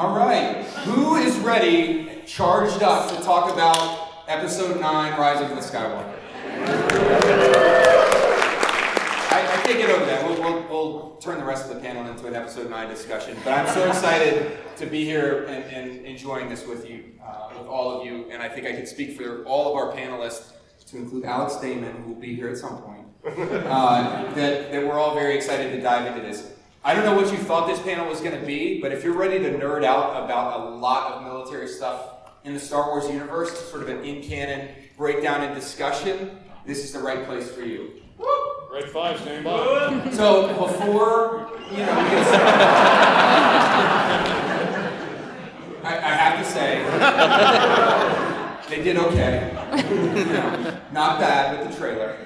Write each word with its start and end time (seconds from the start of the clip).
All 0.00 0.16
right. 0.16 0.64
Who 0.86 1.16
is 1.16 1.36
ready, 1.40 2.22
charged 2.24 2.82
up 2.82 3.14
to 3.14 3.22
talk 3.22 3.52
about 3.52 4.24
episode 4.28 4.80
9, 4.80 5.20
Rise 5.20 5.42
of 5.42 5.50
the 5.50 5.56
Skywalker? 5.56 6.16
I, 9.30 9.42
I 9.42 9.62
can't 9.62 9.76
get 9.76 9.90
over 9.90 10.06
that. 10.06 10.26
We'll, 10.26 10.40
we'll, 10.40 10.68
we'll 10.70 11.16
turn 11.16 11.38
the 11.38 11.44
rest 11.44 11.68
of 11.68 11.74
the 11.74 11.82
panel 11.82 12.10
into 12.10 12.26
an 12.26 12.34
episode 12.34 12.70
9 12.70 12.88
discussion. 12.88 13.36
But 13.44 13.52
I'm 13.52 13.68
so 13.74 13.86
excited 13.86 14.56
to 14.78 14.86
be 14.86 15.04
here 15.04 15.44
and, 15.44 15.64
and 15.64 16.06
enjoying 16.06 16.48
this 16.48 16.66
with 16.66 16.88
you, 16.88 17.04
uh, 17.22 17.50
with 17.58 17.66
all 17.66 18.00
of 18.00 18.06
you. 18.06 18.24
And 18.30 18.42
I 18.42 18.48
think 18.48 18.66
I 18.66 18.72
can 18.72 18.86
speak 18.86 19.18
for 19.18 19.44
all 19.44 19.68
of 19.68 19.74
our 19.76 19.94
panelists, 19.94 20.52
to 20.86 20.96
include 20.96 21.26
Alex 21.26 21.56
Damon, 21.56 21.94
who 22.04 22.14
will 22.14 22.20
be 22.20 22.34
here 22.34 22.48
at 22.48 22.56
some 22.56 22.78
point, 22.78 23.04
uh, 23.22 24.32
that, 24.32 24.72
that 24.72 24.82
we're 24.82 24.98
all 24.98 25.14
very 25.14 25.36
excited 25.36 25.72
to 25.72 25.82
dive 25.82 26.06
into 26.06 26.26
this. 26.26 26.54
I 26.82 26.94
don't 26.94 27.04
know 27.04 27.14
what 27.14 27.30
you 27.30 27.36
thought 27.36 27.68
this 27.68 27.78
panel 27.82 28.08
was 28.08 28.20
going 28.20 28.40
to 28.40 28.46
be, 28.46 28.80
but 28.80 28.90
if 28.90 29.04
you're 29.04 29.16
ready 29.16 29.38
to 29.38 29.50
nerd 29.50 29.84
out 29.84 30.24
about 30.24 30.60
a 30.60 30.64
lot 30.76 31.12
of 31.12 31.22
military 31.24 31.68
stuff 31.68 32.30
in 32.44 32.54
the 32.54 32.60
Star 32.60 32.86
Wars 32.86 33.06
universe, 33.10 33.52
sort 33.68 33.82
of 33.82 33.90
an 33.90 34.02
in 34.02 34.22
canon 34.22 34.70
breakdown 34.96 35.42
and 35.42 35.54
discussion, 35.54 36.38
this 36.64 36.82
is 36.82 36.92
the 36.92 36.98
right 36.98 37.26
place 37.26 37.50
for 37.50 37.60
you. 37.60 38.00
Red 38.72 38.88
5, 38.88 39.20
stand 39.20 39.44
by. 39.44 40.10
So 40.12 40.48
before, 40.48 41.50
you 41.70 41.84
know, 41.84 42.02
we 42.02 42.10
get 42.10 42.26
started, 42.26 42.56
I, 45.84 45.96
I 45.96 46.14
have 46.14 46.38
to 46.38 46.50
say, 46.50 46.82
they 48.74 48.82
did 48.82 48.96
okay. 48.96 49.50
You 49.90 50.24
know, 50.32 50.80
not 50.92 51.20
bad 51.20 51.58
with 51.58 51.70
the 51.70 51.76
trailer. 51.76 52.16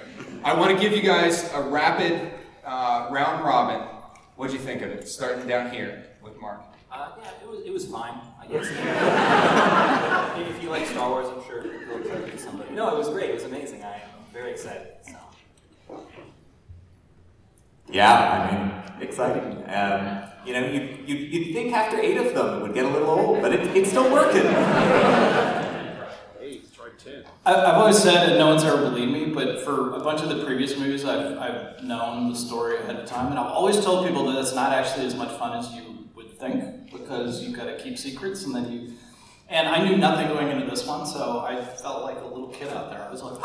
I 0.44 0.54
want 0.54 0.70
to 0.70 0.80
give 0.80 0.92
you 0.92 1.02
guys 1.02 1.50
a 1.54 1.60
rapid 1.60 2.30
uh, 2.64 3.08
round 3.10 3.44
robin. 3.44 3.93
What'd 4.36 4.52
you 4.52 4.60
think 4.60 4.82
of 4.82 4.90
it? 4.90 5.06
Starting 5.08 5.46
down 5.46 5.70
here 5.70 6.06
with 6.20 6.40
Mark. 6.40 6.62
Uh, 6.90 7.10
yeah, 7.22 7.30
it 7.42 7.48
was, 7.48 7.60
it 7.66 7.72
was 7.72 7.86
fine, 7.86 8.14
I 8.40 8.46
guess. 8.46 8.66
if 10.48 10.62
you 10.62 10.70
like 10.70 10.86
Star 10.86 11.08
Wars, 11.08 11.28
I'm 11.28 11.44
sure 11.44 11.64
it'll 11.64 11.96
attract 11.96 12.32
to 12.32 12.38
somebody. 12.38 12.72
No, 12.74 12.94
it 12.94 12.98
was 12.98 13.08
great. 13.10 13.30
It 13.30 13.34
was 13.34 13.44
amazing. 13.44 13.84
I'm 13.84 14.00
very 14.32 14.50
excited. 14.50 14.88
So. 15.06 16.02
Yeah, 17.88 18.12
I 18.12 18.98
mean, 18.98 19.08
exciting. 19.08 19.64
Um, 19.68 20.24
you 20.44 20.52
know, 20.52 20.66
you, 20.66 20.98
you, 21.06 21.14
you'd 21.14 21.54
think 21.54 21.72
after 21.72 22.00
eight 22.00 22.16
of 22.16 22.34
them 22.34 22.58
it 22.58 22.62
would 22.62 22.74
get 22.74 22.84
a 22.84 22.88
little 22.88 23.10
old, 23.10 23.40
but 23.40 23.52
it, 23.52 23.76
it's 23.76 23.90
still 23.90 24.12
working. 24.12 24.42
10. 27.04 27.24
I- 27.46 27.54
I've 27.54 27.74
always 27.74 27.98
said, 27.98 28.28
and 28.30 28.38
no 28.38 28.48
one's 28.48 28.64
ever 28.64 28.78
believed 28.82 29.12
me, 29.12 29.26
but 29.26 29.60
for 29.62 29.94
a 29.94 30.00
bunch 30.00 30.22
of 30.22 30.28
the 30.30 30.44
previous 30.44 30.76
movies, 30.78 31.04
I've, 31.04 31.38
I've 31.38 31.82
known 31.82 32.30
the 32.30 32.36
story 32.36 32.78
ahead 32.78 32.96
of 32.96 33.06
time, 33.06 33.28
and 33.30 33.38
I've 33.38 33.52
always 33.52 33.82
told 33.84 34.06
people 34.06 34.24
that 34.32 34.40
it's 34.40 34.54
not 34.54 34.72
actually 34.72 35.06
as 35.06 35.14
much 35.14 35.30
fun 35.38 35.56
as 35.58 35.70
you 35.72 36.08
would 36.14 36.38
think, 36.38 36.90
because 36.92 37.42
you've 37.42 37.56
got 37.56 37.64
to 37.66 37.76
keep 37.76 37.98
secrets, 37.98 38.44
and 38.44 38.54
then 38.54 38.72
you. 38.72 38.92
And 39.48 39.68
I 39.68 39.84
knew 39.86 39.96
nothing 39.96 40.28
going 40.28 40.48
into 40.50 40.66
this 40.68 40.86
one, 40.86 41.06
so 41.06 41.40
I 41.40 41.62
felt 41.62 42.02
like 42.02 42.18
a 42.20 42.24
little 42.26 42.48
kid 42.48 42.68
out 42.72 42.90
there. 42.90 43.02
I 43.02 43.10
was 43.10 43.22
like, 43.22 43.38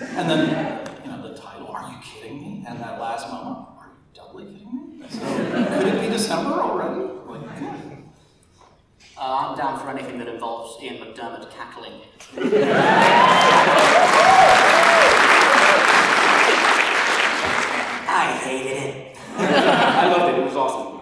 and 0.16 0.30
then, 0.30 0.86
you 1.04 1.10
know, 1.10 1.20
the 1.22 1.36
title, 1.36 1.66
Are 1.66 1.90
You 1.90 1.96
Kidding 2.02 2.40
Me? 2.40 2.64
And 2.68 2.78
that 2.80 3.00
last 3.00 3.28
moment, 3.28 3.66
Are 3.78 3.90
you 3.90 4.14
doubly 4.14 4.44
kidding 4.44 5.00
me? 5.00 5.06
So, 5.08 5.18
could 5.18 5.88
it 5.88 6.00
be 6.00 6.08
December 6.08 6.52
already? 6.62 7.19
Like, 9.20 9.28
Uh, 9.28 9.48
I'm 9.50 9.56
down 9.56 9.78
for 9.78 9.90
anything 9.90 10.18
that 10.18 10.28
involves 10.28 10.82
Ian 10.82 10.96
McDiarmid 11.04 11.50
cackling. 11.50 11.92
I 18.12 18.40
hated 18.42 18.76
it. 18.76 19.16
I 19.36 20.16
loved 20.16 20.34
it. 20.34 20.40
It 20.40 20.44
was 20.44 20.56
awesome. 20.56 21.00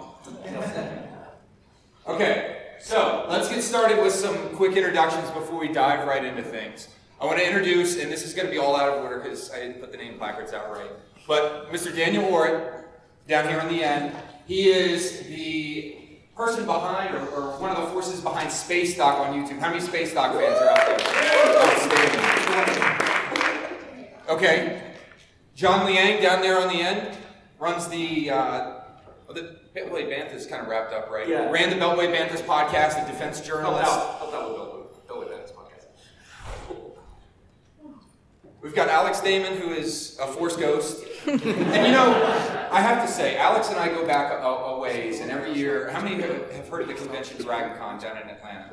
Okay, 2.06 2.56
so 2.80 3.27
let's 3.28 3.48
get 3.48 3.62
started 3.62 4.02
with 4.02 4.12
some 4.12 4.36
quick 4.56 4.77
introductions 4.77 5.30
before 5.30 5.61
we 5.61 5.69
dive 5.69 6.06
right 6.06 6.24
into 6.24 6.42
things. 6.42 6.89
I 7.20 7.27
want 7.27 7.39
to 7.39 7.46
introduce, 7.46 8.00
and 8.00 8.11
this 8.11 8.24
is 8.24 8.34
going 8.34 8.46
to 8.46 8.52
be 8.52 8.58
all 8.58 8.77
out 8.77 8.89
of 8.89 9.05
order 9.05 9.20
because 9.20 9.50
I 9.52 9.61
didn't 9.61 9.80
put 9.80 9.92
the 9.92 9.98
name 9.98 10.18
placards 10.18 10.52
out 10.52 10.70
right, 10.73 10.90
but 11.27 11.70
Mr. 11.73 11.95
Daniel 11.95 12.24
Orrit, 12.24 12.84
down 13.27 13.48
here 13.48 13.61
on 13.61 13.68
the 13.68 13.83
end, 13.84 14.14
he 14.46 14.70
is 14.70 15.20
the 15.27 16.08
person 16.39 16.65
behind, 16.67 17.15
or, 17.17 17.27
or 17.31 17.59
one 17.59 17.75
of 17.75 17.83
the 17.83 17.89
forces 17.91 18.21
behind 18.21 18.53
Space 18.53 18.97
Doc 18.97 19.19
on 19.19 19.35
YouTube. 19.35 19.59
How 19.59 19.71
many 19.71 19.81
Space 19.81 20.15
Doc 20.15 20.33
fans 20.35 20.61
are 20.61 20.69
out 20.69 20.87
there? 20.87 20.99
Okay, 24.37 24.81
John 25.57 25.85
Liang 25.85 26.23
down 26.23 26.41
there 26.41 26.61
on 26.61 26.69
the 26.69 26.81
end 26.81 27.19
runs 27.59 27.89
the, 27.89 28.31
uh, 28.31 28.75
oh, 29.29 29.33
the 29.33 29.57
Beltway 29.75 30.09
Banthas 30.09 30.49
kind 30.49 30.63
of 30.63 30.69
wrapped 30.69 30.93
up, 30.93 31.11
right? 31.11 31.27
Yeah. 31.29 31.51
Ran 31.51 31.71
the 31.71 31.77
Beltway 31.77 32.15
Banthas 32.15 32.43
podcast, 32.43 33.03
a 33.03 33.07
defense 33.11 33.41
journalist. 33.41 33.91
out. 33.91 34.19
Help 34.19 34.33
out 34.33 34.49
with 34.49 34.57
Bill. 34.57 34.87
Bill 35.09 35.19
with 35.19 35.31
podcast. 35.57 35.89
We've 38.63 38.77
got 38.77 38.89
Alex 38.89 39.20
Damon, 39.20 39.57
who 39.61 39.73
is 39.73 40.17
a 40.20 40.29
Force 40.29 40.57
ghost. 40.57 41.05
and 41.33 41.86
you 41.86 41.92
know, 41.92 42.68
I 42.72 42.80
have 42.80 43.06
to 43.06 43.12
say, 43.12 43.36
Alex 43.36 43.68
and 43.68 43.78
I 43.78 43.89
go 43.89 44.06
back 44.06 44.33
a, 44.33 44.46
a 44.46 44.78
ways, 44.78 45.20
and 45.20 45.30
every 45.30 45.52
year, 45.52 45.90
how 45.90 46.00
many 46.00 46.22
have, 46.22 46.50
have 46.52 46.68
heard 46.68 46.83
of 46.83 46.89
the 46.89 46.94
convention 46.94 47.36
Dragon 47.42 47.77
Con 47.77 47.98
down 47.98 48.16
in 48.16 48.28
Atlanta? 48.30 48.70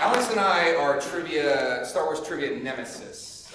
Alex 0.00 0.30
and 0.30 0.40
I 0.40 0.74
are 0.74 1.00
trivia, 1.00 1.86
Star 1.86 2.04
Wars 2.04 2.20
trivia 2.26 2.62
nemesis. 2.62 3.50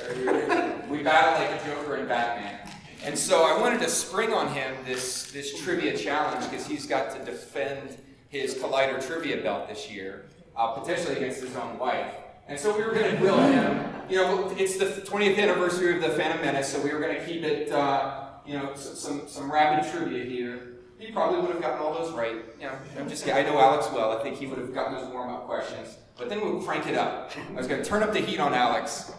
We 0.89 1.03
battle 1.03 1.45
like 1.45 1.61
a 1.61 1.65
Joker 1.65 1.97
and 1.97 2.07
Batman. 2.07 2.59
And 3.03 3.17
so 3.17 3.43
I 3.43 3.59
wanted 3.59 3.79
to 3.81 3.89
spring 3.89 4.33
on 4.33 4.47
him 4.47 4.73
this, 4.83 5.31
this 5.31 5.61
trivia 5.61 5.95
challenge 5.95 6.49
because 6.49 6.65
he's 6.65 6.87
got 6.87 7.11
to 7.15 7.23
defend 7.23 7.97
his 8.29 8.55
Collider 8.55 9.05
trivia 9.05 9.43
belt 9.43 9.69
this 9.69 9.91
year, 9.91 10.25
uh, 10.55 10.71
potentially 10.73 11.15
against 11.15 11.41
his 11.41 11.55
own 11.55 11.77
wife. 11.77 12.11
And 12.47 12.59
so 12.59 12.75
we 12.75 12.83
were 12.83 12.93
going 12.93 13.11
to 13.11 13.17
grill 13.17 13.37
him. 13.37 13.93
You 14.09 14.17
know, 14.17 14.55
it's 14.57 14.77
the 14.77 14.85
20th 14.85 15.37
anniversary 15.37 15.95
of 15.95 16.01
the 16.01 16.09
Phantom 16.09 16.39
Menace, 16.41 16.69
so 16.69 16.81
we 16.81 16.93
were 16.93 16.99
going 16.99 17.15
to 17.15 17.25
keep 17.25 17.43
it, 17.43 17.71
uh, 17.71 18.29
you 18.45 18.53
know, 18.53 18.73
some, 18.75 19.27
some 19.27 19.51
rapid 19.51 19.91
trivia 19.91 20.23
here. 20.23 20.77
He 20.97 21.11
probably 21.11 21.41
would 21.41 21.51
have 21.51 21.61
gotten 21.61 21.79
all 21.79 21.93
those 21.93 22.13
right. 22.13 22.37
You 22.59 22.67
know, 22.67 22.77
I'm 22.97 23.09
just. 23.09 23.27
I 23.27 23.43
know 23.43 23.59
Alex 23.59 23.87
well. 23.93 24.17
I 24.17 24.23
think 24.23 24.37
he 24.37 24.47
would 24.47 24.57
have 24.57 24.73
gotten 24.73 24.95
those 24.95 25.07
warm-up 25.11 25.45
questions. 25.45 25.97
But 26.17 26.29
then 26.29 26.41
we'll 26.41 26.61
crank 26.61 26.87
it 26.87 26.95
up. 26.95 27.31
I 27.49 27.51
was 27.53 27.67
going 27.67 27.83
to 27.83 27.87
turn 27.87 28.01
up 28.01 28.13
the 28.13 28.19
heat 28.19 28.39
on 28.39 28.53
Alex 28.53 29.11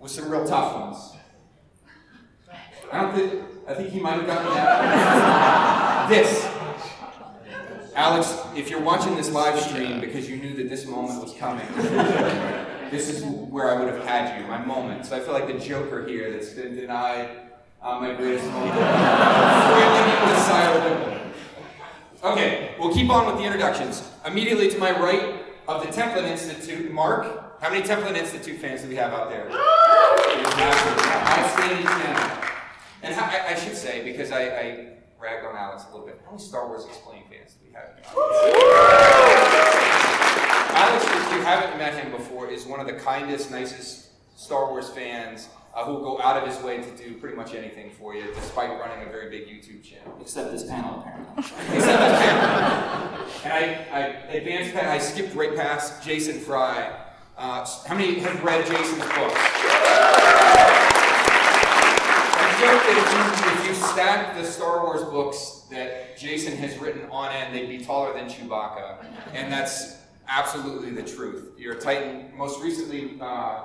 with 0.00 0.10
some 0.10 0.28
real 0.28 0.44
tough 0.44 0.74
ones. 0.74 1.12
I 2.90 3.00
don't 3.02 3.14
think, 3.14 3.44
I 3.68 3.74
think 3.74 3.90
he 3.90 4.00
might 4.00 4.14
have 4.14 4.26
gotten 4.26 4.52
that. 4.52 6.08
this. 6.08 6.48
Alex, 7.94 8.36
if 8.56 8.68
you're 8.70 8.80
watching 8.80 9.14
this 9.16 9.30
live 9.30 9.60
stream 9.60 10.00
because 10.00 10.28
you 10.28 10.36
knew 10.36 10.54
that 10.56 10.68
this 10.68 10.86
moment 10.86 11.22
was 11.22 11.34
coming, 11.34 11.66
this 12.92 13.08
is 13.08 13.24
where 13.24 13.70
I 13.70 13.80
would 13.80 13.88
have 13.92 14.04
had 14.06 14.38
you, 14.38 14.46
my 14.46 14.62
moment. 14.62 15.06
So 15.06 15.16
I 15.16 15.20
feel 15.20 15.32
like 15.32 15.46
the 15.46 15.58
Joker 15.58 16.06
here 16.06 16.30
that's 16.30 16.50
been 16.50 16.76
denied 16.76 17.30
uh, 17.82 17.98
my 17.98 18.12
greatest 18.14 18.44
moment. 18.52 18.74
Foiling 18.74 20.10
it 20.12 20.20
with 20.28 20.38
silent. 20.38 21.22
Okay, 22.22 22.74
we'll 22.78 22.92
keep 22.92 23.08
on 23.10 23.26
with 23.26 23.38
the 23.38 23.44
introductions. 23.44 24.06
Immediately 24.26 24.68
to 24.70 24.78
my 24.78 24.90
right 24.92 25.42
of 25.66 25.82
the 25.84 25.88
Templin 25.88 26.24
Institute, 26.24 26.92
Mark. 26.92 27.60
How 27.62 27.70
many 27.70 27.82
Templin 27.82 28.14
Institute 28.14 28.60
fans 28.60 28.82
do 28.82 28.88
we 28.88 28.96
have 28.96 29.12
out 29.12 29.30
there? 29.30 29.50
Outstanding 29.50 31.86
channel. 31.86 32.30
And 33.02 33.14
how, 33.14 33.24
I, 33.24 33.52
I 33.52 33.54
should 33.54 33.76
say, 33.76 34.02
because 34.04 34.30
I, 34.30 34.48
I 34.48 34.88
ragged 35.18 35.46
on 35.46 35.56
Alex 35.56 35.84
a 35.88 35.92
little 35.92 36.06
bit, 36.06 36.20
how 36.24 36.32
many 36.32 36.42
Star 36.42 36.68
Wars 36.68 36.84
Explained 36.84 37.24
fans 37.30 37.54
do 37.54 37.64
we 37.66 37.72
have? 37.72 37.88
Alex, 40.74 41.04
if 41.04 41.32
you 41.32 41.42
haven't 41.42 41.78
met 41.78 41.94
him 41.94 42.10
before, 42.10 42.48
is 42.48 42.66
one 42.66 42.80
of 42.80 42.86
the 42.86 42.94
kindest, 42.94 43.50
nicest 43.50 44.08
Star 44.36 44.70
Wars 44.70 44.88
fans 44.88 45.48
uh, 45.74 45.84
who 45.84 45.92
will 45.92 46.02
go 46.02 46.20
out 46.20 46.42
of 46.42 46.48
his 46.48 46.62
way 46.62 46.78
to 46.82 46.90
do 46.96 47.14
pretty 47.14 47.36
much 47.36 47.54
anything 47.54 47.90
for 47.90 48.14
you, 48.14 48.24
despite 48.34 48.70
running 48.78 49.06
a 49.06 49.10
very 49.10 49.30
big 49.30 49.46
YouTube 49.48 49.82
channel. 49.82 50.16
Except 50.20 50.50
this 50.50 50.64
panel, 50.64 51.00
apparently. 51.00 51.38
Except 51.38 51.84
this 51.84 52.18
panel. 52.18 53.26
And 53.44 53.52
I, 53.52 53.86
I 53.92 54.00
advanced 54.34 54.76
I 54.76 54.98
skipped 54.98 55.34
right 55.34 55.54
past 55.56 56.02
Jason 56.04 56.38
Fry. 56.38 56.92
Uh, 57.36 57.66
how 57.86 57.94
many 57.94 58.18
have 58.20 58.42
read 58.44 58.66
Jason's 58.66 58.98
books? 58.98 59.40
I 62.34 62.56
joke 62.60 62.82
that 62.86 62.96
if 62.98 63.08
you, 63.16 63.52
if 63.52 63.68
you 63.68 63.74
stack 63.86 64.36
the 64.36 64.44
Star 64.44 64.82
Wars 64.84 65.02
books 65.04 65.66
that 65.70 66.16
Jason 66.18 66.56
has 66.58 66.78
written 66.78 67.08
on 67.10 67.32
end, 67.32 67.54
they'd 67.54 67.68
be 67.68 67.84
taller 67.84 68.12
than 68.12 68.26
Chewbacca. 68.28 69.04
And 69.32 69.52
that's 69.52 70.01
absolutely 70.34 70.90
the 70.90 71.02
truth. 71.02 71.52
You're 71.58 71.74
a 71.74 71.80
Titan. 71.80 72.30
Most 72.36 72.62
recently, 72.62 73.18
uh, 73.20 73.64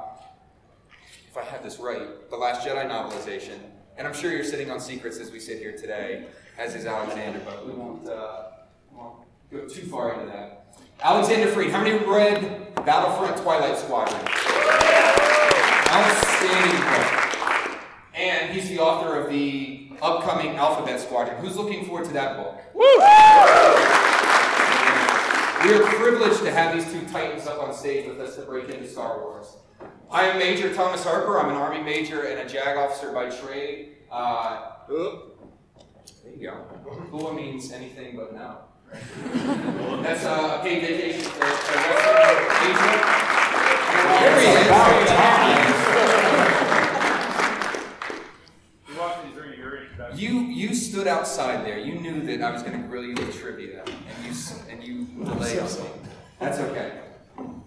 if 1.27 1.37
I 1.37 1.43
have 1.43 1.63
this 1.63 1.79
right, 1.79 2.29
the 2.29 2.35
Last 2.35 2.67
Jedi 2.67 2.85
novelization. 2.87 3.57
And 3.97 4.05
I'm 4.05 4.13
sure 4.13 4.31
you're 4.31 4.43
sitting 4.43 4.69
on 4.69 4.79
secrets 4.79 5.17
as 5.17 5.31
we 5.31 5.39
sit 5.39 5.59
here 5.59 5.71
today, 5.71 6.27
as 6.57 6.75
is 6.75 6.85
Alexander, 6.85 7.41
but 7.45 7.65
we 7.65 7.73
won't, 7.73 8.07
uh, 8.07 8.43
won't 8.91 9.25
go 9.51 9.65
too 9.67 9.83
far 9.83 10.13
into 10.13 10.25
that. 10.27 10.75
Alexander 11.01 11.47
Freed, 11.47 11.71
how 11.71 11.81
many 11.81 11.97
read 12.05 12.75
Battlefront 12.85 13.37
Twilight 13.37 13.77
Squadron? 13.77 14.19
Outstanding 15.89 16.81
book. 16.81 17.79
And 18.13 18.51
he's 18.51 18.69
the 18.69 18.79
author 18.79 19.15
of 19.15 19.29
the 19.29 19.91
upcoming 20.01 20.57
Alphabet 20.57 20.99
Squadron. 20.99 21.37
Who's 21.37 21.55
looking 21.55 21.85
forward 21.85 22.05
to 22.05 22.13
that 22.13 22.37
book? 22.37 22.59
We 25.63 25.73
are 25.73 25.83
privileged 25.83 26.43
to 26.43 26.51
have 26.51 26.75
these 26.75 26.85
two 26.91 27.05
titans 27.07 27.47
up 27.47 27.61
on 27.61 27.73
stage 27.73 28.07
with 28.07 28.19
us 28.19 28.35
to 28.35 28.43
break 28.43 28.69
into 28.69 28.87
Star 28.87 29.19
Wars. 29.19 29.57
I 30.09 30.25
am 30.25 30.37
Major 30.37 30.73
Thomas 30.73 31.03
Harper. 31.03 31.39
I'm 31.39 31.49
an 31.49 31.55
Army 31.55 31.81
major 31.81 32.21
and 32.23 32.39
a 32.39 32.47
JAG 32.47 32.77
officer 32.77 33.11
by 33.11 33.29
trade. 33.29 33.95
Uh, 34.11 34.69
there 34.87 36.35
you 36.37 36.43
go. 36.43 36.63
Cool 37.09 37.33
means 37.33 37.71
anything 37.71 38.15
but 38.15 38.33
no. 38.35 38.59
That's 40.03 40.23
uh, 40.23 40.59
a 40.59 40.63
paid 40.63 40.81
vacation 40.81 41.23
for 41.23 41.45
for 41.45 41.77
Western 41.89 42.47
Asia. 42.71 43.27
There 44.21 44.39
he 44.39 44.45
is. 44.47 44.67
You 50.19 50.39
watched 50.77 50.93
me 50.93 51.03
during 51.03 51.15
your 51.15 51.25
introduction. 51.25 51.37
You 51.37 51.37
you 51.37 51.43
stood 51.45 51.47
outside 51.47 51.65
there. 51.65 51.79
You 51.79 51.95
knew 51.95 52.21
that 52.37 52.41
I 52.41 52.51
was 52.51 52.61
going 52.63 52.81
to 52.81 52.87
grill 52.87 53.03
you 53.03 53.15
with 53.15 53.39
trivia, 53.39 53.83
and 53.85 54.25
you 54.25 54.33
and 54.69 54.83
you 54.83 55.05
delayed 55.25 55.61
me. 55.63 55.89
That's 56.39 56.59
okay. 56.59 56.91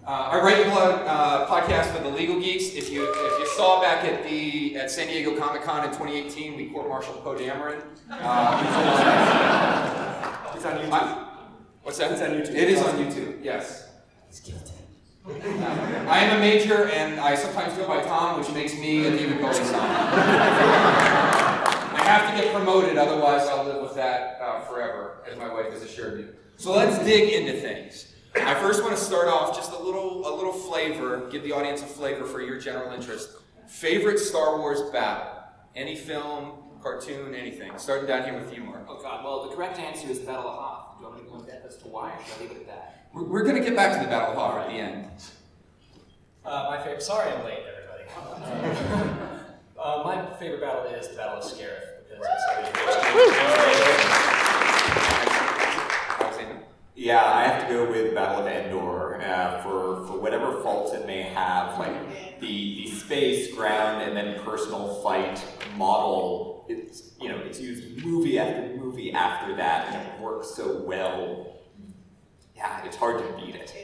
Uh, 0.06 0.10
I 0.10 0.40
write 0.40 0.64
blog 0.64 1.06
uh, 1.06 1.46
podcast 1.46 1.94
for 1.96 2.02
the 2.02 2.08
Legal 2.08 2.40
Geeks. 2.40 2.74
If 2.74 2.90
you 2.90 3.04
if 3.08 3.38
you 3.40 3.46
saw 3.56 3.80
back 3.80 4.04
at 4.04 4.24
the 4.24 4.76
at 4.76 4.90
San 4.90 5.06
Diego 5.08 5.36
Comic 5.38 5.62
Con 5.62 5.84
in 5.84 5.90
2018, 5.90 6.56
we 6.56 6.66
court-martialed 6.70 7.22
Poe 7.22 7.34
Dameron. 7.36 7.82
Uh, 8.10 8.56
It's 10.56 10.64
on 10.66 10.76
YouTube. 10.76 10.92
I- 10.92 11.26
what's 11.82 11.98
that? 11.98 12.12
It's 12.12 12.20
on 12.20 12.30
YouTube. 12.30 12.54
It 12.54 12.68
is 12.70 12.82
on 12.82 12.96
YouTube. 12.98 13.42
Yes. 13.42 13.88
I 15.26 16.18
am 16.20 16.36
a 16.36 16.40
major, 16.40 16.88
and 16.88 17.20
I 17.20 17.34
sometimes 17.34 17.74
go 17.78 17.86
by 17.86 18.02
Tom, 18.02 18.38
which 18.40 18.50
makes 18.52 18.74
me 18.74 19.06
a 19.06 19.10
David 19.10 19.40
Bowie 19.40 19.54
song. 19.54 21.26
I 22.10 22.14
have 22.14 22.36
to 22.36 22.42
get 22.42 22.52
promoted, 22.52 22.98
otherwise 22.98 23.46
I'll 23.46 23.64
live 23.64 23.80
with 23.82 23.94
that 23.94 24.40
uh, 24.42 24.62
forever, 24.62 25.22
as 25.30 25.38
my 25.38 25.46
wife 25.52 25.72
has 25.72 25.82
assured 25.82 26.18
me. 26.18 26.24
So 26.56 26.72
let's 26.72 26.98
dig 27.04 27.32
into 27.32 27.60
things. 27.60 28.12
I 28.34 28.54
first 28.56 28.82
want 28.82 28.96
to 28.96 29.00
start 29.00 29.28
off 29.28 29.54
just 29.54 29.70
a 29.70 29.78
little, 29.78 30.26
a 30.26 30.32
little 30.34 30.52
flavor, 30.52 31.28
give 31.30 31.44
the 31.44 31.52
audience 31.52 31.82
a 31.82 31.86
flavor 31.86 32.24
for 32.24 32.42
your 32.42 32.58
general 32.58 32.92
interest. 32.92 33.30
Favorite 33.68 34.18
Star 34.18 34.58
Wars 34.58 34.90
battle? 34.90 35.40
Any 35.76 35.94
film, 35.94 36.54
cartoon, 36.82 37.32
anything. 37.32 37.70
Starting 37.76 38.08
down 38.08 38.24
here 38.24 38.34
with 38.34 38.52
you, 38.52 38.64
Mark. 38.64 38.86
Oh 38.88 39.00
god, 39.00 39.22
well, 39.22 39.48
the 39.48 39.54
correct 39.54 39.78
answer 39.78 40.08
is 40.08 40.18
Battle 40.18 40.48
of 40.48 40.58
Hoth. 40.58 40.98
Do 40.98 41.04
you 41.04 41.10
want 41.10 41.22
me 41.22 41.28
to 41.28 41.30
go 41.30 41.38
in 41.38 41.46
depth 41.46 41.66
as 41.66 41.76
to 41.76 41.86
why, 41.86 42.10
or 42.10 42.18
should 42.24 42.38
I 42.38 42.40
leave 42.40 42.50
it 42.50 42.56
at 42.62 42.66
that? 42.66 43.06
We're, 43.14 43.22
we're 43.22 43.44
going 43.44 43.54
to 43.54 43.62
get 43.62 43.76
back 43.76 43.96
to 43.96 44.04
the 44.04 44.10
Battle 44.10 44.32
of 44.32 44.36
Hoth 44.36 44.62
at 44.62 44.66
the 44.66 44.74
end. 44.74 45.06
Uh, 46.44 46.66
my 46.70 46.78
favorite. 46.78 47.02
Sorry, 47.02 47.30
I'm 47.30 47.44
late, 47.44 47.60
everybody. 47.60 49.14
uh, 49.80 50.02
my 50.04 50.26
favorite 50.40 50.60
battle 50.60 50.86
is 50.86 51.06
the 51.06 51.14
Battle 51.14 51.38
of 51.38 51.44
Scarif 51.44 51.89
because 51.89 51.89
it's 51.89 51.89
Alexander? 51.89 51.89
Yeah, 57.10 57.24
I 57.24 57.44
have 57.44 57.66
to 57.66 57.74
go 57.74 57.90
with 57.90 58.14
Battle 58.14 58.42
of 58.42 58.46
Endor 58.46 59.22
uh, 59.22 59.62
for 59.62 60.06
for 60.06 60.20
whatever 60.20 60.62
faults 60.62 60.92
it 60.92 61.06
may 61.06 61.22
have, 61.22 61.78
like 61.78 62.40
the 62.40 62.84
the 62.84 62.86
space, 62.88 63.54
ground, 63.54 64.02
and 64.02 64.16
then 64.16 64.38
personal 64.44 65.02
fight 65.02 65.42
model. 65.76 66.66
It's 66.68 67.12
you 67.20 67.28
know 67.28 67.38
it's 67.38 67.58
used 67.58 68.04
movie 68.04 68.38
after 68.38 68.76
movie 68.76 69.12
after 69.12 69.56
that, 69.56 69.88
and 69.88 70.06
it 70.06 70.20
works 70.20 70.50
so 70.54 70.82
well. 70.82 71.56
Yeah, 72.54 72.84
it's 72.84 72.96
hard 72.96 73.18
to 73.18 73.44
beat 73.44 73.56
it. 73.56 73.74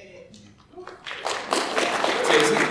Jason? 2.31 2.66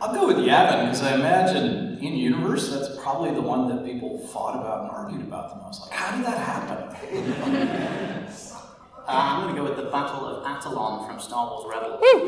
I'll 0.00 0.14
go 0.14 0.26
with 0.28 0.36
Yavin 0.36 0.84
because 0.84 1.02
I 1.02 1.14
imagine 1.16 1.98
in 1.98 2.14
universe 2.14 2.70
that's 2.70 2.96
probably 3.02 3.32
the 3.32 3.42
one 3.42 3.68
that 3.68 3.84
people 3.84 4.18
fought 4.28 4.54
about 4.54 4.82
and 4.82 4.90
argued 4.92 5.22
about 5.22 5.50
the 5.50 5.56
most. 5.64 5.80
Like, 5.82 5.90
how 5.90 6.16
did 6.16 6.24
that 6.24 6.38
happen? 6.38 8.28
Uh, 9.08 9.12
I'm 9.12 9.42
going 9.42 9.54
to 9.56 9.60
go 9.62 9.66
with 9.66 9.76
the 9.76 9.90
Battle 9.90 10.26
of 10.26 10.44
Atollon 10.44 11.08
from 11.08 11.18
Star 11.18 11.48
Wars 11.50 11.64
Rebels. 11.66 11.98
Really 12.02 12.26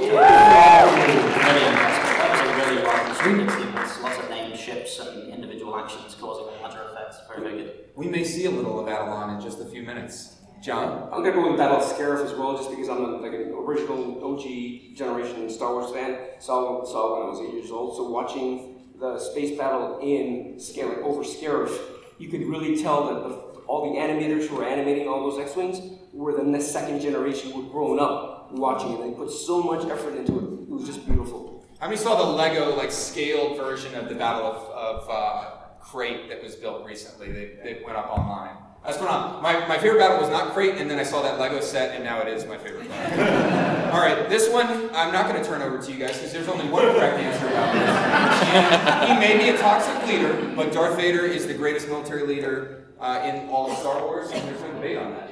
impressive. 1.69 2.09
That 2.17 2.29
was 2.33 2.41
a 2.41 2.55
really 2.57 2.83
well 2.83 3.05
constructed 3.05 3.51
sequence. 3.51 4.01
Lots 4.01 4.19
of 4.19 4.31
named 4.31 4.59
ships 4.59 4.99
and 4.99 5.31
individual 5.33 5.77
actions 5.77 6.17
causing 6.19 6.47
matter 6.63 6.81
effects. 6.91 7.19
Very, 7.29 7.43
very 7.43 7.63
good. 7.63 7.75
We 7.95 8.09
may 8.09 8.25
see 8.25 8.47
a 8.47 8.51
little 8.51 8.81
of 8.81 8.89
Avalon 8.89 9.35
in 9.37 9.41
just 9.43 9.61
a 9.61 9.67
few 9.67 9.83
minutes. 9.83 10.40
I'm 11.11 11.23
gonna 11.23 11.33
go 11.33 11.49
with 11.49 11.59
Battle 11.59 11.79
of 11.79 11.85
Scarif 11.85 12.25
as 12.25 12.35
well, 12.35 12.57
just 12.57 12.69
because 12.69 12.89
I'm 12.91 13.03
a, 13.03 13.17
like 13.17 13.33
an 13.33 13.55
original 13.57 14.23
OG 14.23 14.95
generation 14.95 15.49
Star 15.49 15.73
Wars 15.73 15.91
fan. 15.91 16.19
Saw 16.39 16.85
saw 16.85 17.19
when 17.19 17.27
I 17.27 17.31
was 17.31 17.41
eight 17.41 17.55
years 17.55 17.71
old. 17.71 17.97
So 17.97 18.11
watching 18.11 18.93
the 18.99 19.19
space 19.19 19.57
battle 19.57 19.99
in 20.03 20.59
like 20.59 20.99
over 20.99 21.23
Scarif, 21.23 21.75
you 22.19 22.29
could 22.29 22.43
really 22.43 22.83
tell 22.83 23.07
that 23.07 23.29
the, 23.29 23.35
all 23.67 23.91
the 23.91 23.99
animators 23.99 24.49
who 24.49 24.57
were 24.57 24.65
animating 24.65 25.09
all 25.09 25.31
those 25.31 25.41
X-wings 25.41 25.81
were 26.13 26.37
the 26.37 26.43
next 26.43 26.67
second 26.67 27.01
generation 27.01 27.53
who 27.53 27.63
were 27.63 27.71
growing 27.71 27.99
up 27.99 28.53
watching 28.53 28.93
it. 28.93 29.03
They 29.03 29.11
put 29.13 29.31
so 29.31 29.63
much 29.63 29.87
effort 29.87 30.15
into 30.15 30.39
it. 30.39 30.45
It 30.65 30.69
was 30.69 30.85
just 30.85 31.07
beautiful. 31.07 31.65
How 31.79 31.87
many 31.87 31.97
saw 31.97 32.17
the 32.17 32.31
Lego 32.33 32.77
like 32.77 32.93
scaled 32.93 33.57
version 33.57 33.95
of 33.95 34.11
the 34.11 34.15
Battle 34.15 34.47
of, 34.47 34.57
of 34.71 35.09
uh, 35.09 35.51
Crait 35.81 36.29
that 36.29 36.43
was 36.43 36.55
built 36.57 36.85
recently? 36.85 37.33
They, 37.33 37.57
they 37.65 37.83
went 37.83 37.97
up 37.97 38.11
online. 38.11 38.57
That's 38.85 38.99
what 38.99 39.11
I'm, 39.11 39.43
my, 39.43 39.67
my 39.67 39.79
favorite 39.79 39.99
battle 39.99 40.19
was 40.19 40.31
not 40.31 40.55
Crait, 40.55 40.77
and 40.77 40.91
then 40.91 40.99
I 40.99 41.03
saw 41.03 41.21
that 41.23 41.39
Lego 41.39 41.61
set, 41.61 41.95
and 41.95 42.03
now 42.03 42.21
it 42.23 42.29
is 42.29 42.47
my 42.47 42.57
favorite 42.57 42.89
battle. 42.89 43.93
All 43.95 44.01
right, 44.01 44.29
this 44.29 44.49
one 44.51 44.67
I'm 44.95 45.13
not 45.13 45.29
going 45.29 45.41
to 45.43 45.47
turn 45.47 45.61
over 45.61 45.79
to 45.83 45.93
you 45.93 45.99
guys 45.99 46.17
because 46.17 46.33
there's 46.33 46.49
only 46.49 46.67
one 46.69 46.85
correct 46.93 47.19
answer 47.19 47.47
about 47.47 47.75
this. 47.75 48.49
And 48.49 49.13
he 49.13 49.19
may 49.19 49.37
be 49.37 49.51
a 49.51 49.59
toxic 49.59 50.07
leader, 50.09 50.51
but 50.57 50.73
Darth 50.73 50.97
Vader 50.97 51.27
is 51.27 51.47
the 51.47 51.55
greatest 51.55 51.89
military 51.89 52.27
leader 52.27 52.85
uh, 52.99 53.21
in 53.25 53.49
all 53.51 53.71
of 53.71 53.77
Star 53.79 54.01
Wars, 54.03 54.31
and 54.31 54.49
there's 54.49 54.61
no 54.63 54.73
debate 54.73 54.97
on 54.97 55.13
that. 55.13 55.29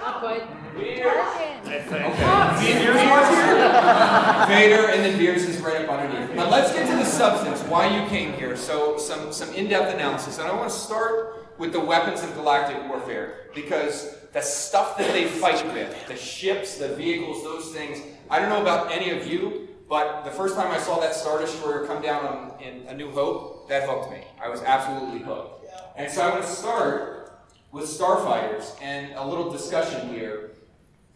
Not 0.00 0.20
quite. 0.20 0.42
okay 0.74 1.60
Vader, 4.48 4.88
and 4.88 5.04
then 5.04 5.18
Veers 5.18 5.44
is 5.44 5.58
right 5.60 5.84
up 5.84 5.90
underneath. 5.90 6.34
But 6.36 6.50
let's 6.50 6.72
get 6.72 6.88
to 6.88 6.96
the 6.96 7.04
substance, 7.04 7.60
why 7.62 7.86
you 7.86 8.06
came 8.08 8.32
here. 8.34 8.56
So, 8.56 8.98
some, 8.98 9.32
some 9.32 9.52
in 9.54 9.68
depth 9.68 9.94
analysis. 9.94 10.38
And 10.38 10.48
I 10.48 10.54
want 10.54 10.70
to 10.70 10.76
start 10.76 11.41
with 11.62 11.72
the 11.72 11.78
weapons 11.78 12.24
of 12.24 12.34
galactic 12.34 12.76
warfare, 12.88 13.46
because 13.54 14.16
the 14.32 14.40
stuff 14.40 14.98
that 14.98 15.12
they 15.12 15.26
fight 15.28 15.64
with, 15.72 16.08
the 16.08 16.16
ships, 16.16 16.76
the 16.76 16.88
vehicles, 16.96 17.44
those 17.44 17.68
things, 17.68 18.02
I 18.28 18.40
don't 18.40 18.48
know 18.48 18.60
about 18.60 18.90
any 18.90 19.10
of 19.10 19.28
you, 19.28 19.68
but 19.88 20.24
the 20.24 20.32
first 20.32 20.56
time 20.56 20.72
I 20.72 20.78
saw 20.78 20.98
that 20.98 21.14
Star 21.14 21.38
Destroyer 21.38 21.86
come 21.86 22.02
down 22.02 22.26
on, 22.26 22.60
in 22.60 22.84
A 22.88 22.94
New 22.94 23.12
Hope, 23.12 23.68
that 23.68 23.88
hooked 23.88 24.10
me. 24.10 24.24
I 24.42 24.48
was 24.48 24.60
absolutely 24.62 25.20
hooked. 25.20 25.64
And 25.96 26.10
so 26.10 26.22
I 26.22 26.30
want 26.30 26.42
to 26.42 26.50
start 26.50 27.32
with 27.70 27.84
starfighters 27.84 28.74
and 28.82 29.12
a 29.14 29.24
little 29.24 29.48
discussion 29.48 30.08
here 30.08 30.51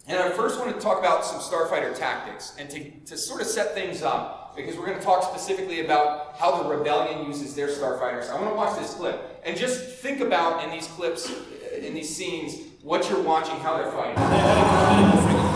and 0.07 0.17
I 0.17 0.29
first 0.31 0.57
want 0.57 0.73
to 0.73 0.79
talk 0.79 0.99
about 0.99 1.25
some 1.25 1.39
starfighter 1.39 1.97
tactics 1.97 2.55
and 2.57 2.69
to, 2.69 2.89
to 3.07 3.17
sort 3.17 3.41
of 3.41 3.47
set 3.47 3.73
things 3.73 4.01
up, 4.01 4.55
because 4.55 4.77
we're 4.77 4.85
going 4.85 4.97
to 4.97 5.03
talk 5.03 5.23
specifically 5.23 5.81
about 5.81 6.35
how 6.37 6.63
the 6.63 6.69
rebellion 6.69 7.27
uses 7.27 7.53
their 7.55 7.67
starfighters. 7.67 8.29
I 8.29 8.35
want 8.35 8.49
to 8.49 8.55
watch 8.55 8.79
this 8.79 8.93
clip 8.93 9.41
and 9.45 9.57
just 9.57 9.81
think 9.97 10.21
about 10.21 10.63
in 10.63 10.71
these 10.71 10.87
clips, 10.87 11.31
in 11.77 11.93
these 11.93 12.15
scenes, 12.15 12.57
what 12.81 13.09
you're 13.09 13.21
watching, 13.21 13.57
how 13.59 13.77
they're 13.77 13.91
fighting. 13.91 15.43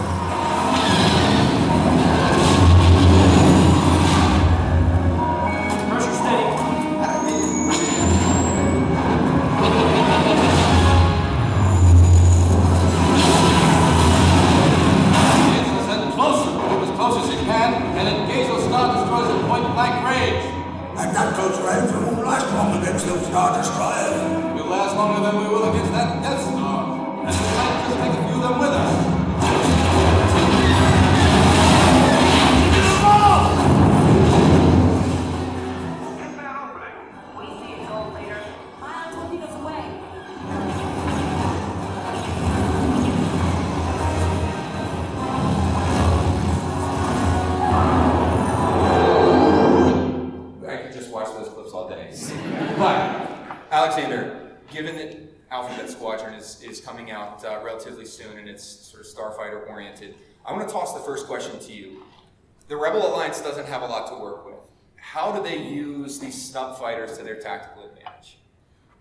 to 60.67 60.71
toss 60.71 60.93
the 60.93 60.99
first 60.99 61.27
question 61.27 61.59
to 61.59 61.73
you. 61.73 62.03
The 62.67 62.77
Rebel 62.77 63.05
Alliance 63.05 63.41
doesn't 63.41 63.67
have 63.67 63.81
a 63.81 63.85
lot 63.85 64.07
to 64.09 64.15
work 64.15 64.45
with. 64.45 64.55
How 64.95 65.31
do 65.31 65.43
they 65.43 65.57
use 65.57 66.19
these 66.19 66.49
snub 66.49 66.79
fighters 66.79 67.17
to 67.17 67.23
their 67.23 67.39
tactical 67.39 67.85
advantage? 67.85 68.37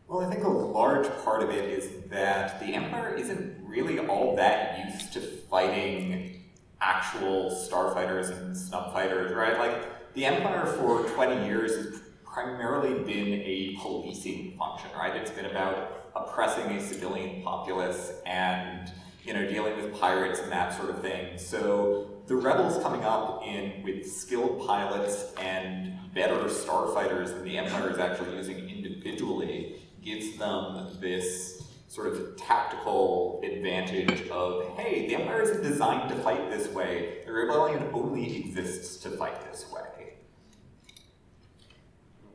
Well, 0.08 0.26
I 0.26 0.30
think 0.30 0.44
a 0.44 0.48
large 0.48 1.06
part 1.22 1.42
of 1.42 1.50
it 1.50 1.64
is 1.66 2.08
that 2.10 2.58
the 2.58 2.74
Empire 2.74 3.14
isn't 3.14 3.58
really 3.64 4.00
all 4.00 4.34
that 4.36 4.90
used 4.92 5.12
to 5.12 5.20
fighting 5.20 6.42
actual 6.80 7.50
starfighters 7.50 8.36
and 8.36 8.56
snub 8.56 8.92
fighters, 8.92 9.32
right? 9.32 9.56
Like 9.58 10.14
the 10.14 10.24
Empire 10.24 10.66
for 10.66 11.04
20 11.04 11.46
years 11.46 11.76
has 11.76 12.00
primarily 12.24 13.04
been 13.04 13.40
a 13.42 13.76
policing 13.80 14.56
function, 14.58 14.90
right? 14.96 15.14
It's 15.14 15.30
been 15.30 15.46
about 15.46 16.10
oppressing 16.16 16.72
a 16.72 16.80
civilian 16.80 17.42
populace 17.42 18.14
and 18.26 18.90
you 19.30 19.36
know 19.36 19.48
dealing 19.48 19.76
with 19.76 19.94
pirates 19.94 20.40
and 20.40 20.50
that 20.50 20.76
sort 20.76 20.90
of 20.90 21.00
thing. 21.00 21.38
So 21.38 22.10
the 22.26 22.34
rebels 22.34 22.82
coming 22.82 23.04
up 23.04 23.46
in 23.46 23.80
with 23.84 24.10
skilled 24.10 24.66
pilots 24.66 25.32
and 25.40 25.92
better 26.12 26.34
starfighters 26.46 27.28
than 27.28 27.44
the 27.44 27.56
Empire 27.56 27.90
is 27.90 27.98
actually 27.98 28.34
using 28.34 28.68
individually 28.68 29.76
gives 30.02 30.36
them 30.36 30.96
this 31.00 31.62
sort 31.86 32.08
of 32.08 32.36
tactical 32.36 33.40
advantage 33.44 34.28
of, 34.30 34.76
hey, 34.76 35.06
the 35.06 35.14
Empire 35.14 35.42
isn't 35.42 35.62
designed 35.62 36.08
to 36.08 36.16
fight 36.16 36.50
this 36.50 36.66
way. 36.74 37.18
The 37.24 37.30
rebellion 37.30 37.88
only 37.92 38.36
exists 38.36 39.00
to 39.04 39.10
fight 39.10 39.48
this 39.52 39.70
way. 39.70 40.14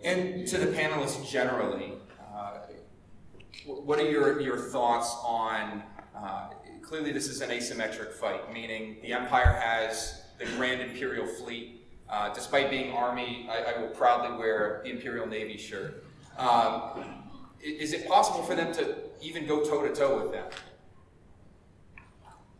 And 0.02 0.48
to 0.48 0.58
the 0.58 0.68
panelists 0.68 1.30
generally, 1.30 1.96
uh, 2.34 2.60
what 3.66 4.00
are 4.00 4.10
your, 4.10 4.40
your 4.40 4.58
thoughts 4.58 5.14
on, 5.25 5.84
uh, 6.16 6.50
clearly 6.86 7.12
this 7.12 7.27
is 7.27 7.42
an 7.42 7.50
asymmetric 7.50 8.13
fight, 8.13 8.54
meaning 8.54 8.98
the 9.01 9.13
Empire 9.13 9.60
has 9.60 10.22
the 10.38 10.46
Grand 10.58 10.82
Imperial 10.82 11.25
Fleet. 11.25 11.82
Uh, 12.08 12.32
despite 12.34 12.70
being 12.70 12.94
Army, 12.94 13.48
I, 13.50 13.74
I 13.74 13.82
will 13.82 13.89
proudly 13.89 14.38
wear 14.38 14.82
the 14.84 14.92
Imperial 14.92 15.25
Navy 15.25 15.58
shirt. 15.58 16.06
Um, 16.38 17.24
is 17.63 17.94
it 17.94 18.08
possible 18.08 18.44
for 18.44 18.54
them 18.54 18.72
to 18.75 18.96
even 19.22 19.48
go 19.48 19.63
toe 19.63 19.88
to 19.88 19.94
toe 19.94 20.22
with 20.22 20.32
them? 20.32 20.46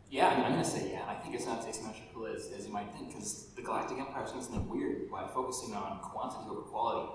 Yeah, 0.10 0.30
I 0.30 0.36
mean, 0.36 0.46
I'm 0.46 0.52
gonna 0.54 0.66
say 0.66 0.92
yeah. 0.92 1.04
I 1.08 1.16
think 1.16 1.36
it's 1.36 1.46
not 1.46 1.60
as 1.60 1.68
asymmetrical 1.68 2.26
as, 2.26 2.50
as 2.58 2.66
you 2.66 2.74
might 2.74 2.92
think, 2.96 3.10
because 3.10 3.50
the 3.56 3.62
Galactic 3.62 4.00
Empire 4.00 4.24
is 4.24 4.32
doing 4.32 4.44
something 4.44 4.70
weird 4.70 5.12
by 5.12 5.28
focusing 5.28 5.76
on 5.76 6.00
quantity 6.00 6.50
over 6.50 6.62
quality. 6.62 7.12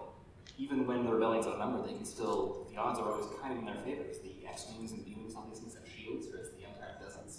Even 0.59 0.87
when 0.87 1.05
the 1.05 1.13
rebellion's 1.13 1.47
outnumbered, 1.47 1.89
they 1.89 1.95
can 1.95 2.05
still, 2.05 2.67
the 2.71 2.77
odds 2.77 2.99
are 3.01 3.11
always 3.11 3.27
kind 3.41 3.55
of 3.55 3.59
in 3.59 3.65
their 3.65 3.83
favor, 3.83 4.03
because 4.03 4.21
the 4.21 4.35
X-Wings 4.47 4.93
and 4.93 5.01
the 5.01 5.05
B-Wings, 5.05 5.35
all 5.35 5.47
these 5.49 5.59
things 5.61 5.75
have 5.75 5.85
shields, 5.89 6.27
whereas 6.31 6.40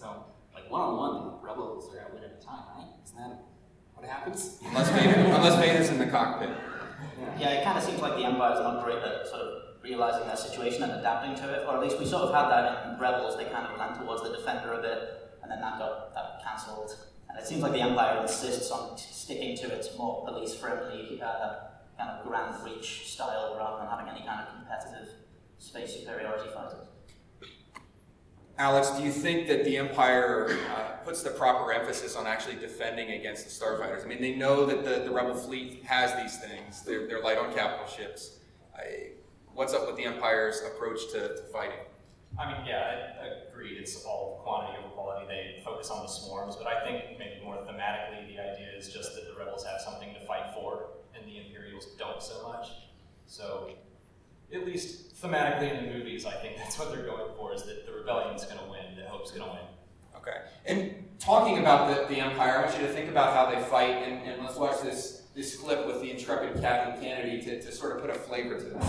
the 0.02 0.08
Empire 0.08 0.26
doesn't. 0.26 0.26
So, 0.26 0.26
like, 0.54 0.72
one-on-one, 0.72 1.42
the 1.42 1.48
rebels 1.48 1.94
are 1.94 2.02
gonna 2.02 2.16
win 2.16 2.24
every 2.24 2.42
time, 2.42 2.64
right? 2.76 2.88
Isn't 3.06 3.18
that 3.18 3.44
what 3.94 4.10
happens? 4.10 4.60
Unless, 4.66 4.90
Vader, 4.90 5.20
unless 5.20 5.60
Vader's 5.60 5.90
in 5.90 6.00
the 6.00 6.08
cockpit. 6.08 6.50
Yeah, 7.40 7.50
it 7.50 7.64
kind 7.64 7.78
of 7.78 7.84
seems 7.84 8.02
like 8.02 8.16
the 8.16 8.26
Empire's 8.26 8.60
not 8.60 8.84
great 8.84 8.98
at 8.98 9.28
sort 9.28 9.42
of 9.42 9.62
realizing 9.84 10.28
their 10.28 10.38
situation 10.38 10.84
and 10.84 10.94
adapting 10.94 11.36
to 11.36 11.54
it, 11.54 11.68
or 11.68 11.76
at 11.76 11.82
least 11.82 12.00
we 12.00 12.06
sort 12.06 12.24
of 12.24 12.34
had 12.34 12.50
that 12.50 12.88
in 12.88 13.00
Rebels. 13.00 13.38
They 13.38 13.46
kind 13.46 13.66
of 13.66 13.78
went 13.78 13.96
towards 13.96 14.24
the 14.24 14.30
Defender 14.30 14.74
a 14.74 14.82
bit, 14.82 15.38
and 15.42 15.52
then 15.52 15.62
that 15.62 15.80
got 15.80 16.14
that 16.14 16.42
cancelled. 16.44 16.96
And 17.30 17.40
it 17.40 17.48
seems 17.48 17.62
like 17.62 17.72
the 17.72 17.82
Empire 17.82 18.22
insists 18.22 18.70
on 18.72 18.98
sticking 18.98 19.56
to 19.58 19.74
its 19.74 19.98
more 19.98 20.26
police-friendly 20.26 21.22
uh, 21.22 21.54
kind 21.98 22.10
of 22.10 22.28
Grand 22.28 22.64
Reach 22.64 23.10
style 23.10 23.56
rather 23.58 23.78
than 23.82 23.88
having 23.88 24.10
any 24.10 24.26
kind 24.26 24.46
of 24.46 24.54
competitive 24.54 25.10
space 25.58 25.96
superiority 25.96 26.50
fighters. 26.54 26.91
Alex, 28.62 28.92
do 28.92 29.04
you 29.04 29.12
think 29.12 29.48
that 29.48 29.66
the 29.66 29.76
Empire 29.76 30.56
uh, 30.70 30.82
puts 31.04 31.24
the 31.24 31.32
proper 31.32 31.74
emphasis 31.74 32.16
on 32.16 32.28
actually 32.28 32.58
defending 32.58 33.10
against 33.14 33.44
the 33.44 33.50
starfighters? 33.50 34.06
I 34.06 34.08
mean, 34.08 34.22
they 34.22 34.36
know 34.36 34.68
that 34.68 34.84
the, 34.84 35.04
the 35.04 35.10
Rebel 35.10 35.34
fleet 35.34 35.84
has 35.84 36.14
these 36.22 36.40
things. 36.40 36.84
They're, 36.84 37.08
they're 37.08 37.24
light 37.24 37.40
on 37.40 37.52
capital 37.56 37.88
ships. 37.88 38.38
I, 38.76 39.14
what's 39.56 39.74
up 39.74 39.88
with 39.88 39.96
the 39.96 40.06
Empire's 40.06 40.62
approach 40.62 41.12
to, 41.14 41.38
to 41.38 41.42
fighting? 41.52 41.80
I 42.38 42.54
mean, 42.54 42.68
yeah, 42.68 43.16
I 43.24 43.50
agreed. 43.50 43.80
It's 43.80 44.06
all 44.06 44.42
quantity 44.44 44.78
over 44.78 44.90
quality. 44.90 45.26
They 45.26 45.64
focus 45.66 45.90
on 45.90 46.04
the 46.04 46.08
swarms, 46.08 46.56
but 46.56 46.68
I 46.68 46.86
think 46.86 47.18
maybe 47.18 47.44
more 47.44 47.56
thematically, 47.56 48.28
the 48.28 48.40
idea 48.40 48.68
is 48.78 48.94
just 48.94 49.16
that 49.16 49.26
the 49.26 49.40
rebels 49.40 49.66
have 49.66 49.82
something 49.82 50.14
to 50.14 50.24
fight 50.28 50.54
for, 50.54 50.86
and 51.16 51.26
the 51.26 51.40
Imperials 51.40 51.88
don't 51.98 52.22
so 52.22 52.44
much. 52.44 52.68
So, 53.26 53.72
at 54.54 54.66
least 54.66 55.16
thematically 55.22 55.70
in 55.76 55.86
the 55.86 55.92
movies, 55.94 56.26
I 56.26 56.34
think 56.34 56.58
that's 56.58 56.78
what 56.78 56.92
they're 56.92 57.06
going 57.06 57.34
for: 57.36 57.54
is 57.54 57.64
that 57.64 57.86
the 57.86 57.94
rebellion's 57.94 58.46
going 58.46 58.60
to 58.60 58.66
win, 58.70 58.96
that 58.98 59.08
Hope's 59.08 59.32
going 59.32 59.44
to 59.44 59.50
win. 59.50 59.66
Okay. 60.16 60.38
And 60.66 61.06
talking 61.20 61.60
about 61.60 61.88
the, 61.90 62.14
the 62.14 62.22
Empire, 62.22 62.60
I 62.60 62.66
want 62.66 62.80
you 62.80 62.86
to 62.86 62.94
think 62.94 63.10
about 63.10 63.34
how 63.34 63.50
they 63.54 63.62
fight, 63.68 64.04
and, 64.04 64.22
and 64.28 64.44
let's 64.44 64.58
watch 64.58 64.82
this, 64.82 65.24
this 65.36 65.56
clip 65.56 65.88
with 65.88 66.02
the 66.02 66.12
intrepid 66.12 66.62
Captain 66.62 67.02
Canady 67.02 67.42
to, 67.42 67.62
to 67.62 67.72
sort 67.72 67.96
of 67.96 68.02
put 68.02 68.12
a 68.12 68.20
flavor 68.20 68.58
to 68.58 68.66
that. 68.66 68.82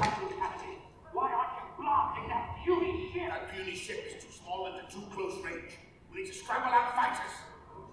Captain, 0.00 0.28
Canady, 0.28 0.78
why 1.12 1.32
aren't 1.32 1.54
you 1.54 1.84
blasting 1.84 2.28
that 2.28 2.56
puny 2.64 3.10
ship? 3.12 3.28
That 3.28 3.54
puny 3.54 3.74
ship 3.76 4.04
is 4.08 4.24
too 4.24 4.32
small 4.32 4.66
and 4.66 4.76
at 4.76 4.90
too 4.90 5.02
close 5.12 5.34
range. 5.44 5.78
We 6.12 6.22
need 6.22 6.28
to 6.28 6.34
scramble 6.34 6.72
out 6.72 6.94
fighters. 6.94 7.34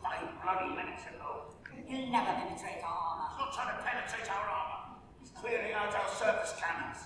Five 0.02 0.22
bloody 0.44 0.70
minutes 0.76 1.04
ago. 1.10 1.50
You'll 1.90 2.12
never 2.12 2.32
penetrate 2.32 2.82
our 2.86 2.94
armor. 2.94 3.26
He's 3.34 3.40
not 3.40 3.54
trying 3.54 3.76
to 3.76 3.84
penetrate 3.84 4.30
our 4.30 4.46
armor. 4.46 4.75
Clearing 5.36 5.74
out 5.74 5.94
our 5.94 6.10
surface 6.10 6.56
cannons. 6.60 6.98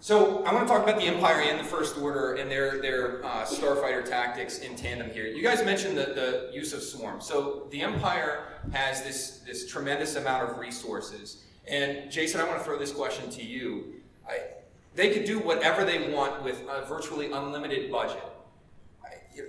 So 0.00 0.44
I 0.44 0.54
want 0.54 0.66
to 0.68 0.72
talk 0.72 0.84
about 0.84 1.00
the 1.00 1.06
Empire 1.06 1.42
and 1.42 1.58
the 1.58 1.64
First 1.64 1.98
Order 1.98 2.34
and 2.34 2.50
their 2.50 2.80
their 2.80 3.24
uh, 3.24 3.44
starfighter 3.44 4.04
tactics 4.04 4.58
in 4.60 4.76
tandem 4.76 5.10
here. 5.10 5.26
You 5.26 5.42
guys 5.42 5.64
mentioned 5.64 5.98
the, 5.98 6.04
the 6.04 6.50
use 6.52 6.72
of 6.72 6.82
swarms. 6.82 7.26
So 7.26 7.66
the 7.70 7.82
Empire 7.82 8.44
has 8.72 9.02
this 9.02 9.38
this 9.46 9.68
tremendous 9.68 10.14
amount 10.14 10.48
of 10.48 10.58
resources. 10.58 11.44
And 11.66 12.10
Jason, 12.10 12.40
I 12.40 12.44
want 12.44 12.58
to 12.58 12.64
throw 12.64 12.78
this 12.78 12.92
question 12.92 13.28
to 13.30 13.42
you. 13.44 13.94
I, 14.28 14.40
they 14.94 15.12
could 15.12 15.24
do 15.24 15.38
whatever 15.38 15.84
they 15.84 16.12
want 16.12 16.42
with 16.42 16.62
a 16.70 16.86
virtually 16.86 17.30
unlimited 17.32 17.90
budget. 17.90 18.22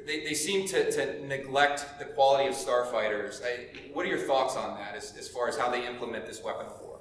They, 0.06 0.24
they 0.24 0.34
seem 0.34 0.68
to, 0.68 0.92
to 0.92 1.26
neglect 1.26 1.86
the 2.00 2.06
quality 2.06 2.50
of 2.50 2.56
starfighters. 2.56 3.42
I, 3.44 3.68
what 3.94 4.06
are 4.06 4.10
your 4.10 4.20
thoughts 4.20 4.56
on 4.56 4.78
that 4.78 4.96
as, 4.96 5.16
as 5.18 5.28
far 5.28 5.48
as 5.48 5.58
how 5.58 5.70
they 5.70 5.86
implement 5.86 6.26
this 6.26 6.44
weapon 6.44 6.68
of 6.68 6.82
war? 6.82 7.00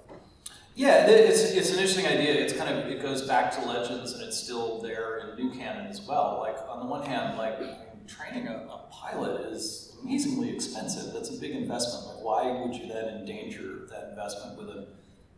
Yeah, 0.75 1.07
it's, 1.09 1.43
it's 1.43 1.71
an 1.71 1.77
interesting 1.77 2.07
idea. 2.07 2.35
It's 2.35 2.53
kind 2.53 2.73
of 2.73 2.87
it 2.87 3.03
goes 3.03 3.27
back 3.27 3.51
to 3.53 3.65
legends, 3.67 4.13
and 4.13 4.23
it's 4.23 4.37
still 4.37 4.81
there 4.81 5.19
in 5.19 5.37
new 5.37 5.59
canon 5.59 5.87
as 5.87 6.01
well. 6.03 6.39
Like 6.41 6.57
on 6.69 6.81
the 6.81 6.87
one 6.87 7.05
hand, 7.05 7.37
like 7.37 7.59
training 8.07 8.47
a, 8.47 8.53
a 8.53 8.89
pilot 8.91 9.53
is 9.53 9.97
amazingly 10.03 10.55
expensive. 10.55 11.13
That's 11.13 11.31
a 11.31 11.41
big 11.41 11.51
investment. 11.53 12.07
Like 12.07 12.25
why 12.25 12.61
would 12.61 12.75
you 12.75 12.87
then 12.87 13.09
endanger 13.09 13.87
that 13.91 14.11
investment 14.11 14.57
with 14.57 14.69
a 14.69 14.87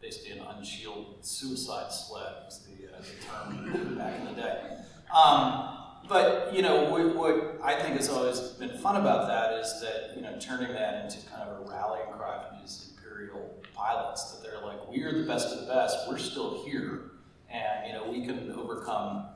basically 0.00 0.38
an 0.38 0.46
unshielded 0.46 1.24
suicide 1.24 1.92
sled 1.92 2.32
was 2.44 2.66
the, 2.66 2.88
uh, 2.88 3.00
the 3.00 3.74
term 3.74 3.98
back 3.98 4.18
in 4.18 4.26
the 4.26 4.32
day. 4.32 4.76
Um, 5.14 5.79
but 6.10 6.52
you 6.52 6.60
know 6.60 6.90
what, 6.90 7.14
what 7.14 7.60
I 7.62 7.80
think 7.80 7.96
has 7.96 8.08
always 8.08 8.40
been 8.40 8.76
fun 8.78 8.96
about 8.96 9.28
that 9.28 9.52
is 9.60 9.80
that 9.80 10.16
you 10.16 10.22
know 10.22 10.36
turning 10.40 10.72
that 10.72 11.04
into 11.04 11.24
kind 11.28 11.48
of 11.48 11.66
a 11.66 11.70
rallying 11.70 12.10
cry 12.10 12.44
for 12.48 12.60
these 12.60 12.92
imperial 12.96 13.62
pilots 13.72 14.32
that 14.32 14.42
they're 14.42 14.60
like 14.60 14.90
we 14.90 15.04
are 15.04 15.12
the 15.16 15.26
best 15.26 15.54
of 15.54 15.60
the 15.60 15.72
best. 15.72 15.96
We're 16.08 16.18
still 16.18 16.64
here. 16.64 17.12
And 17.48 17.86
you 17.86 17.92
know 17.92 18.10
we 18.10 18.26
can 18.26 18.52
overcome 18.52 19.26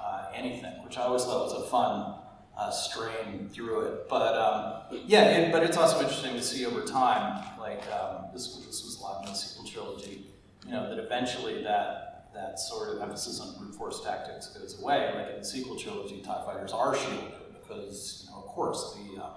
uh, 0.00 0.26
anything 0.34 0.72
which 0.84 0.98
I 0.98 1.02
always 1.02 1.24
thought 1.24 1.44
was 1.44 1.62
a 1.62 1.66
fun 1.68 2.16
uh, 2.58 2.70
strain 2.70 3.48
through 3.48 3.80
it. 3.86 4.08
But 4.08 4.36
um, 4.36 4.98
yeah 5.06 5.30
it, 5.38 5.52
but 5.52 5.62
it's 5.62 5.76
also 5.76 6.00
interesting 6.00 6.34
to 6.34 6.42
see 6.42 6.66
over 6.66 6.82
time 6.82 7.44
like 7.60 7.82
um, 7.92 8.26
this 8.32 8.56
was 8.56 8.66
this 8.66 8.84
was 8.84 8.98
a 8.98 9.02
lot 9.02 9.24
in 9.24 9.30
the 9.30 9.38
sequel 9.38 9.68
trilogy 9.68 10.26
you 10.66 10.72
know 10.72 10.88
that 10.88 10.98
eventually 10.98 11.62
that 11.62 12.13
that 12.34 12.58
sort 12.58 12.96
of 12.96 13.02
emphasis 13.02 13.40
on 13.40 13.56
brute 13.58 13.74
force 13.74 14.02
tactics 14.04 14.48
goes 14.48 14.80
away. 14.80 15.12
Like 15.14 15.34
in 15.34 15.38
the 15.38 15.44
sequel 15.44 15.76
trilogy, 15.78 16.20
TIE 16.20 16.42
fighters 16.44 16.72
are 16.72 16.94
shielded 16.96 17.32
because, 17.60 18.24
you 18.26 18.32
know, 18.32 18.38
of 18.38 18.46
course, 18.46 18.96
the, 18.96 19.22
um, 19.22 19.30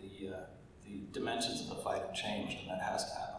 the, 0.00 0.34
uh, 0.34 0.40
the 0.86 1.00
dimensions 1.12 1.60
of 1.62 1.76
the 1.76 1.82
fight 1.82 2.02
have 2.02 2.14
changed 2.14 2.58
and 2.60 2.70
that 2.70 2.82
has 2.82 3.04
to 3.04 3.14
happen. 3.14 3.34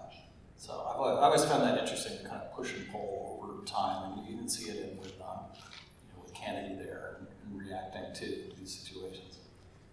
So 0.57 0.73
I've, 0.73 0.99
I've 0.99 1.23
always 1.23 1.45
found 1.45 1.63
that 1.63 1.77
interesting 1.77 2.17
kind 2.25 2.41
of 2.41 2.53
push 2.53 2.73
and 2.73 2.89
pull 2.91 3.39
over 3.43 3.63
time, 3.65 4.19
and 4.19 4.27
you 4.27 4.37
can 4.37 4.49
see 4.49 4.71
it 4.71 4.89
in 4.89 4.97
with, 4.97 5.13
um, 5.21 5.45
you 5.53 6.15
know, 6.15 6.23
with 6.23 6.33
Canady 6.33 6.75
there 6.75 7.17
and 7.19 7.61
reacting 7.61 8.13
to 8.13 8.55
these 8.57 8.73
situations. 8.73 9.39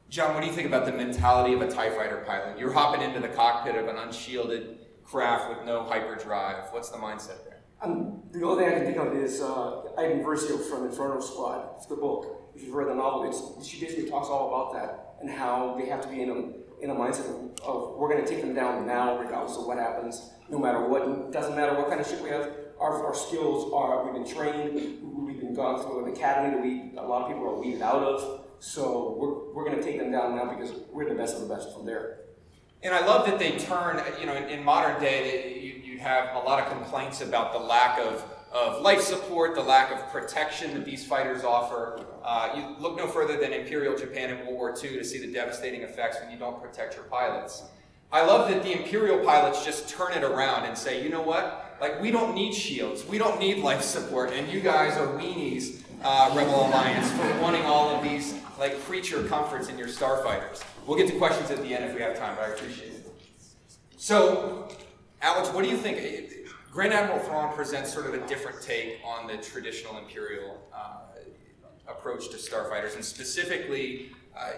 John, 0.09 0.35
what 0.35 0.41
do 0.41 0.47
you 0.47 0.53
think 0.53 0.67
about 0.67 0.87
the 0.87 0.93
mentality 0.93 1.55
of 1.55 1.63
a 1.63 1.71
TIE 1.71 1.91
fighter 1.91 2.23
pilot? 2.27 2.59
You're 2.59 2.73
hopping 2.73 3.03
into 3.03 3.21
the 3.21 3.29
cockpit 3.29 3.77
of 3.77 3.89
an 3.89 3.97
unshielded 3.97 4.79
craft 5.05 5.51
with 5.51 5.67
no 5.67 5.85
hyperdrive. 5.85 6.71
What's 6.71 6.91
the 6.91 6.99
mindset 6.99 7.45
there? 7.45 7.52
Um, 7.83 8.23
the 8.31 8.45
only 8.45 8.63
thing 8.63 8.73
I 8.73 8.77
can 8.77 8.87
think 8.87 8.97
of 8.99 9.13
is 9.17 9.41
uh, 9.41 9.83
Iden 9.99 10.23
Versio 10.23 10.57
from 10.71 10.87
Inferno 10.87 11.21
Squad. 11.21 11.85
The 11.89 11.97
book. 11.97 12.53
If 12.55 12.63
you've 12.63 12.75
read 12.75 12.89
the 12.89 12.95
novel, 12.95 13.25
it's, 13.29 13.67
she 13.67 13.81
basically 13.81 14.09
talks 14.09 14.29
all 14.29 14.49
about 14.49 14.73
that 14.75 15.17
and 15.21 15.29
how 15.29 15.75
they 15.77 15.87
have 15.87 16.01
to 16.03 16.09
be 16.09 16.23
in 16.23 16.31
a, 16.31 16.85
in 16.85 16.91
a 16.91 16.95
mindset 16.95 17.27
of, 17.29 17.61
of 17.65 17.97
we're 17.97 18.09
going 18.09 18.25
to 18.25 18.29
take 18.29 18.41
them 18.41 18.55
down 18.55 18.87
now, 18.87 19.19
regardless 19.19 19.57
of 19.57 19.67
what 19.67 19.79
happens, 19.79 20.31
no 20.49 20.59
matter 20.59 20.87
what. 20.87 21.03
It 21.03 21.33
doesn't 21.33 21.57
matter 21.57 21.75
what 21.75 21.89
kind 21.89 22.01
of 22.01 22.07
shit 22.07 22.23
we 22.23 22.29
have. 22.29 22.51
Our, 22.79 23.05
our 23.05 23.15
skills 23.15 23.73
are, 23.75 24.05
we've 24.05 24.15
been 24.15 24.33
trained, 24.33 25.03
we've 25.03 25.41
been 25.41 25.55
gone 25.55 25.83
through 25.83 26.07
an 26.07 26.13
academy 26.13 26.55
that 26.55 26.63
we, 26.63 26.97
a 26.99 27.03
lot 27.03 27.23
of 27.23 27.29
people 27.29 27.49
are 27.49 27.59
weeded 27.59 27.83
out 27.83 28.03
of. 28.03 28.45
So 28.61 29.17
we're, 29.19 29.55
we're 29.55 29.65
going 29.65 29.83
to 29.83 29.83
take 29.83 29.99
them 29.99 30.13
down 30.13 30.37
now 30.37 30.55
because 30.55 30.73
we're 30.93 31.09
the 31.09 31.17
best 31.17 31.35
of 31.35 31.49
the 31.49 31.55
best 31.55 31.75
from 31.75 31.85
there. 31.85 32.22
And 32.83 32.93
I 32.93 33.07
love 33.07 33.27
that 33.27 33.39
they 33.39 33.59
turn, 33.59 34.03
you 34.19 34.27
know, 34.27 34.35
in, 34.35 34.45
in 34.45 34.65
modern 34.65 35.01
day, 35.01 35.61
you, 35.61 35.93
you 35.93 35.99
have 36.01 36.35
a 36.35 36.39
lot 36.41 36.61
of 36.61 36.69
complaints 36.69 37.21
about 37.21 37.53
the 37.53 37.59
lack 37.59 37.99
of, 38.01 38.25
of 38.53 38.83
life 38.83 39.01
support, 39.01 39.55
the 39.55 39.63
lack 39.63 39.93
of 39.93 40.11
protection 40.11 40.75
that 40.75 40.85
these 40.85 41.05
fighters 41.05 41.45
offer. 41.45 42.05
Uh, 42.25 42.53
you 42.57 42.77
look 42.81 42.97
no 42.97 43.07
further 43.07 43.39
than 43.39 43.53
Imperial 43.53 43.97
Japan 43.97 44.31
in 44.31 44.39
World 44.39 44.55
War 44.55 44.71
II 44.71 44.99
to 44.99 45.05
see 45.05 45.25
the 45.25 45.33
devastating 45.33 45.83
effects 45.83 46.17
when 46.21 46.33
you 46.33 46.39
don't 46.39 46.61
protect 46.61 46.97
your 46.97 47.05
pilots. 47.05 47.63
I 48.11 48.25
love 48.25 48.51
that 48.51 48.65
the 48.65 48.77
Imperial 48.77 49.25
pilots 49.25 49.65
just 49.65 49.89
turn 49.89 50.13
it 50.13 50.25
around 50.25 50.65
and 50.65 50.77
say, 50.77 51.03
you 51.03 51.09
know 51.09 51.23
what? 51.23 51.77
Like, 51.81 52.01
we 52.01 52.11
don't 52.11 52.35
need 52.35 52.53
shields, 52.53 53.07
we 53.07 53.17
don't 53.17 53.39
need 53.39 53.59
life 53.59 53.83
support, 53.83 54.33
and 54.33 54.49
you 54.53 54.61
guys 54.61 54.97
are 54.99 55.07
weenies, 55.19 55.83
uh, 56.03 56.33
Rebel 56.37 56.67
Alliance, 56.67 57.11
for 57.13 57.41
wanting 57.41 57.63
all 57.63 57.91
of 57.91 58.03
these, 58.03 58.35
like, 58.59 58.79
creature 58.83 59.23
comforts 59.25 59.69
in 59.69 59.79
your 59.79 59.89
starfighters. 59.89 60.63
We'll 60.87 60.99
get 60.99 61.07
to 61.09 61.17
questions 61.17 61.51
at 61.51 61.63
the 61.63 61.75
end 61.75 61.85
if 61.85 61.95
we 61.95 62.01
have 62.01 62.19
time, 62.19 62.35
but 62.37 62.45
I 62.45 62.53
appreciate 62.53 62.93
it. 62.93 63.09
So, 63.97 64.69
Alex, 65.21 65.49
what 65.51 65.63
do 65.63 65.71
you 65.71 65.77
think? 65.77 66.49
Grand 66.73 66.93
Admiral 66.93 67.21
Thrawn 67.21 67.55
presents 67.55 67.93
sort 67.93 68.07
of 68.07 68.15
a 68.15 68.27
different 68.27 68.61
take 68.63 68.99
on 69.05 69.27
the 69.27 69.37
traditional 69.37 69.99
Imperial 69.99 70.59
uh, 70.75 71.03
approach 71.87 72.31
to 72.31 72.37
starfighters, 72.37 72.97
and 72.97 73.05
specifically, 73.05 74.11
uh, 74.37 74.53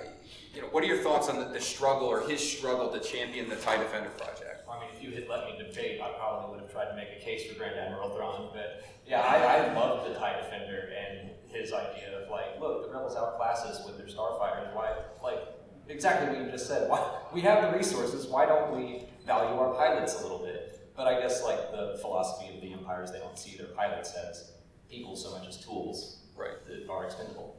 you 0.55 0.63
know, 0.63 0.69
what 0.69 0.83
are 0.83 0.87
your 0.87 1.03
thoughts 1.03 1.29
on 1.29 1.39
the, 1.41 1.47
the, 1.47 1.61
struggle 1.61 2.07
or 2.07 2.21
his 2.21 2.41
struggle 2.41 2.89
to 2.89 3.01
champion 3.01 3.49
the 3.49 3.57
TIE 3.57 3.77
Defender 3.77 4.11
project? 4.11 4.65
I 4.71 4.79
mean, 4.81 4.89
if 4.97 5.03
you 5.03 5.11
had 5.11 5.29
let 5.29 5.45
me 5.45 5.59
debate, 5.59 6.01
I 6.01 6.13
probably 6.13 6.53
would 6.53 6.61
have 6.61 6.73
tried 6.73 6.91
to 6.91 6.97
make 6.97 7.09
a 7.21 7.23
case 7.23 7.45
for 7.51 7.59
Grand 7.59 7.79
Admiral 7.79 8.11
Thrawn, 8.11 8.51
but 8.55 8.85
yeah, 9.07 9.21
I, 9.21 9.37
I 9.37 9.75
love 9.75 10.09
the 10.09 10.15
TIE 10.15 10.41
Defender 10.41 10.91
and 10.97 11.31
his 11.49 11.73
idea 11.73 12.23
of 12.23 12.31
like, 12.31 12.61
look, 12.61 12.87
the 12.87 12.93
rebels 12.93 13.17
outclass 13.17 13.63
us 13.65 13.85
with 13.85 13.99
their 13.99 14.07
starfighters. 14.07 14.73
Why, 14.73 14.95
like, 15.23 15.41
exactly 15.89 16.29
what 16.29 16.45
you 16.45 16.51
just 16.51 16.67
said. 16.67 16.89
Why 16.89 17.19
we 17.33 17.41
have 17.43 17.71
the 17.71 17.77
resources? 17.77 18.27
Why 18.27 18.47
don't 18.47 18.77
we 18.77 19.05
value 19.27 19.59
our 19.59 19.75
pilots 19.75 20.21
a 20.21 20.23
little 20.23 20.39
bit? 20.39 20.91
But 20.97 21.09
I 21.09 21.21
guess 21.21 21.43
like 21.43 21.73
the 21.73 21.99
philosophy 22.01 22.55
of 22.55 22.61
the 22.61 22.73
empires, 22.73 23.11
they 23.11 23.19
don't 23.19 23.39
see 23.39 23.57
their 23.57 23.69
pilots 23.69 24.15
as 24.15 24.53
people 24.89 25.17
so 25.17 25.37
much 25.37 25.49
as 25.49 25.57
tools, 25.57 26.19
right? 26.37 26.65
That 26.67 26.89
are 26.89 27.05
expendable. 27.05 27.57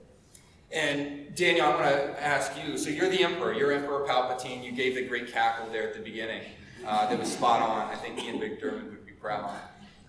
And 0.71 1.35
Daniel, 1.35 1.67
I'm 1.67 1.77
going 1.77 1.89
to 1.89 2.23
ask 2.23 2.51
you. 2.65 2.77
So 2.77 2.89
you're 2.89 3.09
the 3.09 3.23
emperor. 3.23 3.53
You're 3.53 3.71
Emperor 3.71 4.05
Palpatine. 4.07 4.63
You 4.63 4.71
gave 4.71 4.95
the 4.95 5.07
great 5.07 5.31
cackle 5.31 5.69
there 5.71 5.87
at 5.87 5.93
the 5.93 6.01
beginning. 6.01 6.41
Uh, 6.85 7.07
that 7.09 7.19
was 7.19 7.31
spot 7.31 7.61
on. 7.61 7.89
I 7.89 7.95
think 7.95 8.23
Ian 8.23 8.39
McDiarmid 8.39 8.89
would 8.89 9.05
be 9.05 9.13
proud. 9.13 9.51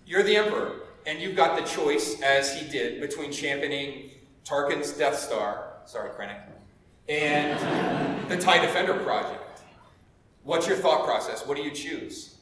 You're 0.05 0.23
the 0.23 0.35
emperor, 0.35 0.81
and 1.05 1.19
you've 1.19 1.35
got 1.35 1.57
the 1.59 1.65
choice, 1.65 2.21
as 2.21 2.55
he 2.57 2.69
did, 2.69 3.01
between 3.01 3.31
championing 3.31 4.11
Tarkin's 4.45 4.91
Death 4.91 5.17
Star. 5.17 5.73
Sorry, 5.85 6.09
Krennic. 6.11 6.41
And 7.09 7.59
the 8.27 8.37
TIE 8.37 8.59
Defender 8.59 8.93
project. 8.95 9.61
What's 10.43 10.67
your 10.67 10.77
thought 10.77 11.05
process? 11.05 11.45
What 11.45 11.57
do 11.57 11.63
you 11.63 11.71
choose? 11.71 12.35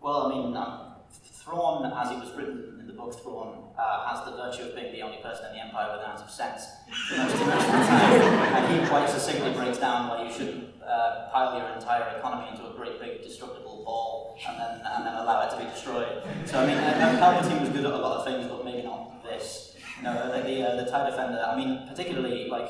Well, 0.00 0.26
I 0.26 0.28
mean, 0.34 0.56
um, 0.56 0.94
Thrawn, 1.42 1.84
as 1.86 2.10
it 2.10 2.18
was 2.18 2.32
written 2.36 2.78
in 2.80 2.86
the 2.86 2.92
book 2.92 3.14
Thrawn, 3.20 3.64
uh, 3.78 4.14
has 4.14 4.24
the 4.24 4.36
virtue 4.36 4.68
of 4.68 4.74
being 4.76 4.92
the 4.92 5.02
only 5.02 5.18
person 5.18 5.46
in 5.46 5.52
the 5.54 5.64
Empire 5.64 5.92
with 5.92 6.04
an 6.04 6.10
ounce 6.10 6.22
of 6.22 6.30
sense. 6.30 6.66
And 7.12 8.80
he 8.80 8.88
quite 8.88 9.08
succinctly 9.08 9.52
breaks 9.52 9.78
down 9.78 10.08
why 10.08 10.24
you 10.24 10.32
shouldn't 10.32 10.82
uh, 10.82 11.28
pile 11.32 11.58
your 11.58 11.68
entire 11.70 12.16
economy 12.16 12.50
into 12.50 12.70
a 12.70 12.74
great 12.74 13.00
big 13.00 13.22
destructible 13.22 13.82
ball 13.84 14.38
and 14.48 14.58
then, 14.58 14.80
and 14.84 15.06
then 15.06 15.14
allow 15.14 15.46
it 15.46 15.50
to 15.50 15.56
be 15.58 15.64
destroyed. 15.64 16.22
So, 16.44 16.60
I 16.60 16.66
mean, 16.66 16.76
uh, 16.76 17.18
Palpatine 17.20 17.60
was 17.60 17.70
good 17.70 17.84
at 17.84 17.92
a 17.92 17.96
lot 17.96 18.18
of 18.18 18.24
things, 18.24 18.46
but 18.46 18.64
maybe 18.64 18.82
not 18.82 19.22
this. 19.24 19.76
Know, 20.02 20.12
the, 20.36 20.42
the, 20.42 20.68
uh, 20.68 20.84
the 20.84 20.90
TIE 20.90 21.10
Defender, 21.10 21.42
I 21.46 21.56
mean, 21.56 21.86
particularly, 21.88 22.48
like, 22.48 22.68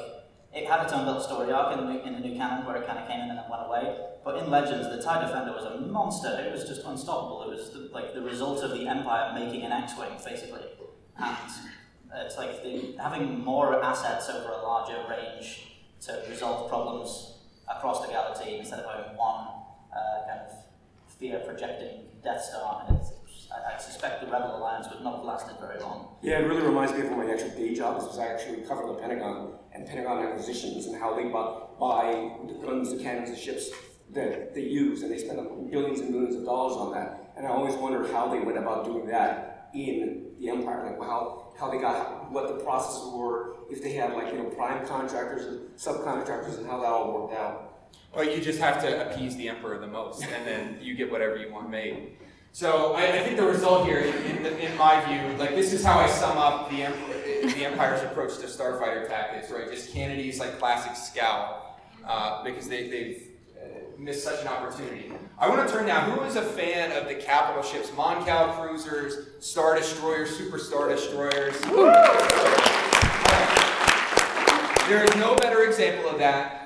it 0.54 0.68
had 0.68 0.84
its 0.84 0.92
own 0.92 1.04
little 1.04 1.20
story 1.20 1.50
arc 1.52 1.76
in 1.76 1.87
the, 1.87 2.06
in 2.06 2.12
the 2.14 2.20
new 2.20 2.37
canon 2.37 2.64
where 2.64 2.76
it 2.76 2.87
kind 2.87 2.99
of 2.99 3.08
came 3.08 3.20
in 3.20 3.28
and 3.30 3.38
then 3.38 3.50
went 3.50 3.66
away. 3.66 3.96
But 4.25 4.38
in 4.38 4.50
Legends, 4.50 4.88
the 4.88 5.02
TIE 5.02 5.26
Defender 5.26 5.52
was 5.52 5.64
a 5.64 5.80
monster. 5.80 6.28
It 6.40 6.52
was 6.52 6.64
just 6.64 6.82
unstoppable. 6.87 7.50
It 7.50 7.56
was 7.56 7.70
the, 7.70 7.90
like 7.92 8.14
the 8.14 8.23
result 8.23 8.62
of 8.62 8.70
the 8.70 8.87
Empire 8.87 9.34
making 9.34 9.62
an 9.62 9.73
X-wing, 9.73 10.12
basically. 10.25 10.62
And 11.18 11.37
it's 12.25 12.37
like 12.37 12.62
the, 12.62 12.96
having 13.02 13.44
more 13.44 13.82
assets 13.82 14.30
over 14.30 14.50
a 14.50 14.62
larger 14.62 15.04
range 15.11 15.73
to 16.02 16.23
resolve 16.30 16.68
problems 16.68 17.38
across 17.68 18.06
the 18.06 18.12
galaxy 18.12 18.58
instead 18.58 18.78
of 18.78 18.90
having 18.90 19.16
one 19.16 19.49
uh, 19.93 20.26
kind 20.28 20.40
of 20.40 20.52
fear-projecting 21.19 22.06
Death 22.23 22.45
Star. 22.45 22.84
And 22.86 22.97
it's, 22.99 23.10
I, 23.54 23.75
I, 23.75 23.78
suspect 23.78 24.21
the 24.21 24.26
Rebel 24.26 24.56
Alliance 24.56 24.86
would 24.90 25.02
not 25.02 25.17
have 25.17 25.25
lasted 25.25 25.56
very 25.60 25.80
long. 25.80 26.17
Yeah, 26.23 26.38
it 26.38 26.49
really 26.49 26.62
reminds 26.62 26.93
me 26.93 27.00
of 27.00 27.10
my 27.12 27.30
actual 27.30 27.50
day 27.50 27.75
job. 27.75 28.00
This 28.00 28.08
was 28.08 28.19
I 28.19 28.26
actually 28.26 28.62
cover 28.62 28.86
the 28.86 28.95
Pentagon 28.95 29.54
and 29.73 29.86
Pentagon 29.86 30.25
acquisitions 30.26 30.86
and 30.86 30.97
how 30.97 31.14
they 31.14 31.25
buy, 31.25 31.62
buy 31.78 32.36
the 32.47 32.54
guns, 32.54 32.93
the 32.93 33.02
cannons, 33.02 33.30
the 33.30 33.36
ships 33.36 33.71
that 34.12 34.54
they 34.54 34.62
use, 34.62 35.02
and 35.02 35.12
they 35.12 35.19
spend 35.19 35.71
billions 35.71 36.00
and 36.00 36.12
billions 36.12 36.36
of 36.36 36.45
dollars 36.45 36.76
on 36.76 36.93
that. 36.93 37.32
And 37.36 37.47
I 37.47 37.50
always 37.50 37.75
wondered 37.75 38.10
how 38.10 38.28
they 38.28 38.40
went 38.40 38.58
about 38.58 38.84
doing 38.84 39.06
that 39.06 39.71
in 39.75 40.34
the 40.38 40.49
Empire, 40.50 40.84
like 40.86 41.00
how 41.00 41.52
how 41.58 41.71
they 41.71 41.78
got 41.78 42.30
what 42.30 42.49
the 42.49 42.64
processes 42.64 43.12
were, 43.12 43.56
if 43.71 43.82
they 43.82 43.93
had 43.93 44.12
like 44.14 44.32
you 44.32 44.38
know 44.38 44.49
prime 44.50 44.86
contractors 44.86 45.47
and 45.47 45.76
subcontractors, 45.76 46.58
and 46.58 46.67
how 46.67 46.80
that 46.80 46.86
all 46.86 47.12
worked 47.12 47.34
out. 47.34 47.71
Well, 48.14 48.25
you 48.25 48.40
just 48.40 48.60
have 48.60 48.80
to 48.82 49.10
appease 49.10 49.36
the 49.36 49.49
emperor 49.49 49.78
the 49.78 49.88
most, 49.88 50.23
and 50.23 50.47
then 50.47 50.78
you 50.80 50.95
get 50.95 51.10
whatever 51.10 51.36
you 51.36 51.52
want 51.52 51.71
made. 51.71 52.17
So 52.54 52.93
I, 52.93 53.06
I 53.06 53.25
think 53.25 53.36
the 53.36 53.45
result 53.45 53.84
here, 53.84 53.99
in, 53.99 54.45
the, 54.45 54.56
in, 54.64 54.78
my 54.78 55.04
view, 55.06 55.36
like 55.38 55.56
this 55.56 55.73
is 55.73 55.82
how 55.84 55.99
I 55.99 56.06
sum 56.06 56.38
up 56.38 56.71
the, 56.71 56.86
the 57.49 57.64
Empire's 57.64 58.00
approach 58.04 58.38
to 58.38 58.47
starfighter 58.47 59.08
tactics, 59.08 59.50
right? 59.50 59.69
Just 59.69 59.93
Canady's 59.93 60.38
like 60.38 60.60
classic 60.60 60.95
scowl, 60.95 61.80
uh, 62.06 62.45
because 62.45 62.69
they, 62.69 62.88
they've 62.88 63.25
missed 63.99 64.23
such 64.23 64.40
an 64.40 64.47
opportunity. 64.47 65.10
I 65.36 65.49
want 65.49 65.67
to 65.67 65.75
turn 65.75 65.88
now. 65.88 66.02
Who 66.02 66.23
is 66.23 66.36
a 66.36 66.43
fan 66.43 66.97
of 66.97 67.08
the 67.08 67.17
capital 67.17 67.60
ships? 67.64 67.90
Mon 67.97 68.25
Cal 68.25 68.52
cruisers, 68.52 69.30
Star 69.45 69.75
Destroyers, 69.75 70.36
Super 70.36 70.60
Star 70.60 70.88
Destroyers. 70.88 71.60
There 74.88 75.02
is 75.02 75.17
no 75.17 75.34
better 75.40 75.64
example 75.64 76.08
of 76.08 76.19
that. 76.19 76.64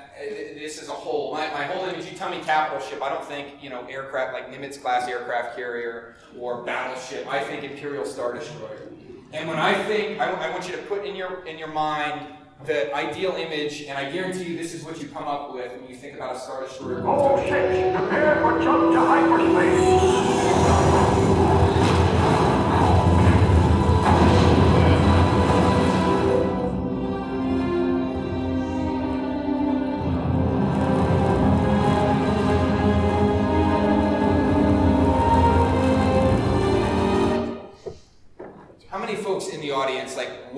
This 0.59 0.81
is 0.81 0.89
a 0.89 0.93
whole. 0.93 1.33
My, 1.33 1.47
my 1.51 1.63
whole 1.63 1.85
image. 1.85 2.05
You 2.05 2.17
tell 2.17 2.29
me 2.29 2.41
capital 2.41 2.85
ship. 2.85 3.01
I 3.01 3.07
don't 3.07 3.23
think 3.23 3.63
you 3.63 3.69
know 3.69 3.85
aircraft 3.85 4.33
like 4.33 4.51
Nimitz 4.51 4.81
class 4.81 5.07
aircraft 5.07 5.55
carrier 5.55 6.15
or 6.37 6.63
battleship. 6.63 7.25
I 7.27 7.41
think 7.41 7.63
Imperial 7.63 8.05
Star 8.05 8.33
Destroyer. 8.33 8.91
And 9.31 9.47
when 9.47 9.57
I 9.57 9.81
think, 9.83 10.19
I, 10.19 10.31
I 10.31 10.49
want 10.49 10.67
you 10.67 10.75
to 10.75 10.81
put 10.83 11.05
in 11.05 11.15
your 11.15 11.45
in 11.45 11.57
your 11.57 11.69
mind 11.69 12.27
the 12.65 12.93
ideal 12.93 13.35
image, 13.37 13.83
and 13.83 13.97
I 13.97 14.11
guarantee 14.11 14.43
you 14.51 14.57
this 14.57 14.73
is 14.73 14.83
what 14.83 15.01
you 15.01 15.07
come 15.07 15.23
up 15.23 15.53
with 15.53 15.71
when 15.79 15.89
you 15.89 15.95
think 15.95 16.15
about 16.17 16.35
a 16.35 16.39
Star 16.39 16.61
Destroyer. 16.63 17.07
All 17.07 17.37
ships, 17.37 17.97
prepare 17.97 18.41
for 18.41 18.61
jump 18.61 18.91
to 18.91 18.99
hyperspace. 18.99 20.88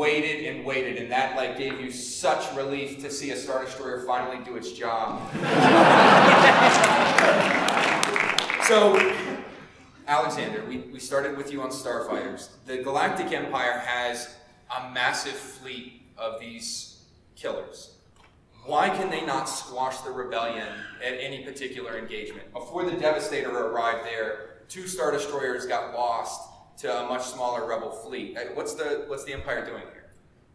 Waited 0.01 0.47
and 0.47 0.65
waited, 0.65 0.97
and 0.97 1.11
that 1.11 1.35
like 1.35 1.59
gave 1.59 1.79
you 1.79 1.91
such 1.91 2.51
relief 2.55 2.99
to 2.99 3.11
see 3.11 3.29
a 3.29 3.37
Star 3.37 3.63
Destroyer 3.63 4.03
finally 4.07 4.43
do 4.43 4.55
its 4.55 4.71
job. 4.71 5.21
so, 8.63 9.13
Alexander, 10.07 10.65
we, 10.67 10.77
we 10.91 10.99
started 10.99 11.37
with 11.37 11.53
you 11.53 11.61
on 11.61 11.69
starfighters. 11.69 12.49
The 12.65 12.79
Galactic 12.79 13.31
Empire 13.31 13.77
has 13.77 14.37
a 14.75 14.91
massive 14.91 15.35
fleet 15.35 16.01
of 16.17 16.39
these 16.39 17.03
killers. 17.35 17.93
Why 18.65 18.89
can 18.89 19.11
they 19.11 19.23
not 19.23 19.45
squash 19.45 19.99
the 19.99 20.09
rebellion 20.09 20.67
at 21.05 21.13
any 21.13 21.43
particular 21.43 21.99
engagement? 21.99 22.51
Before 22.53 22.89
the 22.89 22.97
Devastator 22.97 23.51
arrived 23.51 24.05
there, 24.05 24.63
two 24.67 24.87
Star 24.87 25.11
Destroyers 25.11 25.67
got 25.67 25.93
lost 25.93 26.50
to 26.81 27.03
a 27.03 27.07
much 27.07 27.23
smaller 27.23 27.67
rebel 27.67 27.91
fleet. 27.91 28.35
Uh, 28.35 28.41
what's 28.55 28.73
the 28.73 29.05
what's 29.07 29.23
the 29.23 29.33
Empire 29.33 29.63
doing 29.65 29.83
here? 29.83 30.09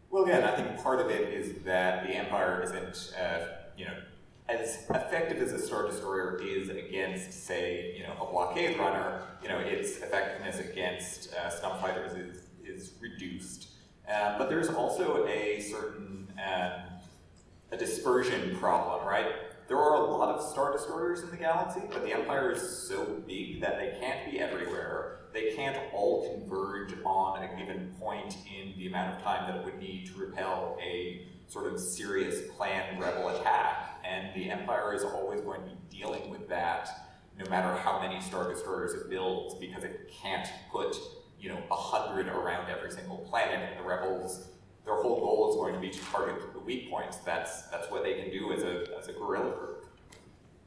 Well, 0.09 0.25
again, 0.25 0.43
I 0.43 0.55
think 0.55 0.81
part 0.83 0.99
of 0.99 1.09
it 1.09 1.33
is 1.33 1.63
that 1.63 2.05
the 2.05 2.13
Empire 2.13 2.61
isn't, 2.63 3.13
uh, 3.19 3.39
you 3.77 3.85
know, 3.85 3.97
as 4.49 4.85
effective 4.89 5.41
as 5.41 5.51
a 5.51 5.59
Star 5.59 5.85
Destroyer 5.87 6.41
is 6.41 6.69
against, 6.69 7.45
say, 7.45 7.93
you 7.97 8.03
know, 8.03 8.13
a 8.21 8.31
blockade 8.31 8.77
runner. 8.77 9.21
You 9.41 9.49
know, 9.49 9.59
its 9.59 9.97
effectiveness 9.97 10.59
against 10.59 11.33
uh, 11.33 11.49
fighters 11.79 12.13
is 12.13 12.43
is 12.65 12.93
reduced. 12.99 13.69
Uh, 14.11 14.37
but 14.37 14.49
there's 14.49 14.69
also 14.69 15.25
a 15.27 15.61
certain 15.61 16.27
um, 16.37 16.81
a 17.71 17.77
dispersion 17.77 18.57
problem, 18.57 19.05
right? 19.07 19.27
There 19.67 19.77
are 19.77 19.95
a 19.95 20.05
lot 20.05 20.33
of 20.33 20.49
Star 20.49 20.71
Destroyers 20.71 21.21
in 21.21 21.29
the 21.29 21.37
galaxy, 21.37 21.81
but 21.89 22.03
the 22.03 22.13
Empire 22.13 22.51
is 22.51 22.61
so 22.61 23.21
big 23.27 23.59
that 23.61 23.77
they 23.79 23.97
can't 23.99 24.29
be 24.29 24.39
everywhere 24.39 25.19
they 25.37 25.51
can't 25.55 25.77
all 25.93 26.33
converge 26.33 26.93
on 27.05 27.43
a 27.43 27.55
given 27.55 27.93
point 27.99 28.35
in 28.59 28.73
the 28.77 28.87
amount 28.87 29.15
of 29.15 29.23
time 29.23 29.47
that 29.47 29.59
it 29.59 29.65
would 29.65 29.79
need 29.79 30.07
to 30.07 30.17
repel 30.17 30.77
a 30.81 31.27
sort 31.47 31.71
of 31.71 31.79
serious 31.79 32.49
planned 32.57 32.99
rebel 32.99 33.29
attack. 33.29 33.99
And 34.03 34.33
the 34.33 34.49
Empire 34.49 34.95
is 34.95 35.03
always 35.03 35.41
going 35.41 35.61
to 35.61 35.67
be 35.67 35.77
dealing 35.89 36.31
with 36.31 36.49
that 36.49 36.89
no 37.37 37.47
matter 37.51 37.71
how 37.77 38.01
many 38.01 38.19
Star 38.19 38.51
Destroyers 38.51 38.93
it 38.95 39.11
builds 39.11 39.53
because 39.55 39.83
it 39.83 40.11
can't 40.11 40.47
put 40.71 40.97
you 41.39 41.49
know, 41.49 41.61
a 41.69 41.75
hundred 41.75 42.27
around 42.27 42.69
every 42.69 42.91
single 42.91 43.17
planet, 43.29 43.59
and 43.69 43.79
the 43.79 43.87
rebels, 43.87 44.49
their 44.85 44.95
whole 44.95 45.19
goal 45.19 45.49
is 45.51 45.55
going 45.55 45.75
to 45.75 45.79
be 45.79 45.89
to 45.89 45.99
target 46.05 46.35
the 46.51 46.59
weak 46.59 46.89
points. 46.89 47.17
That's 47.17 47.63
that's 47.67 47.91
what 47.91 48.03
they 48.03 48.15
can 48.15 48.31
do 48.31 48.51
as 48.53 48.63
a 48.63 48.87
as 48.99 49.07
a 49.07 49.13
guerrilla 49.13 49.51
group. 49.51 49.76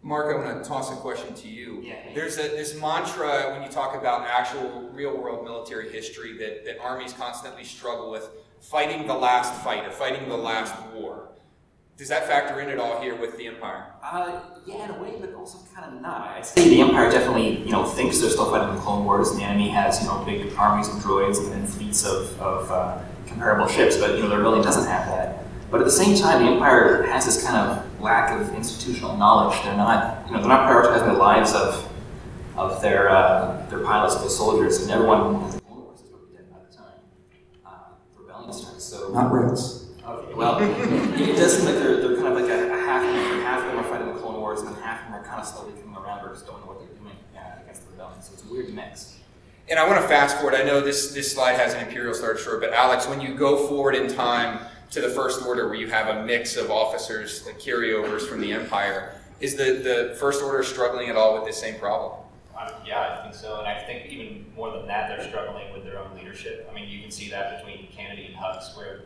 Mark, 0.02 0.34
I 0.34 0.38
want 0.38 0.62
to 0.62 0.68
toss 0.68 0.90
a 0.90 0.96
question 0.96 1.34
to 1.34 1.48
you. 1.48 1.80
Yeah. 1.82 1.96
There's 2.14 2.38
a, 2.38 2.42
this 2.42 2.74
mantra 2.80 3.52
when 3.52 3.62
you 3.62 3.68
talk 3.68 3.94
about 3.94 4.26
actual 4.26 4.88
real 4.94 5.16
world 5.16 5.44
military 5.44 5.90
history 5.90 6.38
that, 6.38 6.64
that 6.64 6.80
armies 6.80 7.12
constantly 7.12 7.64
struggle 7.64 8.10
with 8.10 8.28
fighting 8.60 9.06
the 9.06 9.14
last 9.14 9.62
fight 9.62 9.86
or 9.86 9.90
fighting 9.90 10.28
the 10.28 10.36
last 10.36 10.74
war. 10.94 11.28
Does 11.98 12.08
that 12.08 12.26
factor 12.26 12.60
in 12.60 12.70
at 12.70 12.78
all 12.78 12.98
here 13.02 13.14
with 13.14 13.36
the 13.36 13.46
Empire? 13.46 13.92
Uh, 14.02 14.40
yeah, 14.64 14.84
in 14.86 14.90
a 14.90 15.02
way, 15.02 15.16
but 15.20 15.34
also 15.34 15.58
kind 15.74 15.94
of 15.94 16.00
not. 16.00 16.28
I'd 16.28 16.46
say 16.46 16.66
the 16.66 16.80
Empire 16.80 17.10
definitely, 17.10 17.58
you 17.58 17.70
know, 17.70 17.84
thinks 17.84 18.20
they're 18.20 18.30
still 18.30 18.50
fighting 18.50 18.74
the 18.74 18.80
Clone 18.80 19.04
Wars, 19.04 19.30
and 19.30 19.38
the 19.38 19.44
enemy 19.44 19.68
has, 19.68 20.00
you 20.00 20.06
know, 20.06 20.24
big 20.24 20.50
armies 20.56 20.88
of 20.88 20.94
droids 20.94 21.44
and, 21.44 21.52
and 21.52 21.68
fleets 21.68 22.06
of, 22.06 22.40
of 22.40 22.70
uh, 22.70 22.98
comparable 23.26 23.68
ships, 23.68 23.98
but, 23.98 24.16
you 24.16 24.22
know, 24.22 24.30
the 24.30 24.36
rebellion 24.38 24.64
doesn't 24.64 24.88
have 24.88 25.06
that. 25.08 25.44
But 25.70 25.80
at 25.80 25.84
the 25.84 25.92
same 25.92 26.16
time, 26.16 26.44
the 26.44 26.50
Empire 26.50 27.04
has 27.04 27.24
this 27.26 27.44
kind 27.44 27.56
of 27.56 28.00
lack 28.00 28.32
of 28.32 28.52
institutional 28.54 29.16
knowledge. 29.16 29.62
They're 29.62 29.76
not, 29.76 30.26
you 30.26 30.32
know, 30.32 30.40
they're 30.40 30.48
not 30.48 30.68
prioritizing 30.68 31.06
the 31.06 31.12
lives 31.12 31.54
of, 31.54 31.88
of 32.56 32.82
their, 32.82 33.08
uh, 33.08 33.64
their 33.70 33.78
pilots, 33.78 34.16
of 34.16 34.24
the 34.24 34.30
soldiers, 34.30 34.82
and 34.82 34.90
everyone 34.90 35.20
in 35.20 35.50
the 35.52 35.60
Clone 35.60 35.84
Wars 35.84 36.00
is 36.00 36.10
already 36.10 36.34
dead 36.34 36.50
by 36.50 36.58
the 36.68 36.76
time 36.76 36.98
uh, 37.64 37.70
the 38.16 38.22
rebellion 38.22 38.52
starts. 38.52 38.84
So 38.84 39.12
Not 39.12 39.32
Rex. 39.32 39.86
Okay, 40.04 40.34
well, 40.34 40.58
it 40.58 41.36
does 41.36 41.56
seem 41.56 41.66
like 41.66 41.76
they're, 41.76 42.00
they're 42.00 42.16
kind 42.16 42.28
of 42.28 42.34
like 42.34 42.50
a, 42.50 42.72
a 42.72 42.80
half 42.80 43.04
of 43.06 43.14
them, 43.14 43.42
half 43.42 43.60
of 43.60 43.66
them 43.66 43.78
are 43.78 43.84
fighting 43.84 44.12
the 44.12 44.20
Clone 44.20 44.40
Wars, 44.40 44.60
and 44.62 44.74
then 44.74 44.82
half 44.82 45.02
of 45.02 45.12
them 45.12 45.20
are 45.20 45.24
kind 45.24 45.40
of 45.40 45.46
slowly 45.46 45.72
coming 45.80 45.96
around 45.96 46.26
or 46.26 46.32
just 46.32 46.46
don't 46.46 46.58
know 46.62 46.72
what 46.72 46.80
they're 46.80 46.98
doing 46.98 47.14
uh, 47.36 47.62
against 47.62 47.86
the 47.86 47.92
rebellion. 47.92 48.20
So 48.22 48.32
it's 48.32 48.42
a 48.42 48.52
weird 48.52 48.74
mix. 48.74 49.18
And 49.68 49.78
I 49.78 49.86
want 49.86 50.02
to 50.02 50.08
fast 50.08 50.38
forward. 50.38 50.54
I 50.56 50.64
know 50.64 50.80
this, 50.80 51.12
this 51.14 51.32
slide 51.32 51.54
has 51.54 51.74
an 51.74 51.86
Imperial 51.86 52.12
Star 52.12 52.32
Destroyer, 52.32 52.58
but 52.58 52.72
Alex, 52.72 53.06
when 53.06 53.20
you 53.20 53.34
go 53.34 53.68
forward 53.68 53.94
in 53.94 54.08
time 54.12 54.58
to 54.90 55.00
the 55.00 55.10
First 55.10 55.46
Order, 55.46 55.66
where 55.66 55.76
you 55.76 55.88
have 55.88 56.16
a 56.16 56.24
mix 56.24 56.56
of 56.56 56.70
officers, 56.70 57.42
the 57.42 57.52
carryovers 57.52 58.22
from 58.22 58.40
the 58.40 58.52
Empire, 58.52 59.14
is 59.40 59.56
the, 59.56 59.64
the 59.64 60.16
First 60.18 60.42
Order 60.42 60.62
struggling 60.64 61.08
at 61.08 61.16
all 61.16 61.34
with 61.34 61.44
this 61.44 61.60
same 61.60 61.78
problem? 61.78 62.20
Um, 62.58 62.72
yeah, 62.84 63.18
I 63.18 63.22
think 63.22 63.34
so, 63.34 63.58
and 63.60 63.68
I 63.68 63.82
think 63.84 64.06
even 64.12 64.44
more 64.54 64.72
than 64.72 64.86
that, 64.88 65.08
they're 65.08 65.26
struggling 65.28 65.72
with 65.72 65.84
their 65.84 65.98
own 65.98 66.14
leadership. 66.16 66.68
I 66.70 66.74
mean, 66.74 66.88
you 66.88 67.00
can 67.00 67.10
see 67.10 67.30
that 67.30 67.58
between 67.58 67.86
Canady 67.88 68.26
and 68.26 68.34
Hux, 68.34 68.76
where 68.76 69.02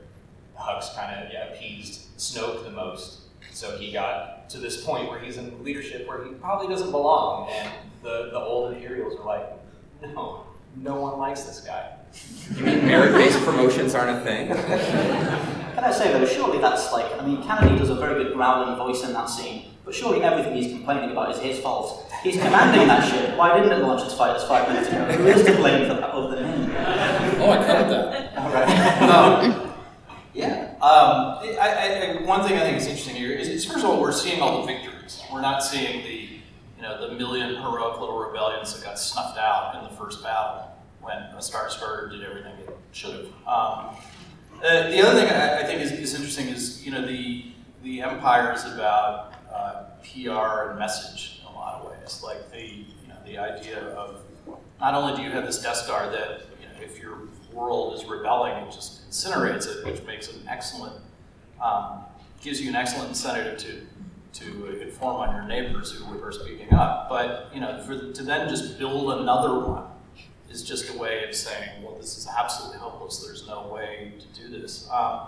Hux 0.58 0.94
kind 0.96 1.24
of 1.24 1.32
yeah, 1.32 1.48
appeased 1.48 2.16
Snoke 2.18 2.64
the 2.64 2.70
most. 2.70 3.20
So 3.52 3.76
he 3.76 3.92
got 3.92 4.50
to 4.50 4.58
this 4.58 4.84
point 4.84 5.08
where 5.08 5.20
he's 5.20 5.36
in 5.36 5.62
leadership 5.62 6.08
where 6.08 6.24
he 6.24 6.32
probably 6.32 6.66
doesn't 6.66 6.90
belong, 6.90 7.50
and 7.50 7.70
the, 8.02 8.30
the 8.30 8.38
old 8.38 8.74
Imperials 8.74 9.20
are 9.20 9.26
like, 9.26 9.50
no, 10.02 10.44
no 10.76 11.00
one 11.00 11.18
likes 11.18 11.42
this 11.42 11.60
guy. 11.60 11.92
You 12.56 12.64
mean 12.64 12.86
merit-based 12.86 13.40
promotions 13.44 13.94
aren't 13.94 14.18
a 14.18 14.24
thing? 14.24 15.50
Can 15.74 15.82
I 15.82 15.90
say 15.90 16.12
though, 16.12 16.24
surely 16.24 16.58
that's 16.58 16.92
like, 16.92 17.20
I 17.20 17.26
mean, 17.26 17.42
Canady 17.42 17.76
does 17.76 17.90
a 17.90 17.96
very 17.96 18.22
good 18.22 18.32
growling 18.32 18.76
voice 18.76 19.02
in 19.02 19.12
that 19.12 19.26
scene, 19.26 19.70
but 19.84 19.94
surely 19.94 20.22
everything 20.22 20.54
he's 20.54 20.72
complaining 20.72 21.10
about 21.10 21.32
is 21.32 21.40
his 21.40 21.58
fault. 21.58 22.10
He's 22.22 22.36
commanding 22.36 22.86
that 22.86 23.08
ship. 23.08 23.36
Why 23.36 23.58
didn't 23.58 23.72
it 23.72 23.84
launch 23.84 24.02
its 24.02 24.14
fighters 24.14 24.44
five 24.44 24.68
minutes 24.68 24.88
ago? 24.88 25.04
Who 25.04 25.26
is 25.26 25.44
to 25.44 25.56
blame 25.56 25.88
for 25.88 25.94
that 25.94 26.10
other 26.10 26.36
than 26.36 26.44
him? 26.44 26.70
Oh, 27.40 27.50
I 27.50 27.56
covered 27.66 27.90
that. 27.90 28.38
All 28.38 28.52
right. 28.52 29.02
Um, 29.02 29.72
yeah. 30.32 30.70
Um, 30.76 31.38
I, 31.42 31.58
I, 31.60 32.18
I, 32.18 32.22
one 32.22 32.46
thing 32.46 32.56
I 32.56 32.60
think 32.60 32.78
is 32.78 32.86
interesting 32.86 33.16
here 33.16 33.32
is, 33.32 33.48
is, 33.48 33.64
first 33.64 33.84
of 33.84 33.90
all, 33.90 34.00
we're 34.00 34.12
seeing 34.12 34.40
all 34.40 34.60
the 34.60 34.72
victories. 34.72 35.22
We're 35.32 35.42
not 35.42 35.62
seeing 35.62 36.02
the, 36.02 36.38
you 36.76 36.82
know, 36.82 37.08
the 37.08 37.14
million 37.14 37.56
heroic 37.56 38.00
little 38.00 38.18
rebellions 38.18 38.72
that 38.74 38.84
got 38.84 38.98
snuffed 38.98 39.38
out 39.38 39.76
in 39.76 39.84
the 39.84 39.96
first 39.96 40.22
battle 40.22 40.70
when 41.02 41.16
a 41.16 41.42
Star 41.42 41.66
Destroyer 41.66 42.08
did 42.08 42.22
everything 42.22 42.52
it 42.60 42.78
should 42.92 43.14
have. 43.14 43.26
Um, 43.46 43.96
uh, 44.64 44.88
the 44.88 45.06
other 45.06 45.20
thing 45.20 45.28
I, 45.28 45.60
I 45.60 45.64
think 45.64 45.82
is, 45.82 45.92
is, 45.92 46.14
interesting 46.14 46.48
is, 46.48 46.84
you 46.84 46.90
know, 46.90 47.06
the 47.06 47.46
the 47.82 48.00
Empire 48.00 48.52
is 48.54 48.64
about 48.64 49.34
uh, 49.52 49.84
PR 50.02 50.70
and 50.70 50.78
message 50.78 51.40
in 51.40 51.46
a 51.46 51.54
lot 51.54 51.80
of 51.82 51.90
ways. 51.90 52.22
Like 52.24 52.50
the, 52.50 52.62
you 52.62 53.08
know, 53.08 53.16
the 53.26 53.36
idea 53.36 53.80
of 53.90 54.22
not 54.80 54.94
only 54.94 55.16
do 55.16 55.22
you 55.22 55.30
have 55.30 55.44
this 55.44 55.62
Death 55.62 55.76
Star 55.76 56.10
that, 56.10 56.46
you 56.60 56.66
know, 56.66 56.82
if 56.82 56.98
your 56.98 57.28
world 57.52 57.94
is 57.94 58.06
rebelling, 58.06 58.54
it 58.64 58.72
just 58.72 59.08
incinerates 59.08 59.66
it, 59.66 59.84
which 59.84 60.02
makes 60.04 60.32
an 60.32 60.40
excellent, 60.48 60.96
um, 61.62 62.00
gives 62.40 62.58
you 62.60 62.70
an 62.70 62.76
excellent 62.76 63.10
incentive 63.10 63.58
to 63.58 63.86
to 64.40 64.80
inform 64.80 65.16
on 65.16 65.34
your 65.34 65.44
neighbors 65.44 65.92
who 65.92 66.22
are 66.22 66.32
speaking 66.32 66.72
up. 66.72 67.10
But 67.10 67.50
you 67.54 67.60
know, 67.60 67.82
for 67.82 68.12
to 68.12 68.22
then 68.22 68.48
just 68.48 68.78
build 68.78 69.20
another 69.20 69.60
one 69.60 69.84
is 70.54 70.62
just 70.62 70.88
a 70.94 70.96
way 70.96 71.24
of 71.28 71.34
saying, 71.34 71.82
well, 71.82 71.96
this 71.96 72.16
is 72.16 72.26
absolutely 72.26 72.78
hopeless. 72.78 73.18
There's 73.18 73.46
no 73.46 73.68
way 73.68 74.12
to 74.18 74.40
do 74.40 74.48
this. 74.48 74.88
Um, 74.90 75.20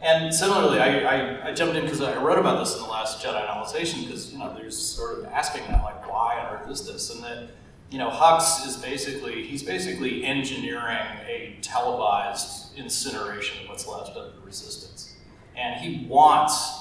and 0.00 0.34
similarly, 0.34 0.80
I, 0.80 0.98
I, 0.98 1.48
I 1.48 1.54
jumped 1.54 1.76
in 1.76 1.84
because 1.84 2.02
I 2.02 2.20
wrote 2.20 2.38
about 2.38 2.58
this 2.58 2.74
in 2.74 2.82
the 2.82 2.88
last 2.88 3.24
Jedi 3.24 3.46
novelization 3.46 4.04
because 4.04 4.32
you 4.32 4.38
know 4.38 4.52
there's 4.54 4.76
sort 4.76 5.18
of 5.18 5.24
asking 5.26 5.62
that 5.68 5.82
like, 5.82 6.06
why 6.10 6.38
on 6.38 6.54
earth 6.54 6.70
is 6.70 6.86
this? 6.86 7.14
And 7.14 7.24
that 7.24 7.50
you 7.90 7.98
know, 7.98 8.10
Hux 8.10 8.66
is 8.66 8.76
basically 8.76 9.46
he's 9.46 9.62
basically 9.62 10.24
engineering 10.24 11.06
a 11.28 11.56
televised 11.62 12.76
incineration 12.76 13.62
of 13.62 13.68
what's 13.68 13.86
left 13.86 14.10
of 14.10 14.34
the 14.34 14.40
resistance, 14.44 15.14
and 15.56 15.80
he 15.80 16.06
wants. 16.06 16.80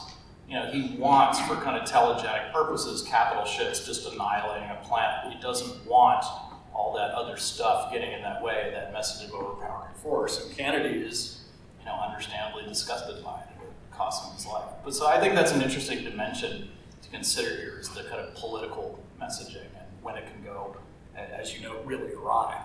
You 0.49 0.59
know, 0.59 0.71
he 0.71 0.97
wants, 0.97 1.39
for 1.39 1.55
kind 1.55 1.81
of 1.81 1.89
telegenic 1.89 2.51
purposes, 2.51 3.01
capital 3.03 3.45
ships 3.45 3.87
just 3.87 4.11
annihilating 4.11 4.69
a 4.69 4.75
planet. 4.83 5.33
He 5.33 5.41
doesn't 5.41 5.85
want 5.85 6.25
all 6.73 6.93
that 6.93 7.11
other 7.11 7.37
stuff 7.37 7.91
getting 7.91 8.11
in 8.11 8.21
that 8.21 8.41
way, 8.41 8.71
that 8.73 8.91
message 8.93 9.27
of 9.29 9.35
overpowering 9.35 9.93
force. 9.95 10.43
And 10.43 10.55
Canady 10.55 10.99
is, 10.99 11.41
you 11.79 11.85
know, 11.85 11.93
understandably 11.93 12.63
disgusted 12.67 13.23
by 13.23 13.39
it. 13.41 13.47
It 13.61 13.95
cost 13.95 14.25
him 14.25 14.35
his 14.35 14.45
life. 14.45 14.69
But 14.83 14.95
so 14.95 15.07
I 15.07 15.19
think 15.19 15.35
that's 15.35 15.51
an 15.51 15.61
interesting 15.61 16.03
dimension 16.03 16.69
to 17.01 17.09
consider 17.09 17.55
here 17.55 17.77
is 17.79 17.89
the 17.89 18.03
kind 18.03 18.21
of 18.21 18.33
political 18.35 19.03
messaging 19.21 19.67
and 19.77 19.87
when 20.01 20.15
it 20.15 20.25
can 20.31 20.43
go, 20.43 20.75
as 21.15 21.55
you 21.55 21.61
know, 21.61 21.81
really 21.83 22.13
awry. 22.13 22.59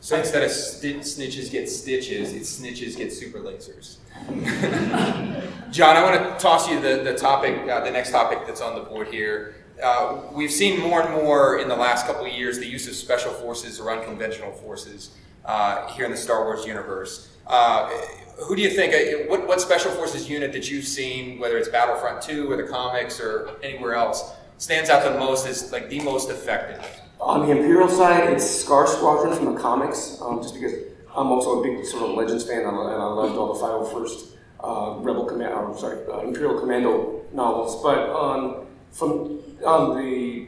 So 0.00 0.18
instead 0.18 0.42
of 0.42 0.50
st- 0.50 1.00
snitches 1.00 1.50
get 1.50 1.68
stitches, 1.68 2.34
it's 2.34 2.60
snitches 2.60 2.94
get 2.96 3.10
super 3.10 3.38
lasers. 3.38 3.96
John, 5.70 5.96
I 5.96 6.02
want 6.02 6.38
to 6.38 6.42
toss 6.42 6.68
you 6.68 6.78
the, 6.78 7.02
the 7.02 7.14
topic, 7.14 7.68
uh, 7.68 7.82
the 7.82 7.90
next 7.90 8.10
topic 8.10 8.46
that's 8.46 8.60
on 8.60 8.74
the 8.74 8.82
board 8.82 9.08
here. 9.08 9.63
Uh, 9.84 10.22
we've 10.32 10.50
seen 10.50 10.80
more 10.80 11.02
and 11.02 11.12
more 11.12 11.58
in 11.58 11.68
the 11.68 11.76
last 11.76 12.06
couple 12.06 12.24
of 12.24 12.32
years 12.32 12.58
the 12.58 12.66
use 12.66 12.88
of 12.88 12.94
special 12.94 13.30
forces 13.30 13.78
or 13.78 13.92
unconventional 13.92 14.50
forces 14.52 15.10
uh, 15.44 15.86
here 15.88 16.06
in 16.06 16.10
the 16.10 16.16
Star 16.16 16.44
Wars 16.44 16.64
universe. 16.64 17.30
Uh, 17.46 17.90
who 18.38 18.56
do 18.56 18.62
you 18.62 18.70
think, 18.70 18.94
uh, 18.94 19.28
what, 19.28 19.46
what 19.46 19.60
special 19.60 19.90
forces 19.90 20.28
unit 20.28 20.52
that 20.54 20.70
you've 20.70 20.86
seen, 20.86 21.38
whether 21.38 21.58
it's 21.58 21.68
Battlefront 21.68 22.22
2 22.22 22.50
or 22.50 22.56
the 22.56 22.62
comics 22.62 23.20
or 23.20 23.50
anywhere 23.62 23.94
else, 23.94 24.32
stands 24.56 24.88
out 24.88 25.04
the 25.04 25.18
most 25.18 25.46
as 25.46 25.70
like 25.70 25.90
the 25.90 26.00
most 26.00 26.30
effective? 26.30 26.82
On 27.20 27.46
the 27.46 27.52
Imperial 27.52 27.88
side, 27.88 28.32
it's 28.32 28.48
Scar 28.48 28.86
Squadron 28.86 29.36
from 29.36 29.54
the 29.54 29.60
comics, 29.60 30.18
um, 30.22 30.42
just 30.42 30.54
because 30.54 30.72
I'm 31.14 31.28
also 31.28 31.60
a 31.60 31.62
big 31.62 31.84
sort 31.84 32.04
of 32.04 32.16
Legends 32.16 32.44
fan 32.44 32.60
and 32.60 32.68
I 32.68 32.70
loved 32.70 33.36
all 33.36 33.52
the 33.52 33.60
501st 33.60 34.30
uh, 34.60 34.98
Rebel 35.00 35.26
Command, 35.26 35.52
or 35.52 35.78
sorry, 35.78 35.98
uh, 36.10 36.20
Imperial 36.20 36.58
Commando 36.58 37.22
novels. 37.32 37.82
But 37.82 38.08
um, 38.10 38.63
from 38.94 39.42
on 39.66 39.96
the 39.98 40.46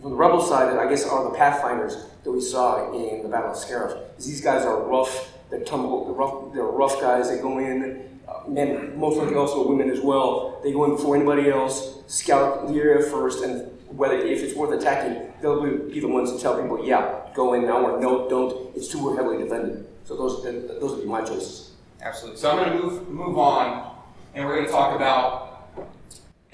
from 0.00 0.10
the 0.10 0.16
Rebel 0.16 0.40
side, 0.40 0.76
I 0.76 0.88
guess 0.88 1.04
are 1.06 1.24
the 1.24 1.36
Pathfinders 1.36 1.96
that 2.22 2.30
we 2.30 2.40
saw 2.40 2.92
in 2.92 3.22
the 3.22 3.28
Battle 3.28 3.50
of 3.50 3.56
Scarif. 3.56 3.98
These 4.18 4.40
guys 4.40 4.64
are 4.64 4.82
rough, 4.82 5.32
they 5.50 5.62
tumble, 5.64 6.04
they're 6.04 6.14
rough, 6.14 6.52
they're 6.52 6.64
rough 6.64 7.00
guys. 7.00 7.30
They 7.30 7.38
go 7.38 7.58
in, 7.58 8.20
uh, 8.28 8.48
men, 8.48 8.98
most 8.98 9.16
likely 9.16 9.36
also 9.36 9.66
women 9.66 9.90
as 9.90 10.00
well. 10.00 10.60
They 10.62 10.72
go 10.72 10.84
in 10.84 10.90
before 10.92 11.16
anybody 11.16 11.50
else, 11.50 12.02
scout 12.06 12.68
the 12.68 12.74
area 12.74 13.08
first, 13.10 13.42
and 13.42 13.72
whether 13.88 14.16
if 14.16 14.42
it's 14.42 14.54
worth 14.54 14.78
attacking, 14.78 15.32
they'll 15.40 15.62
be 15.88 16.00
the 16.00 16.08
ones 16.08 16.32
to 16.32 16.38
tell 16.38 16.60
people, 16.60 16.84
yeah, 16.84 17.20
go 17.34 17.54
in 17.54 17.62
now, 17.62 17.84
or 17.86 18.00
no, 18.00 18.28
don't. 18.28 18.76
It's 18.76 18.88
too 18.88 19.16
heavily 19.16 19.38
defended. 19.38 19.86
So 20.04 20.16
those 20.16 20.42
those 20.80 20.92
would 20.92 21.02
be 21.02 21.08
my 21.08 21.22
choices. 21.22 21.72
Absolutely. 22.02 22.38
So 22.38 22.50
I'm 22.50 22.58
going 22.58 22.76
to 22.76 22.84
move 22.84 23.08
move 23.08 23.38
on, 23.38 23.96
and 24.34 24.44
we're 24.44 24.56
going 24.56 24.66
to 24.66 24.72
talk 24.72 24.94
about 24.94 25.45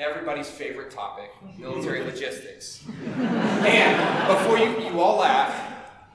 everybody's 0.03 0.51
favorite 0.51 0.91
topic, 0.91 1.31
military 1.59 2.03
logistics. 2.03 2.85
and 3.17 4.29
before 4.29 4.59
you 4.59 4.81
you 4.81 5.01
all 5.01 5.19
laugh, 5.19 5.73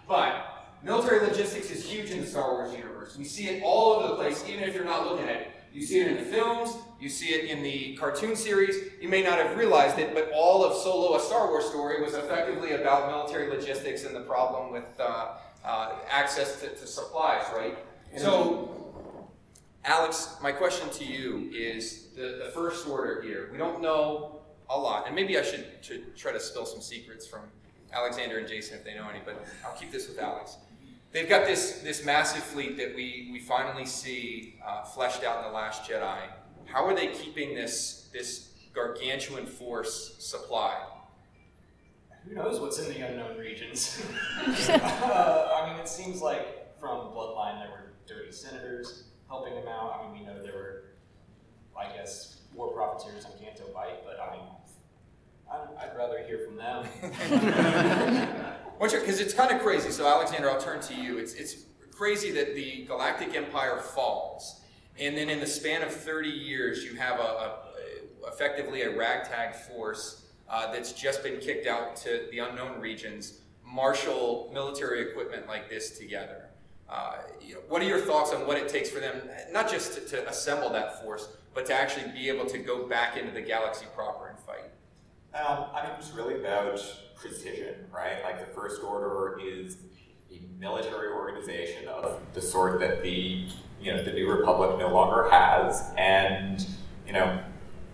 but 0.08 0.68
military 0.84 1.26
logistics 1.26 1.72
is 1.72 1.84
huge 1.84 2.12
in 2.12 2.22
the 2.22 2.28
Star 2.28 2.54
Wars 2.54 2.74
universe. 2.74 3.18
We 3.18 3.24
see 3.24 3.48
it 3.48 3.64
all 3.64 3.94
over 3.94 4.10
the 4.10 4.16
place, 4.16 4.44
even 4.48 4.64
if 4.64 4.76
you're 4.76 4.86
not 4.86 5.06
looking 5.06 5.28
at 5.28 5.36
it. 5.42 5.52
You 5.74 5.86
see 5.86 6.00
it 6.00 6.08
in 6.08 6.18
the 6.18 6.24
films, 6.24 6.76
you 7.00 7.10
see 7.10 7.28
it 7.28 7.52
in 7.52 7.62
the 7.62 7.96
cartoon 7.98 8.36
series. 8.36 8.76
You 9.02 9.10
may 9.10 9.22
not 9.22 9.38
have 9.38 9.58
realized 9.58 10.00
it, 10.00 10.14
but 10.14 10.32
all 10.34 10.64
of 10.64 10.76
Solo, 10.76 11.16
a 11.18 11.20
Star 11.20 11.48
Wars 11.50 11.66
story, 11.66 12.02
was 12.02 12.16
effectively 12.16 12.72
about 12.72 13.08
military 13.08 13.50
logistics 13.50 14.04
and 14.06 14.16
the 14.16 14.22
problem 14.22 14.72
with 14.72 14.86
uh, 15.00 15.34
uh, 15.64 15.92
access 16.10 16.62
to, 16.62 16.70
to 16.70 16.88
supplies, 16.88 17.44
right? 17.56 17.78
So, 18.16 18.77
Alex, 19.88 20.36
my 20.44 20.52
question 20.52 20.90
to 20.90 21.06
you 21.06 21.50
is 21.54 22.08
the, 22.14 22.42
the 22.44 22.52
first 22.54 22.86
order 22.86 23.22
here. 23.22 23.48
We 23.54 23.58
don't 23.58 23.82
know 23.82 24.42
a 24.70 24.78
lot, 24.78 25.08
and 25.08 25.16
maybe 25.16 25.40
I 25.40 25.44
should, 25.44 25.66
should 25.80 26.18
try 26.18 26.34
to 26.34 26.42
spill 26.42 26.66
some 26.66 26.82
secrets 26.82 27.26
from 27.26 27.44
Alexander 27.94 28.38
and 28.38 28.46
Jason 28.46 28.78
if 28.78 28.84
they 28.84 28.96
know 28.96 29.08
any, 29.10 29.22
but 29.24 29.42
I'll 29.66 29.78
keep 29.78 29.94
this 29.94 30.10
with 30.10 30.20
Alex. 30.20 30.58
they've 31.14 31.30
got 31.30 31.46
this 31.46 31.80
this 31.84 32.04
massive 32.04 32.44
fleet 32.44 32.76
that 32.76 32.94
we 32.94 33.30
we 33.32 33.40
finally 33.40 33.86
see 33.86 34.60
uh, 34.66 34.84
fleshed 34.84 35.24
out 35.24 35.38
in 35.38 35.50
the 35.50 35.56
Last 35.56 35.90
Jedi. 35.90 36.20
How 36.66 36.86
are 36.86 36.94
they 36.94 37.08
keeping 37.08 37.56
this 37.56 38.10
this 38.12 38.50
gargantuan 38.74 39.46
force 39.46 40.18
supplied? 40.20 40.86
Who 42.26 42.36
knows 42.36 42.60
what's 42.60 42.78
in 42.80 42.94
the 42.94 43.08
unknown 43.08 43.38
regions? 43.38 44.04
uh, 44.70 45.62
I 45.64 45.70
mean, 45.70 45.80
it 45.80 45.88
seems 45.88 46.22
like 46.22 46.78
from 46.78 47.08
Bloodline 47.14 47.62
there 47.62 47.70
were 47.70 47.94
dirty 48.06 48.34
senators 48.34 49.07
helping 49.28 49.56
them 49.56 49.68
out. 49.68 50.00
I 50.00 50.04
mean, 50.04 50.20
we 50.20 50.26
know 50.26 50.42
there 50.42 50.54
were, 50.54 50.84
I 51.78 51.96
guess, 51.96 52.42
war 52.54 52.72
profiteers 52.74 53.26
on 53.26 53.32
Canto 53.40 53.72
Bight, 53.74 54.04
but 54.06 54.20
I 54.20 54.36
mean, 54.36 54.46
I'd, 55.52 55.90
I'd 55.90 55.98
rather 55.98 56.24
hear 56.24 56.40
from 56.40 56.58
them. 56.58 56.86
Because 58.80 59.20
it's 59.20 59.34
kind 59.34 59.52
of 59.52 59.62
crazy. 59.64 59.90
So, 59.90 60.08
Alexander, 60.08 60.52
I'll 60.52 60.62
turn 60.62 60.80
to 60.82 60.94
you. 60.94 61.18
It's, 61.18 61.34
it's 61.34 61.64
crazy 61.92 62.30
that 62.32 62.54
the 62.54 62.86
Galactic 62.86 63.36
Empire 63.36 63.80
falls, 63.80 64.62
and 65.00 65.18
then 65.18 65.30
in 65.30 65.40
the 65.40 65.48
span 65.48 65.82
of 65.82 65.92
30 65.92 66.30
years, 66.30 66.84
you 66.84 66.94
have 66.96 67.20
a, 67.20 67.24
a 67.24 67.58
effectively 68.28 68.84
a 68.84 68.96
ragtag 68.96 69.56
force 69.56 70.26
uh, 70.50 70.72
that's 70.72 70.92
just 70.94 71.24
been 71.24 71.40
kicked 71.40 71.66
out 71.66 71.96
to 71.96 72.28
the 72.32 72.40
unknown 72.40 72.80
regions 72.80 73.42
marshal 73.66 74.50
military 74.54 75.02
equipment 75.02 75.48
like 75.48 75.70
this 75.70 75.98
together. 75.98 76.47
Uh, 76.90 77.18
you 77.46 77.54
know, 77.54 77.60
what 77.68 77.82
are 77.82 77.86
your 77.86 78.00
thoughts 78.00 78.34
on 78.34 78.48
what 78.48 78.58
it 78.58 78.70
takes 78.70 78.90
for 78.90 79.00
them, 79.00 79.22
not 79.52 79.70
just 79.70 79.94
to, 79.94 80.02
to, 80.02 80.30
assemble 80.30 80.70
that 80.70 81.02
force, 81.04 81.28
but 81.54 81.66
to 81.66 81.74
actually 81.74 82.10
be 82.12 82.30
able 82.30 82.46
to 82.46 82.58
go 82.58 82.88
back 82.88 83.18
into 83.18 83.32
the 83.32 83.42
galaxy 83.42 83.86
proper 83.94 84.28
and 84.28 84.40
fight? 84.40 84.72
Um, 85.34 85.66
I 85.74 85.84
mean, 85.84 85.92
it's 86.00 86.12
really 86.12 86.40
about 86.40 86.82
precision, 87.16 87.76
right? 87.94 88.24
Like 88.24 88.40
the 88.40 88.54
First 88.54 88.82
Order 88.84 89.40
is 89.44 89.78
a 90.32 90.40
military 90.60 91.10
organization 91.10 91.88
of 91.88 92.22
the 92.34 92.42
sort 92.42 92.80
that 92.80 93.04
the 93.04 93.48
you 93.82 93.94
know 93.94 94.04
the 94.04 94.14
New 94.14 94.30
Republic 94.32 94.80
no 94.80 94.94
longer 94.94 95.30
has, 95.30 95.92
and 95.98 96.66
you 97.06 97.14
know 97.14 97.40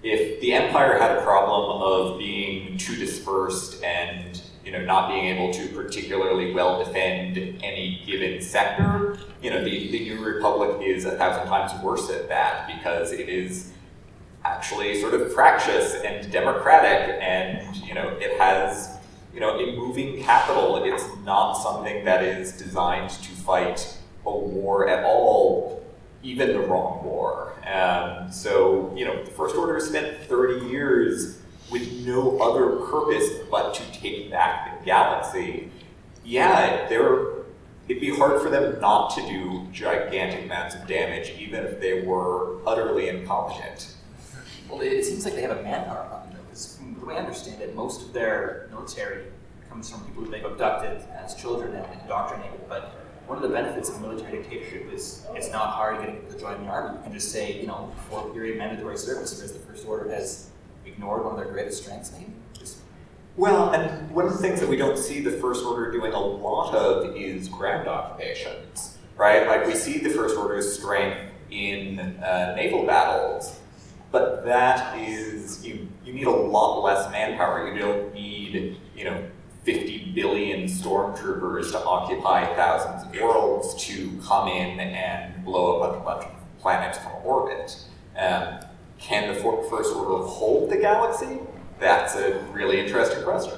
if 0.03 0.39
the 0.41 0.53
Empire 0.53 0.97
had 0.97 1.17
a 1.17 1.21
problem 1.21 1.81
of 1.81 2.19
being 2.19 2.77
too 2.77 2.95
dispersed 2.95 3.83
and 3.83 4.41
you 4.63 4.71
know 4.71 4.83
not 4.83 5.09
being 5.09 5.25
able 5.25 5.53
to 5.53 5.67
particularly 5.69 6.53
well 6.53 6.83
defend 6.83 7.37
any 7.63 8.01
given 8.05 8.41
sector, 8.41 9.17
you 9.41 9.49
know 9.49 9.63
the, 9.63 9.91
the 9.91 9.99
New 9.99 10.23
Republic 10.23 10.81
is 10.81 11.05
a 11.05 11.11
thousand 11.17 11.47
times 11.47 11.71
worse 11.83 12.09
at 12.09 12.29
that 12.29 12.67
because 12.67 13.11
it 13.11 13.29
is 13.29 13.71
actually 14.45 14.99
sort 14.99 15.13
of 15.13 15.33
fractious 15.33 15.95
and 16.03 16.29
democratic 16.31 17.17
and 17.21 17.75
you 17.77 17.93
know 17.93 18.09
it 18.19 18.37
has 18.39 18.97
you 19.33 19.39
know 19.39 19.57
a 19.57 19.75
moving 19.75 20.21
capital 20.21 20.83
it's 20.83 21.05
not 21.23 21.53
something 21.53 22.03
that 22.03 22.23
is 22.23 22.51
designed 22.53 23.09
to 23.09 23.31
fight 23.31 23.97
a 24.25 24.31
war 24.31 24.87
at 24.89 25.03
all 25.05 25.83
even 26.23 26.53
the 26.53 26.59
wrong 26.61 27.03
war. 27.03 27.53
Um, 27.67 28.31
so 28.31 28.93
you 28.95 29.05
know 29.05 29.23
the 29.23 29.31
first 29.31 29.55
order 29.55 29.79
spent 29.79 30.17
30 30.23 30.67
years 30.67 31.39
with 31.73 31.91
no 32.05 32.39
other 32.39 32.85
purpose 32.85 33.29
but 33.51 33.73
to 33.73 33.99
take 33.99 34.31
back 34.31 34.79
the 34.79 34.85
galaxy 34.85 35.69
yeah 36.23 36.87
it'd 36.89 37.99
be 37.99 38.15
hard 38.15 38.41
for 38.41 38.49
them 38.49 38.79
not 38.79 39.13
to 39.13 39.21
do 39.23 39.67
gigantic 39.73 40.45
amounts 40.45 40.75
of 40.75 40.87
damage 40.87 41.33
even 41.37 41.65
if 41.65 41.81
they 41.81 42.01
were 42.03 42.65
utterly 42.65 43.09
incompetent 43.09 43.93
well, 44.73 44.81
it 44.81 45.03
seems 45.03 45.23
like 45.23 45.35
they 45.35 45.41
have 45.41 45.55
a 45.55 45.61
manpower 45.61 46.07
problem, 46.07 46.31
though, 46.33 46.43
because 46.43 46.77
from 46.77 46.95
the 46.99 47.05
way 47.05 47.15
I 47.15 47.19
understand 47.19 47.61
it, 47.61 47.75
most 47.75 48.01
of 48.01 48.11
their 48.11 48.67
military 48.71 49.25
comes 49.69 49.89
from 49.89 50.03
people 50.05 50.23
who 50.23 50.31
they've 50.31 50.43
abducted 50.43 51.03
as 51.11 51.35
children 51.35 51.75
and 51.75 52.01
indoctrinated. 52.01 52.67
But 52.67 52.95
one 53.27 53.37
of 53.37 53.43
the 53.43 53.49
benefits 53.49 53.89
of 53.89 54.01
military 54.01 54.41
dictatorship 54.41 54.91
is 54.91 55.27
it's 55.35 55.51
not 55.51 55.69
hard 55.69 55.99
to 55.99 56.05
get 56.05 56.15
people 56.15 56.33
to 56.33 56.39
join 56.39 56.65
the 56.65 56.71
army. 56.71 56.97
You 56.97 57.03
can 57.03 57.13
just 57.13 57.31
say, 57.31 57.59
you 57.59 57.67
know, 57.67 57.93
for 58.09 58.27
a 58.27 58.33
period 58.33 58.57
mandatory 58.57 58.97
service, 58.97 59.35
because 59.35 59.53
the 59.53 59.59
First 59.59 59.85
Order 59.85 60.09
has 60.09 60.49
ignored 60.85 61.23
one 61.25 61.33
of 61.33 61.39
their 61.43 61.51
greatest 61.51 61.83
strengths, 61.83 62.11
maybe. 62.11 62.31
Just 62.57 62.79
well, 63.37 63.71
and 63.71 64.11
one 64.11 64.25
of 64.25 64.31
the 64.33 64.37
things 64.37 64.59
that 64.59 64.69
we 64.69 64.77
don't 64.77 64.97
see 64.97 65.19
the 65.19 65.31
First 65.31 65.65
Order 65.65 65.91
doing 65.91 66.13
a 66.13 66.19
lot 66.19 66.75
of 66.75 67.15
is 67.15 67.47
ground 67.47 67.87
occupations, 67.87 68.97
right? 69.17 69.47
Like 69.47 69.65
we 69.65 69.75
see 69.75 69.99
the 69.99 70.09
First 70.09 70.37
Order's 70.37 70.77
strength 70.77 71.31
in 71.49 71.99
uh, 71.99 72.53
naval 72.55 72.85
battles, 72.85 73.59
but 74.11 74.45
that 74.45 74.97
is 74.99 75.65
you 75.65 75.87
you 76.05 76.13
need 76.13 76.27
a 76.27 76.31
lot 76.31 76.81
less 76.81 77.11
manpower. 77.11 77.73
You 77.73 77.79
don't 77.79 78.13
need 78.13 78.77
you 78.95 79.05
know 79.05 79.23
50 79.63 80.11
billion 80.13 80.65
stormtroopers 80.65 81.71
to 81.71 81.83
occupy 81.83 82.53
thousands 82.55 83.03
of 83.07 83.21
worlds 83.21 83.73
to 83.85 84.11
come 84.21 84.47
in 84.49 84.79
and 84.79 85.43
blow 85.45 85.81
up 85.81 86.01
a 86.01 86.03
bunch 86.03 86.25
of 86.25 86.59
planets 86.59 86.97
from 86.97 87.13
orbit. 87.23 87.75
Um, 88.17 88.59
can 89.03 89.33
the 89.33 89.39
First 89.69 89.93
Order 89.95 90.25
hold 90.25 90.69
the 90.69 90.77
galaxy? 90.77 91.39
That's 91.79 92.15
a 92.15 92.39
really 92.51 92.79
interesting 92.79 93.23
question. 93.23 93.53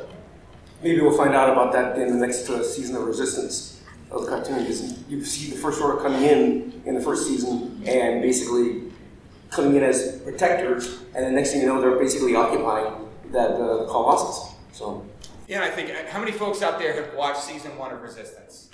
Maybe 0.82 1.00
we'll 1.02 1.18
find 1.18 1.36
out 1.36 1.50
about 1.50 1.72
that 1.74 1.98
in 2.00 2.08
the 2.20 2.26
next 2.26 2.50
uh, 2.50 2.64
season 2.64 2.96
of 2.96 3.04
Resistance 3.04 3.84
of 4.10 4.24
the 4.24 4.28
cartoon. 4.28 4.60
Because 4.60 5.08
you 5.08 5.24
see 5.24 5.52
the 5.52 5.58
First 5.58 5.82
Order 5.82 6.02
coming 6.02 6.24
in 6.24 6.82
in 6.86 6.96
the 6.96 7.02
first 7.02 7.28
season 7.28 7.82
and 7.86 8.22
basically 8.22 8.92
coming 9.52 9.76
in 9.76 9.84
as 9.84 10.20
protectors, 10.22 11.00
and 11.16 11.26
the 11.26 11.32
next 11.32 11.52
thing 11.52 11.62
you 11.62 11.68
know, 11.68 11.80
they're 11.80 11.98
basically 11.98 12.36
occupying 12.36 13.08
that 13.32 13.52
uh, 13.52 13.78
the 13.78 13.86
Colossus. 13.86 14.56
So. 14.72 15.06
Yeah, 15.48 15.64
I 15.64 15.70
think 15.70 15.92
how 16.08 16.20
many 16.20 16.32
folks 16.32 16.64
out 16.64 16.80
there 16.80 16.94
have 16.94 17.14
watched 17.14 17.44
season 17.44 17.78
one 17.78 17.92
of 17.92 18.02
Resistance? 18.02 18.70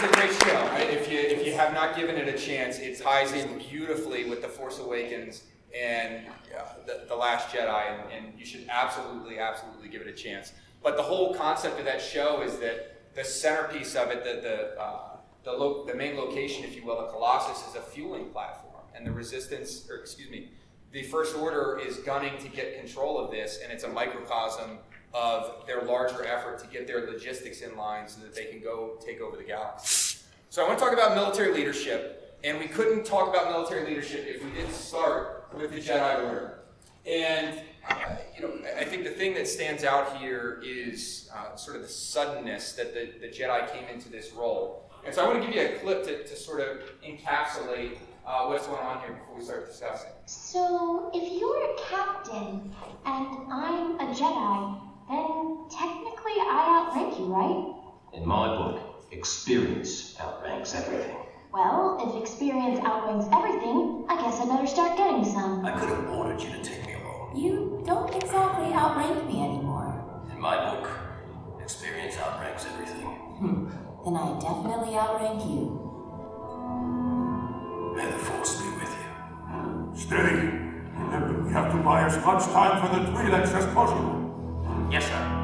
It's 0.00 0.06
a 0.06 0.16
great 0.16 0.32
show. 0.32 0.76
If 0.76 1.10
you 1.10 1.18
if 1.18 1.44
you 1.44 1.54
have 1.54 1.74
not 1.74 1.96
given 1.96 2.14
it 2.14 2.28
a 2.32 2.38
chance, 2.38 2.78
it 2.78 3.00
ties 3.02 3.32
in 3.32 3.58
beautifully 3.58 4.30
with 4.30 4.42
the 4.42 4.46
Force 4.46 4.78
Awakens 4.78 5.42
and 5.76 6.24
uh, 6.56 6.74
the, 6.86 7.04
the 7.08 7.16
Last 7.16 7.48
Jedi, 7.48 7.90
and, 7.90 8.12
and 8.12 8.38
you 8.38 8.46
should 8.46 8.64
absolutely 8.70 9.40
absolutely 9.40 9.88
give 9.88 10.00
it 10.02 10.06
a 10.06 10.12
chance. 10.12 10.52
But 10.84 10.96
the 10.96 11.02
whole 11.02 11.34
concept 11.34 11.80
of 11.80 11.84
that 11.86 12.00
show 12.00 12.42
is 12.42 12.60
that 12.60 13.12
the 13.16 13.24
centerpiece 13.24 13.96
of 13.96 14.10
it, 14.10 14.22
the 14.22 14.40
the 14.40 14.80
uh, 14.80 15.16
the, 15.42 15.50
lo- 15.50 15.84
the 15.84 15.94
main 15.96 16.16
location, 16.16 16.62
if 16.62 16.76
you 16.76 16.86
will, 16.86 17.00
the 17.04 17.08
Colossus, 17.08 17.68
is 17.68 17.74
a 17.74 17.80
fueling 17.80 18.26
platform, 18.30 18.84
and 18.94 19.04
the 19.04 19.10
Resistance, 19.10 19.88
or 19.90 19.96
excuse 19.96 20.30
me, 20.30 20.50
the 20.92 21.02
First 21.02 21.36
Order 21.36 21.80
is 21.84 21.96
gunning 21.96 22.38
to 22.38 22.48
get 22.48 22.78
control 22.78 23.18
of 23.18 23.32
this, 23.32 23.58
and 23.64 23.72
it's 23.72 23.82
a 23.82 23.88
microcosm 23.88 24.78
of 25.14 25.66
their 25.66 25.82
larger 25.82 26.24
effort 26.24 26.58
to 26.60 26.66
get 26.66 26.86
their 26.86 27.10
logistics 27.10 27.60
in 27.62 27.76
line 27.76 28.08
so 28.08 28.20
that 28.20 28.34
they 28.34 28.46
can 28.46 28.60
go 28.60 28.98
take 29.04 29.20
over 29.20 29.36
the 29.36 29.42
galaxy. 29.42 30.18
So 30.50 30.64
I 30.64 30.68
want 30.68 30.78
to 30.78 30.84
talk 30.84 30.94
about 30.94 31.14
military 31.14 31.52
leadership, 31.52 32.38
and 32.44 32.58
we 32.58 32.66
couldn't 32.66 33.04
talk 33.04 33.28
about 33.28 33.50
military 33.50 33.86
leadership 33.86 34.24
if 34.26 34.44
we 34.44 34.50
didn't 34.50 34.72
start 34.72 35.48
with 35.54 35.72
the 35.72 35.80
Jedi 35.80 36.24
Order. 36.24 36.60
And 37.06 37.60
uh, 37.88 37.94
you 38.36 38.42
know, 38.42 38.52
I 38.78 38.84
think 38.84 39.04
the 39.04 39.10
thing 39.10 39.34
that 39.34 39.48
stands 39.48 39.84
out 39.84 40.16
here 40.18 40.62
is 40.64 41.30
uh, 41.34 41.56
sort 41.56 41.76
of 41.76 41.82
the 41.82 41.88
suddenness 41.88 42.72
that 42.74 42.92
the, 42.94 43.12
the 43.20 43.28
Jedi 43.28 43.72
came 43.72 43.88
into 43.92 44.08
this 44.08 44.32
role. 44.32 44.90
And 45.04 45.14
so 45.14 45.24
I 45.24 45.28
want 45.28 45.40
to 45.40 45.46
give 45.46 45.54
you 45.54 45.62
a 45.62 45.78
clip 45.78 46.04
to, 46.04 46.26
to 46.26 46.36
sort 46.36 46.60
of 46.60 46.78
encapsulate 47.02 47.98
uh, 48.26 48.44
what's 48.46 48.66
going 48.66 48.82
on 48.82 49.00
here 49.00 49.12
before 49.12 49.38
we 49.38 49.44
start 49.44 49.66
discussing. 49.66 50.10
So, 50.26 51.10
if 51.14 51.40
you're 51.40 51.72
a 51.72 51.76
captain 51.88 52.74
and 53.06 53.52
I'm 53.52 53.98
a 54.00 54.14
Jedi, 54.14 54.87
then 55.08 55.64
technically 55.70 56.36
I 56.40 56.86
outrank 56.86 57.18
you, 57.18 57.26
right? 57.26 57.74
In 58.12 58.26
my 58.26 58.46
book, 58.56 59.04
experience 59.10 60.16
outranks 60.20 60.74
everything. 60.74 61.16
Well, 61.52 61.96
if 62.00 62.22
experience 62.22 62.78
outranks 62.84 63.26
everything, 63.32 64.04
I 64.08 64.16
guess 64.20 64.40
I 64.40 64.44
better 64.46 64.66
start 64.66 64.96
getting 64.98 65.24
some. 65.24 65.64
I 65.64 65.72
could 65.78 65.88
have 65.88 66.08
ordered 66.10 66.40
you 66.42 66.50
to 66.50 66.62
take 66.62 66.86
me 66.86 66.94
along. 66.94 67.36
You 67.36 67.82
don't 67.86 68.14
exactly 68.14 68.72
outrank 68.72 69.26
me 69.26 69.42
anymore. 69.42 69.94
In 70.30 70.40
my 70.40 70.56
book, 70.70 70.88
experience 71.62 72.16
outranks 72.18 72.66
everything. 72.66 73.06
Hmm. 73.40 73.68
Then 74.04 74.14
I 74.16 74.38
definitely 74.38 74.94
outrank 74.94 75.42
you. 75.44 75.84
May 77.96 78.10
the 78.10 78.18
force 78.18 78.60
be 78.60 78.68
with 78.78 78.94
you. 78.94 79.90
Steady. 79.94 80.68
We 81.44 81.52
have 81.54 81.72
to 81.72 81.78
buy 81.82 82.04
as 82.04 82.16
much 82.24 82.44
time 82.52 82.80
for 82.80 82.94
the 82.94 83.06
Twi'leks 83.10 83.54
as 83.54 83.64
possible. 83.74 84.27
Yes, 84.90 85.06
sir. 85.06 85.34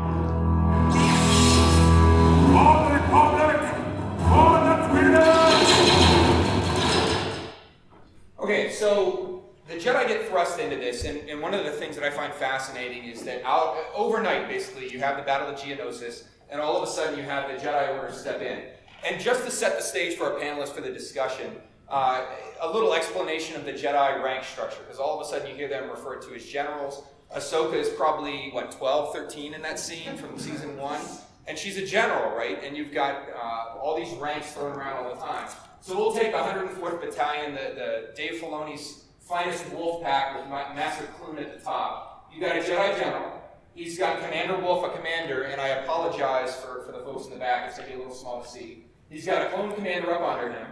Okay, 8.40 8.70
so 8.70 9.44
the 9.68 9.74
Jedi 9.74 10.08
get 10.08 10.28
thrust 10.28 10.58
into 10.58 10.76
this, 10.76 11.04
and, 11.04 11.28
and 11.28 11.40
one 11.42 11.52
of 11.52 11.64
the 11.64 11.72
things 11.72 11.94
that 11.96 12.04
I 12.04 12.10
find 12.10 12.32
fascinating 12.32 13.04
is 13.04 13.22
that 13.24 13.42
out, 13.44 13.76
overnight, 13.94 14.48
basically, 14.48 14.90
you 14.90 14.98
have 15.00 15.16
the 15.16 15.22
Battle 15.22 15.48
of 15.48 15.58
Geonosis, 15.58 16.24
and 16.50 16.60
all 16.60 16.76
of 16.76 16.88
a 16.88 16.90
sudden 16.90 17.18
you 17.18 17.24
have 17.24 17.50
the 17.50 17.62
Jedi 17.62 17.98
Order 17.98 18.12
step 18.12 18.40
in. 18.40 18.64
And 19.06 19.20
just 19.20 19.44
to 19.44 19.50
set 19.50 19.76
the 19.76 19.82
stage 19.82 20.16
for 20.16 20.32
our 20.32 20.40
panelists 20.40 20.72
for 20.72 20.80
the 20.80 20.90
discussion, 20.90 21.56
uh, 21.88 22.24
a 22.60 22.70
little 22.70 22.94
explanation 22.94 23.56
of 23.56 23.64
the 23.66 23.72
Jedi 23.72 24.22
rank 24.22 24.44
structure, 24.44 24.80
because 24.84 24.98
all 24.98 25.20
of 25.20 25.26
a 25.26 25.28
sudden 25.28 25.48
you 25.48 25.54
hear 25.54 25.68
them 25.68 25.90
referred 25.90 26.22
to 26.22 26.34
as 26.34 26.44
generals. 26.46 27.02
Ahsoka 27.34 27.74
is 27.74 27.88
probably, 27.90 28.50
what, 28.52 28.70
12, 28.72 29.12
13 29.12 29.54
in 29.54 29.62
that 29.62 29.78
scene 29.78 30.16
from 30.16 30.38
season 30.38 30.76
one. 30.76 31.00
and 31.46 31.58
she's 31.58 31.76
a 31.76 31.84
general, 31.84 32.34
right? 32.36 32.62
And 32.64 32.76
you've 32.76 32.92
got 32.92 33.28
uh, 33.36 33.78
all 33.78 33.96
these 33.96 34.12
ranks 34.14 34.52
thrown 34.52 34.76
around 34.76 35.04
all 35.04 35.14
the 35.14 35.20
time. 35.20 35.48
So 35.80 35.96
we'll 35.96 36.14
take 36.14 36.32
the 36.32 36.38
104th 36.38 37.00
Battalion, 37.00 37.54
the, 37.54 37.74
the 37.74 38.14
Dave 38.16 38.40
Filoni's 38.40 39.04
finest 39.20 39.70
wolf 39.72 40.02
pack 40.02 40.36
with 40.36 40.48
Ma- 40.48 40.72
Master 40.74 41.04
Clune 41.18 41.38
at 41.38 41.58
the 41.58 41.64
top. 41.64 42.30
You've 42.32 42.42
got 42.42 42.56
a 42.56 42.60
Jedi 42.60 42.98
General. 42.98 43.42
He's 43.74 43.98
got 43.98 44.20
Commander 44.22 44.56
Wolffe, 44.56 44.84
a 44.92 44.96
commander, 44.96 45.42
and 45.42 45.60
I 45.60 45.68
apologize 45.68 46.54
for, 46.56 46.84
for 46.86 46.92
the 46.92 47.00
folks 47.00 47.26
in 47.26 47.32
the 47.32 47.38
back, 47.38 47.68
it's 47.68 47.76
going 47.76 47.90
to 47.90 47.96
be 47.96 48.00
a 48.00 48.02
little 48.02 48.16
small 48.16 48.42
to 48.42 48.48
see. 48.48 48.84
He's 49.10 49.26
got 49.26 49.42
a 49.46 49.50
clone 49.50 49.74
commander 49.74 50.14
up 50.14 50.22
under 50.22 50.52
him. 50.52 50.66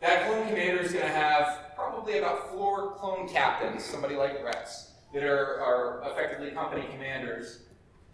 That 0.00 0.26
clone 0.26 0.48
commander 0.48 0.80
is 0.80 0.92
going 0.92 1.04
to 1.04 1.12
have 1.12 1.74
probably 1.76 2.18
about 2.18 2.50
four 2.50 2.92
clone 2.94 3.28
captains, 3.28 3.84
somebody 3.84 4.16
like 4.16 4.42
Rex, 4.42 4.87
that 5.12 5.22
are, 5.24 5.60
are 5.60 6.02
effectively 6.10 6.50
company 6.50 6.84
commanders. 6.92 7.60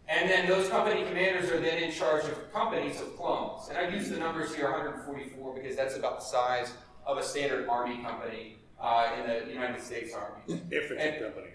And 0.08 0.28
then 0.28 0.46
those 0.48 0.68
company 0.68 1.04
commanders 1.04 1.50
are 1.50 1.58
then 1.60 1.82
in 1.82 1.90
charge 1.90 2.24
of 2.24 2.52
companies 2.52 3.00
of 3.00 3.16
clones. 3.16 3.68
And 3.68 3.78
I 3.78 3.88
use 3.88 4.10
the 4.10 4.18
numbers 4.18 4.54
here 4.54 4.70
144 4.70 5.54
because 5.54 5.76
that's 5.76 5.96
about 5.96 6.18
the 6.20 6.24
size 6.24 6.72
of 7.06 7.18
a 7.18 7.22
standard 7.22 7.66
army 7.68 8.02
company 8.02 8.56
uh, 8.80 9.08
in 9.18 9.46
the 9.46 9.52
United 9.52 9.82
States 9.82 10.14
Army. 10.14 10.40
Infantry 10.70 10.98
And- 10.98 11.22
company. 11.22 11.48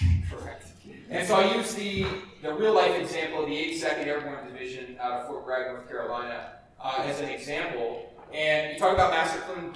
Correct. 0.30 0.66
And 1.10 1.26
so 1.26 1.36
I 1.36 1.54
use 1.54 1.74
the, 1.74 2.04
the 2.42 2.52
real 2.52 2.74
life 2.74 3.00
example 3.00 3.42
of 3.44 3.48
the 3.48 3.54
82nd 3.56 4.06
Airborne 4.06 4.46
Division 4.46 4.96
out 5.00 5.12
of 5.12 5.26
Fort 5.26 5.44
Bragg, 5.44 5.68
North 5.72 5.88
Carolina, 5.88 6.52
uh, 6.80 7.02
as 7.06 7.20
an 7.20 7.28
example. 7.28 8.12
And 8.32 8.72
you 8.72 8.78
talk 8.78 8.92
about 8.92 9.10
Master 9.10 9.40
Koon, 9.40 9.72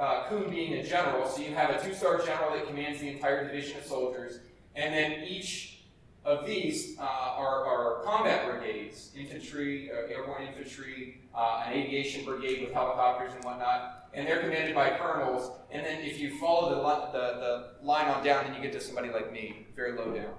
uh, 0.00 0.24
Koon 0.28 0.48
being 0.48 0.74
a 0.74 0.82
general, 0.82 1.28
so 1.28 1.42
you 1.42 1.54
have 1.54 1.70
a 1.70 1.82
two 1.82 1.94
star 1.94 2.18
general 2.18 2.52
that 2.52 2.66
commands 2.66 3.00
the 3.00 3.08
entire 3.08 3.46
division 3.46 3.76
of 3.78 3.84
soldiers, 3.84 4.40
and 4.74 4.94
then 4.94 5.24
each 5.24 5.82
of 6.24 6.46
these 6.46 6.98
uh, 6.98 7.02
are, 7.02 7.66
are 7.66 8.02
combat 8.02 8.46
brigades 8.46 9.12
infantry, 9.16 9.90
uh, 9.90 10.12
airborne 10.12 10.42
infantry, 10.42 11.20
uh, 11.34 11.64
an 11.66 11.74
aviation 11.74 12.24
brigade 12.24 12.62
with 12.62 12.72
helicopters 12.72 13.32
and 13.34 13.44
whatnot, 13.44 14.08
and 14.14 14.26
they're 14.26 14.40
commanded 14.40 14.74
by 14.74 14.90
colonels. 14.90 15.50
And 15.70 15.84
then 15.84 16.00
if 16.00 16.18
you 16.18 16.38
follow 16.38 16.70
the, 16.70 16.82
li- 16.82 17.12
the, 17.12 17.40
the 17.40 17.86
line 17.86 18.06
on 18.08 18.24
down, 18.24 18.44
then 18.44 18.54
you 18.54 18.62
get 18.62 18.72
to 18.72 18.80
somebody 18.80 19.10
like 19.10 19.32
me, 19.32 19.66
very 19.76 19.92
low 19.92 20.12
down. 20.12 20.32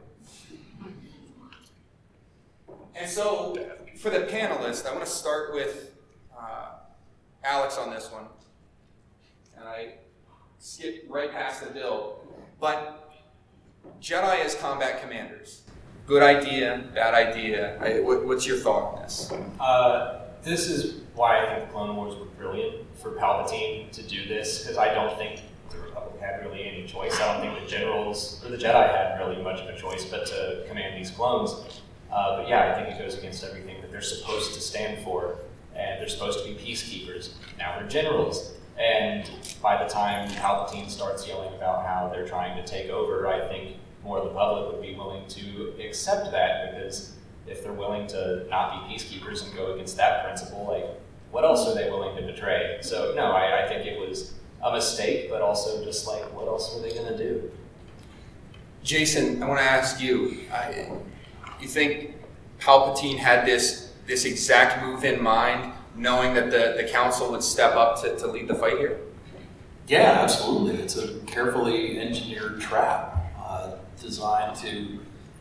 And 2.96 3.10
so, 3.10 3.58
for 3.98 4.10
the 4.10 4.22
panelists, 4.22 4.86
I 4.86 4.92
want 4.94 5.06
to 5.06 5.12
start 5.12 5.54
with 5.54 5.92
uh, 6.38 6.74
Alex 7.44 7.78
on 7.78 7.90
this 7.90 8.12
one. 8.12 8.26
And 9.62 9.70
I 9.70 9.94
skip 10.58 11.06
right 11.08 11.32
past 11.32 11.64
the 11.64 11.72
bill. 11.72 12.20
But 12.60 13.14
Jedi 14.02 14.44
as 14.44 14.56
combat 14.56 15.04
commanders. 15.04 15.62
Good 16.08 16.24
idea, 16.24 16.84
bad 16.96 17.14
idea. 17.14 17.80
I, 17.80 18.00
what, 18.00 18.26
what's 18.26 18.48
your 18.48 18.58
thought 18.58 18.96
on 18.96 19.04
this? 19.04 19.32
Uh, 19.60 20.22
this 20.42 20.68
is 20.68 21.02
why 21.14 21.46
I 21.46 21.46
think 21.46 21.68
the 21.68 21.74
Clone 21.74 21.96
Wars 21.96 22.16
were 22.16 22.26
brilliant 22.26 22.88
for 22.98 23.12
Palpatine 23.12 23.92
to 23.92 24.02
do 24.02 24.28
this, 24.28 24.64
because 24.64 24.80
I 24.80 24.96
don't 24.96 25.16
think 25.16 25.42
the 25.70 25.78
Republic 25.78 26.20
had 26.20 26.44
really 26.44 26.64
any 26.64 26.88
choice. 26.88 27.20
I 27.20 27.32
don't 27.32 27.42
think 27.42 27.64
the 27.64 27.70
generals 27.70 28.44
or 28.44 28.50
the 28.50 28.58
Jedi 28.58 28.90
had 28.90 29.20
really 29.20 29.44
much 29.44 29.60
of 29.60 29.68
a 29.68 29.78
choice 29.80 30.06
but 30.06 30.26
to 30.26 30.66
command 30.68 31.00
these 31.00 31.12
clones. 31.12 31.82
Uh, 32.12 32.38
but 32.38 32.50
yeah, 32.50 32.72
I 32.72 32.74
think 32.74 32.96
it 32.96 33.00
goes 33.00 33.16
against 33.16 33.44
everything 33.44 33.80
that 33.82 33.92
they're 33.92 34.02
supposed 34.02 34.56
to 34.56 34.60
stand 34.60 35.04
for, 35.04 35.38
and 35.76 36.02
they're 36.02 36.10
supposed 36.10 36.44
to 36.44 36.52
be 36.52 36.56
peacekeepers. 36.56 37.34
Now 37.60 37.78
they're 37.78 37.88
generals. 37.88 38.56
And 38.82 39.30
by 39.62 39.82
the 39.82 39.88
time 39.88 40.28
Palpatine 40.30 40.90
starts 40.90 41.28
yelling 41.28 41.54
about 41.54 41.86
how 41.86 42.10
they're 42.12 42.28
trying 42.28 42.58
to 42.58 42.68
take 42.68 42.90
over, 42.90 43.28
I 43.28 43.48
think 43.48 43.78
more 44.04 44.18
of 44.18 44.24
the 44.24 44.32
public 44.32 44.72
would 44.72 44.82
be 44.82 44.96
willing 44.96 45.28
to 45.28 45.74
accept 45.86 46.32
that 46.32 46.72
because 46.72 47.14
if 47.48 47.64
they're 47.64 47.74
willing 47.74 48.08
to 48.08 48.48
not 48.50 48.88
be 48.88 48.96
peacekeepers 48.96 49.46
and 49.46 49.56
go 49.56 49.74
against 49.74 49.98
that 49.98 50.24
principle, 50.24 50.66
like 50.68 50.86
what 51.30 51.44
else 51.44 51.68
are 51.68 51.76
they 51.76 51.90
willing 51.92 52.16
to 52.16 52.24
betray? 52.24 52.80
So 52.82 53.14
no, 53.16 53.32
I, 53.32 53.64
I 53.64 53.68
think 53.68 53.86
it 53.86 54.00
was 54.00 54.34
a 54.64 54.72
mistake, 54.72 55.30
but 55.30 55.42
also 55.42 55.84
just 55.84 56.08
like 56.08 56.24
what 56.34 56.48
else 56.48 56.74
were 56.74 56.82
they 56.82 56.94
going 56.94 57.08
to 57.08 57.18
do? 57.18 57.52
Jason, 58.84 59.44
I 59.44 59.48
want 59.48 59.60
to 59.60 59.66
ask 59.66 60.02
you. 60.02 60.40
I, 60.52 60.90
you 61.60 61.68
think 61.68 62.16
Palpatine 62.60 63.18
had 63.18 63.46
this 63.46 63.94
this 64.08 64.26
exact 64.26 64.84
move 64.84 65.04
in 65.04 65.22
mind, 65.22 65.72
knowing 66.02 66.34
that 66.34 66.50
the, 66.50 66.82
the 66.82 66.90
council 66.90 67.32
would 67.32 67.44
step 67.44 67.76
up 67.76 68.02
to, 68.02 68.18
to 68.18 68.28
lead 68.28 68.48
the 68.48 68.56
fight 68.56 68.78
here? 68.80 69.00
Yeah, 69.88 70.20
absolutely. 70.22 70.82
It's 70.82 70.98
a 70.98 71.20
carefully 71.20 72.00
engineered 72.00 72.60
trap 72.60 73.18
uh, 73.40 73.76
designed 74.00 74.58
to 74.58 75.00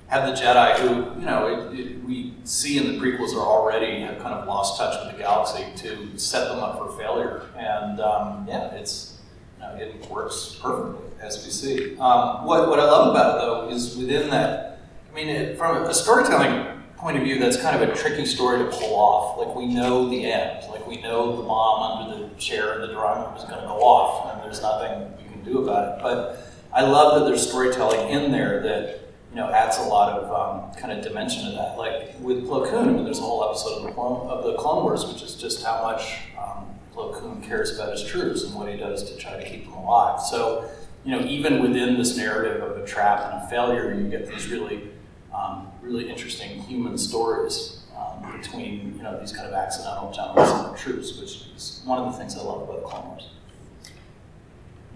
have 0.09 0.27
the 0.27 0.40
Jedi, 0.40 0.77
who 0.81 1.20
you 1.20 1.25
know 1.25 1.70
it, 1.70 1.79
it, 1.79 2.05
we 2.05 2.35
see 2.42 2.79
in 2.79 2.87
the 2.88 2.99
prequels 2.99 3.33
are 3.33 3.46
already 3.46 4.01
have 4.01 4.18
kind 4.18 4.35
of 4.35 4.46
lost 4.49 4.77
touch 4.77 4.96
with 5.05 5.16
the 5.16 5.23
galaxy, 5.23 5.64
to 5.77 6.18
set 6.18 6.49
them 6.49 6.59
up 6.59 6.79
for 6.79 6.99
failure. 6.99 7.46
And 7.57 8.01
um, 8.01 8.44
yeah, 8.49 8.73
it's 8.73 9.18
you 9.57 9.64
know, 9.64 9.77
it 9.77 10.11
works 10.11 10.59
perfectly 10.61 11.07
as 11.20 11.44
we 11.44 11.51
see. 11.51 11.96
Um, 11.99 12.44
what 12.44 12.68
what 12.68 12.81
I 12.81 12.85
love 12.85 13.11
about 13.11 13.37
it 13.37 13.40
though 13.40 13.68
is 13.75 13.96
within 13.96 14.31
that. 14.31 14.81
I 15.11 15.14
mean, 15.14 15.29
it, 15.29 15.57
from 15.57 15.85
a 15.85 15.94
storytelling 15.94 16.80
point 17.00 17.16
of 17.16 17.22
view, 17.22 17.38
that's 17.38 17.60
kind 17.60 17.80
of 17.80 17.88
a 17.88 17.94
tricky 17.94 18.26
story 18.26 18.58
to 18.58 18.70
pull 18.70 18.94
off. 18.94 19.38
Like 19.38 19.56
we 19.56 19.66
know 19.66 20.08
the 20.08 20.30
end. 20.30 20.68
Like 20.70 20.86
we 20.86 21.00
know 21.00 21.36
the 21.36 21.42
bomb 21.42 22.02
under 22.02 22.28
the 22.28 22.34
chair 22.34 22.74
in 22.74 22.82
the 22.82 22.88
drawing 22.88 23.24
room 23.24 23.36
is 23.36 23.44
going 23.44 23.60
to 23.60 23.66
go 23.66 23.80
off, 23.80 24.34
and 24.34 24.44
there's 24.44 24.60
nothing 24.60 25.12
you 25.24 25.30
can 25.30 25.42
do 25.42 25.62
about 25.62 25.98
it. 25.98 26.02
But 26.02 26.46
I 26.72 26.82
love 26.82 27.18
that 27.18 27.26
there's 27.26 27.46
storytelling 27.46 28.10
in 28.10 28.30
there 28.30 28.62
that 28.62 29.00
you 29.30 29.36
know 29.36 29.50
adds 29.50 29.78
a 29.78 29.82
lot 29.82 30.18
of 30.18 30.30
um, 30.30 30.74
kind 30.74 30.92
of 30.92 31.02
dimension 31.02 31.46
to 31.46 31.50
that. 31.52 31.78
Like 31.78 32.20
with 32.20 32.46
Plo 32.46 32.68
Koon, 32.70 33.02
there's 33.04 33.18
a 33.18 33.22
whole 33.22 33.48
episode 33.48 33.78
of 33.78 33.82
the 33.84 33.92
Clone, 33.92 34.28
of 34.28 34.44
the 34.44 34.56
Clone 34.56 34.84
Wars, 34.84 35.06
which 35.06 35.22
is 35.22 35.36
just 35.36 35.64
how 35.64 35.82
much 35.82 36.18
um, 36.38 36.66
Plo 36.94 37.14
Koon 37.18 37.40
cares 37.40 37.74
about 37.78 37.92
his 37.92 38.04
troops 38.04 38.44
and 38.44 38.54
what 38.54 38.70
he 38.70 38.76
does 38.76 39.10
to 39.10 39.16
try 39.16 39.42
to 39.42 39.48
keep 39.48 39.64
them 39.64 39.72
alive. 39.72 40.20
So 40.20 40.70
you 41.04 41.12
know, 41.12 41.24
even 41.24 41.62
within 41.62 41.96
this 41.96 42.14
narrative 42.16 42.62
of 42.62 42.76
a 42.76 42.86
trap 42.86 43.32
and 43.32 43.42
a 43.42 43.48
failure, 43.48 43.94
you 43.94 44.08
get 44.10 44.28
these 44.28 44.48
really 44.48 44.90
um, 45.34 45.69
really 45.90 46.09
interesting 46.09 46.61
human 46.62 46.96
stories 46.96 47.83
um, 47.96 48.40
between 48.40 48.94
you 48.96 49.03
know 49.03 49.18
these 49.18 49.33
kind 49.33 49.48
of 49.48 49.55
accidental 49.55 50.12
generals 50.12 50.50
and 50.50 50.68
their 50.68 50.76
troops, 50.76 51.18
which 51.18 51.48
is 51.57 51.83
one 51.85 51.98
of 51.98 52.12
the 52.12 52.18
things 52.18 52.37
I 52.37 52.42
love 52.42 52.62
about 52.62 52.83
the 52.83 52.88
Clone 52.88 53.09
Wars. 53.09 53.29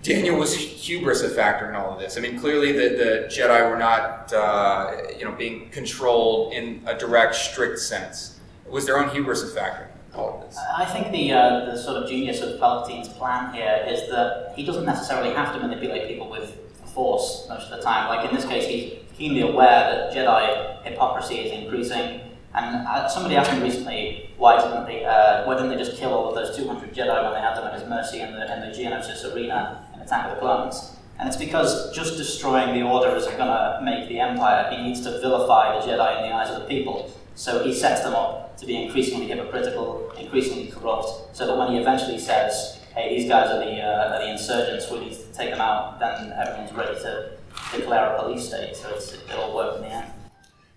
Daniel, 0.03 0.39
was 0.39 0.55
hubris 0.55 1.23
a 1.23 1.31
factor 1.31 1.69
in 1.69 1.75
all 1.75 1.95
of 1.95 1.99
this? 1.99 2.19
I 2.19 2.21
mean, 2.21 2.39
clearly 2.39 2.73
the, 2.73 2.95
the 2.95 3.29
Jedi 3.31 3.71
were 3.71 3.79
not, 3.79 4.31
uh, 4.35 4.99
you 5.19 5.25
know, 5.25 5.33
being 5.33 5.71
controlled 5.71 6.53
in 6.53 6.83
a 6.85 6.95
direct, 6.95 7.35
strict 7.35 7.79
sense. 7.79 8.39
Was 8.69 8.85
their 8.85 8.99
own 8.99 9.09
hubris 9.09 9.43
a 9.43 9.47
factor 9.47 9.89
in 10.13 10.21
all 10.21 10.37
of 10.37 10.47
this? 10.47 10.59
I 10.77 10.85
think 10.85 11.11
the 11.11 11.33
uh, 11.33 11.65
the 11.65 11.77
sort 11.77 12.03
of 12.03 12.09
genius 12.09 12.41
of 12.41 12.61
Palpatine's 12.61 13.09
plan 13.09 13.53
here 13.55 13.85
is 13.89 14.09
that 14.11 14.53
he 14.55 14.65
doesn't 14.65 14.85
necessarily 14.85 15.35
have 15.35 15.55
to 15.55 15.61
manipulate 15.61 16.07
people 16.07 16.31
with 16.31 16.55
force 16.93 17.47
most 17.49 17.71
of 17.71 17.79
the 17.79 17.83
time. 17.83 18.09
Like 18.09 18.29
in 18.29 18.37
this 18.37 18.45
case, 18.45 18.67
he's 18.69 19.04
keenly 19.17 19.43
aware 19.43 20.11
that 20.11 20.13
Jedi 20.13 20.83
hypocrisy 20.85 21.37
is 21.37 21.53
increasing. 21.53 22.21
And 22.55 22.87
uh, 22.87 23.09
somebody 23.09 23.37
asked 23.37 23.53
me 23.53 23.63
recently, 23.63 24.31
why 24.37 24.61
didn't 24.61 24.87
they, 24.87 25.05
uh, 25.05 25.47
why 25.47 25.55
didn't 25.55 25.71
they 25.71 25.77
just 25.77 25.97
kill 25.97 26.13
all 26.13 26.29
of 26.29 26.35
those 26.35 26.57
200 26.57 26.95
Jedi 26.95 27.23
when 27.23 27.33
they 27.33 27.41
had 27.41 27.57
them 27.57 27.67
at 27.67 27.75
his 27.79 27.89
mercy 27.89 28.21
in 28.21 28.33
the, 28.33 28.53
in 28.53 28.61
the 28.61 28.77
Geonosis 28.77 29.35
arena 29.35 29.85
in 29.95 30.01
Attack 30.01 30.27
of 30.27 30.35
the 30.35 30.41
Clones? 30.41 30.97
And 31.19 31.29
it's 31.29 31.37
because 31.37 31.95
just 31.95 32.17
destroying 32.17 32.75
the 32.75 32.83
Order 32.83 33.15
isn't 33.17 33.37
going 33.37 33.49
to 33.49 33.81
make 33.83 34.09
the 34.09 34.21
Empire. 34.21 34.71
He 34.71 34.83
needs 34.83 35.01
to 35.03 35.21
vilify 35.21 35.79
the 35.79 35.87
Jedi 35.87 36.23
in 36.23 36.29
the 36.29 36.35
eyes 36.35 36.51
of 36.51 36.63
the 36.63 36.69
people. 36.69 37.13
So 37.35 37.65
he 37.65 37.75
sets 37.75 38.03
them 38.03 38.15
up 38.15 38.57
to 38.59 38.67
be 38.67 38.81
increasingly 38.83 39.27
hypocritical, 39.27 40.13
increasingly 40.19 40.69
corrupt, 40.69 41.37
so 41.37 41.47
that 41.47 41.57
when 41.57 41.73
he 41.73 41.79
eventually 41.79 42.19
says, 42.19 42.81
hey, 42.95 43.17
these 43.17 43.29
guys 43.29 43.51
are 43.51 43.59
the, 43.59 43.81
uh, 43.81 44.15
are 44.15 44.19
the 44.21 44.31
insurgents, 44.31 44.89
we 44.91 45.01
need 45.01 45.13
to 45.13 45.25
take 45.33 45.51
them 45.51 45.61
out, 45.61 45.99
then 45.99 46.33
everyone's 46.33 46.73
ready 46.73 46.95
to 46.95 47.31
declare 47.73 48.15
a 48.15 48.23
police 48.23 48.49
state. 48.49 48.77
So 48.77 48.91
it's, 48.91 49.13
it 49.13 49.31
all 49.33 49.55
worked 49.55 49.79
in 49.79 49.83
the 49.83 49.95
end. 49.95 50.13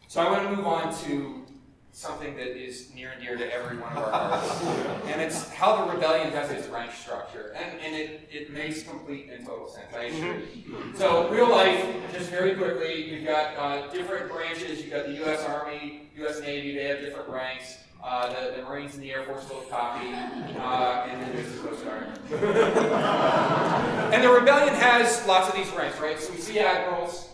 So 0.08 0.22
I 0.22 0.32
want 0.32 0.50
to 0.50 0.56
move 0.56 0.66
on 0.66 0.96
to 1.04 1.44
something 1.92 2.36
that 2.36 2.56
is 2.56 2.94
near 2.94 3.10
and 3.10 3.22
dear 3.22 3.36
to 3.36 3.52
every 3.52 3.76
one 3.76 3.92
of 3.92 4.04
our 4.04 4.12
hearts, 4.12 4.64
and 5.08 5.20
it's 5.20 5.50
how 5.50 5.84
the 5.84 5.92
rebellion 5.92 6.32
does 6.32 6.52
its 6.52 6.68
rank 6.68 6.92
structure, 6.92 7.56
and, 7.56 7.80
and 7.82 7.96
it, 7.96 8.30
it 8.32 8.54
makes 8.54 8.84
complete 8.84 9.32
and 9.32 9.44
total 9.44 9.68
sense. 9.68 9.88
I 9.96 10.04
assure 10.04 10.36
you. 10.36 10.94
So 10.96 11.28
real 11.30 11.50
life, 11.50 11.84
just 12.14 12.30
very 12.30 12.54
quickly, 12.54 13.10
you've 13.10 13.26
got 13.26 13.58
uh, 13.58 13.92
different 13.92 14.32
branches. 14.32 14.80
You've 14.80 14.92
got 14.92 15.08
the 15.08 15.14
U.S. 15.14 15.44
Army, 15.46 16.10
U.S. 16.18 16.40
Navy. 16.42 16.76
They 16.76 16.84
have 16.84 17.00
different 17.00 17.30
ranks. 17.30 17.78
Uh, 18.04 18.30
the, 18.30 18.58
the 18.58 18.64
Marines 18.64 18.94
and 18.94 19.04
the 19.04 19.12
Air 19.12 19.24
Force 19.24 19.44
both 19.46 19.70
copy, 19.70 20.08
uh, 20.08 21.08
and 21.10 21.22
then 21.22 21.36
there's 21.36 21.52
the 21.52 21.68
Coast 21.68 21.84
Guard. 21.84 22.08
and 24.14 24.24
the 24.24 24.30
rebellion 24.30 24.74
has 24.76 25.26
lots 25.28 25.50
of 25.50 25.56
these 25.56 25.70
ranks, 25.72 26.00
right? 26.00 26.20
So 26.20 26.32
we 26.32 26.40
see 26.40 26.60
admirals, 26.60 27.30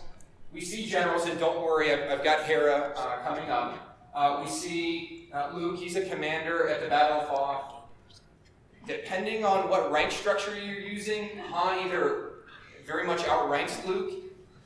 we 0.52 0.60
see 0.60 0.86
generals, 0.86 1.26
and 1.26 1.38
don't 1.38 1.62
worry, 1.62 1.92
I've, 1.92 2.10
I've 2.10 2.24
got 2.24 2.42
Hera 2.44 2.92
uh, 2.96 3.16
coming 3.22 3.50
up. 3.50 3.98
Uh, 4.14 4.40
we 4.42 4.50
see 4.50 5.28
uh, 5.34 5.50
Luke, 5.52 5.78
he's 5.78 5.96
a 5.96 6.08
commander 6.08 6.68
at 6.68 6.80
the 6.80 6.88
Battle 6.88 7.20
of 7.20 7.28
Hoth. 7.28 7.74
Depending 8.86 9.44
on 9.44 9.68
what 9.68 9.90
rank 9.90 10.12
structure 10.12 10.54
you're 10.54 10.78
using, 10.78 11.30
Han 11.50 11.86
either 11.86 12.34
very 12.86 13.06
much 13.06 13.26
outranks 13.26 13.84
Luke, 13.86 14.12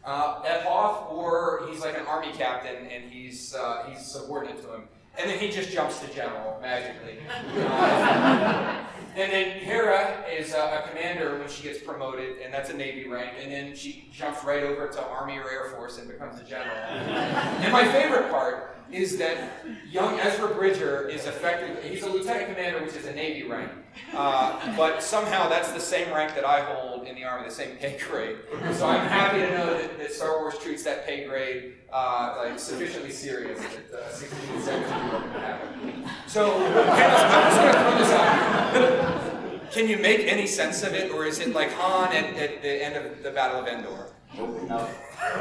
uh, 0.05 0.43
F 0.45 0.67
off, 0.67 1.11
or 1.11 1.67
he's 1.71 1.81
like 1.81 1.97
an 1.97 2.07
army 2.07 2.33
captain 2.33 2.87
and 2.87 3.11
he's 3.11 3.55
uh, 3.55 3.85
he's 3.89 4.05
subordinate 4.05 4.61
to 4.63 4.75
him, 4.75 4.89
and 5.19 5.29
then 5.29 5.39
he 5.39 5.51
just 5.51 5.71
jumps 5.71 5.99
to 6.01 6.15
general 6.15 6.59
magically. 6.63 7.19
Uh, 7.29 8.85
and 9.17 9.33
then 9.33 9.59
Hera 9.59 10.25
is 10.31 10.55
uh, 10.55 10.83
a 10.85 10.89
commander 10.89 11.39
when 11.39 11.49
she 11.49 11.65
gets 11.65 11.81
promoted, 11.81 12.39
and 12.39 12.55
that's 12.55 12.71
a 12.71 12.75
Navy 12.75 13.09
rank, 13.09 13.33
and 13.43 13.51
then 13.51 13.75
she 13.75 14.09
jumps 14.13 14.45
right 14.45 14.63
over 14.63 14.87
to 14.89 15.03
Army 15.03 15.37
or 15.37 15.51
Air 15.51 15.71
Force 15.71 15.99
and 15.99 16.09
becomes 16.09 16.41
a 16.41 16.45
general. 16.45 16.77
and 16.77 17.73
my 17.73 17.85
favorite 17.91 18.31
part 18.31 18.78
is 18.91 19.19
that 19.19 19.67
young 19.91 20.19
Ezra 20.19 20.49
Bridger 20.55 21.09
is 21.09 21.27
effectively, 21.27 21.89
he's 21.89 22.03
a 22.03 22.09
lieutenant 22.09 22.55
commander, 22.55 22.85
which 22.85 22.95
is 22.95 23.07
a 23.07 23.13
Navy 23.13 23.47
rank. 23.49 23.71
Uh, 24.15 24.77
but 24.77 25.03
somehow 25.03 25.49
that's 25.49 25.73
the 25.73 25.81
same 25.81 26.13
rank 26.15 26.35
that 26.35 26.45
I 26.45 26.61
hold 26.63 27.07
in 27.07 27.15
the 27.15 27.25
Army, 27.25 27.49
the 27.49 27.55
same 27.55 27.77
pay 27.77 27.99
grade. 27.99 28.39
So 28.73 28.87
I'm 28.87 29.07
happy 29.07 29.41
to 29.41 29.51
know 29.51 29.79
that, 29.79 29.99
that 29.99 30.13
Star 30.13 30.39
Wars 30.39 30.59
treats 30.59 30.85
that 30.85 31.07
pay 31.07 31.27
grade 31.27 31.75
uh, 31.93 32.45
like 32.45 32.59
sufficiently 32.59 33.11
serious 33.11 33.61
that 33.61 33.99
uh, 33.99 34.13
16 34.13 34.55
and 34.55 34.63
17 34.63 34.93
are 34.93 35.11
going 35.11 35.33
to 35.33 35.41
happen. 35.41 36.05
So, 36.27 36.55
I'm 36.67 37.49
just 37.51 37.61
going 37.61 37.73
to 37.73 37.81
throw 37.81 37.99
this 37.99 38.13
out 38.13 38.73
here. 38.75 39.69
Can 39.71 39.89
you 39.89 39.99
make 39.99 40.21
any 40.21 40.47
sense 40.47 40.83
of 40.83 40.95
it, 40.95 41.13
or 41.13 41.27
is 41.27 41.41
it 41.41 41.55
like 41.55 41.73
Han 41.73 42.13
at, 42.13 42.37
at 42.37 42.63
the 42.63 42.85
end 42.85 42.97
of 42.97 43.23
the 43.23 43.31
Battle 43.31 43.61
of 43.61 43.67
Endor? 43.67 44.13
No. 44.37 44.89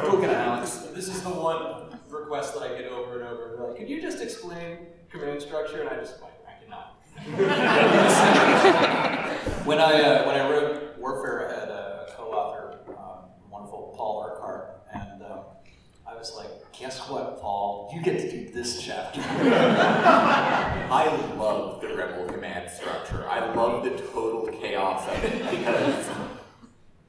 Okay, 0.03 0.33
Alex. 0.33 0.87
This 0.93 1.07
is 1.07 1.21
the 1.21 1.29
one 1.29 1.86
request 2.09 2.53
that 2.53 2.63
I 2.63 2.69
get 2.79 2.91
over 2.91 3.19
and 3.19 3.27
over. 3.27 3.55
They're 3.55 3.67
like, 3.67 3.77
could 3.77 3.89
you 3.89 4.01
just 4.01 4.21
explain 4.21 4.77
command 5.09 5.41
structure? 5.41 5.81
And 5.81 5.89
I 5.89 5.95
just 5.95 6.21
like, 6.21 6.33
I 6.47 6.63
cannot. 6.63 6.93
when 9.65 9.79
I 9.79 10.01
uh, 10.01 10.27
when 10.27 10.35
I 10.35 10.49
wrote 10.49 10.97
Warfare, 10.97 11.49
I 11.49 11.53
had 11.59 11.69
a 11.69 12.13
co-author, 12.15 12.79
um, 12.89 13.29
wonderful 13.49 13.93
Paul 13.97 14.29
Urquhart, 14.29 14.83
and 14.93 15.23
um, 15.23 15.39
I 16.07 16.15
was 16.15 16.35
like, 16.35 16.49
"Guess 16.77 17.09
what, 17.09 17.41
Paul? 17.41 17.89
You 17.93 18.01
get 18.03 18.19
to 18.19 18.29
do 18.31 18.49
this 18.53 18.81
chapter." 18.83 19.21
I 19.25 21.07
love 21.37 21.81
the 21.81 21.95
rebel 21.95 22.27
command 22.27 22.69
structure. 22.69 23.27
I 23.27 23.51
love 23.53 23.83
the 23.83 23.97
total 23.97 24.47
chaos 24.59 25.07
of 25.07 25.23
it 25.23 25.39
because 25.49 26.07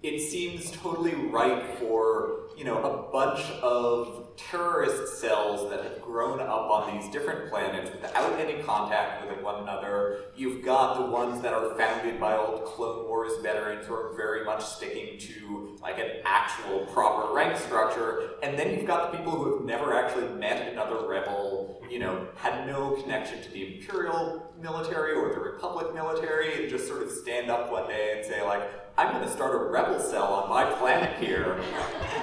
it 0.03 0.21
seems 0.21 0.71
totally 0.71 1.15
right 1.15 1.77
for 1.79 2.48
you 2.59 2.65
know 2.65 2.79
a 2.83 3.13
bunch 3.13 3.41
of 3.63 4.27
terrorist 4.37 5.19
cells 5.21 5.71
that 5.71 5.85
have 5.85 6.03
grown 6.03 6.41
up 6.41 6.71
on 6.71 6.97
these 6.97 7.11
different 7.13 7.49
planets 7.51 7.91
without 7.91 8.39
any 8.39 8.63
contact 8.63 9.29
with 9.29 9.41
one 9.43 9.63
another. 9.63 10.25
You've 10.37 10.65
got 10.65 10.99
the 10.99 11.07
ones 11.07 11.41
that 11.43 11.53
are 11.53 11.77
founded 11.77 12.21
by 12.21 12.37
old 12.37 12.65
Clone 12.65 13.07
Wars 13.07 13.33
veterans 13.43 13.87
who 13.87 13.95
are 13.95 14.17
very 14.17 14.45
much 14.45 14.65
sticking 14.65 15.19
to 15.19 15.77
like 15.81 15.99
an 15.99 16.11
actual 16.25 16.87
proper 16.87 17.33
rank 17.33 17.57
structure, 17.59 18.31
and 18.43 18.59
then 18.59 18.75
you've 18.75 18.87
got 18.87 19.13
the 19.13 19.19
people 19.19 19.33
who 19.33 19.57
have 19.57 19.65
never 19.65 19.95
actually 19.95 20.29
met 20.35 20.73
another 20.73 21.07
rebel, 21.07 21.81
you 21.89 22.01
know, 22.01 22.27
had 22.35 22.67
no 22.67 22.93
connection 23.03 23.41
to 23.43 23.51
the 23.51 23.77
Imperial 23.77 24.53
military 24.61 25.13
or 25.13 25.33
the 25.33 25.41
Republic 25.41 25.95
military, 25.95 26.61
and 26.61 26.71
just 26.71 26.89
sort 26.89 27.03
of 27.03 27.11
stand 27.11 27.51
up 27.51 27.71
one 27.71 27.89
day 27.89 28.15
and 28.17 28.27
say 28.27 28.43
like, 28.43 28.63
I'm 28.99 29.13
going 29.13 29.25
to 29.25 29.31
start 29.31 29.55
a 29.55 29.59
rebel 29.59 30.01
cell 30.01 30.25
on 30.25 30.51
my 30.51 30.65
planet 30.75 31.21
here, 31.21 31.55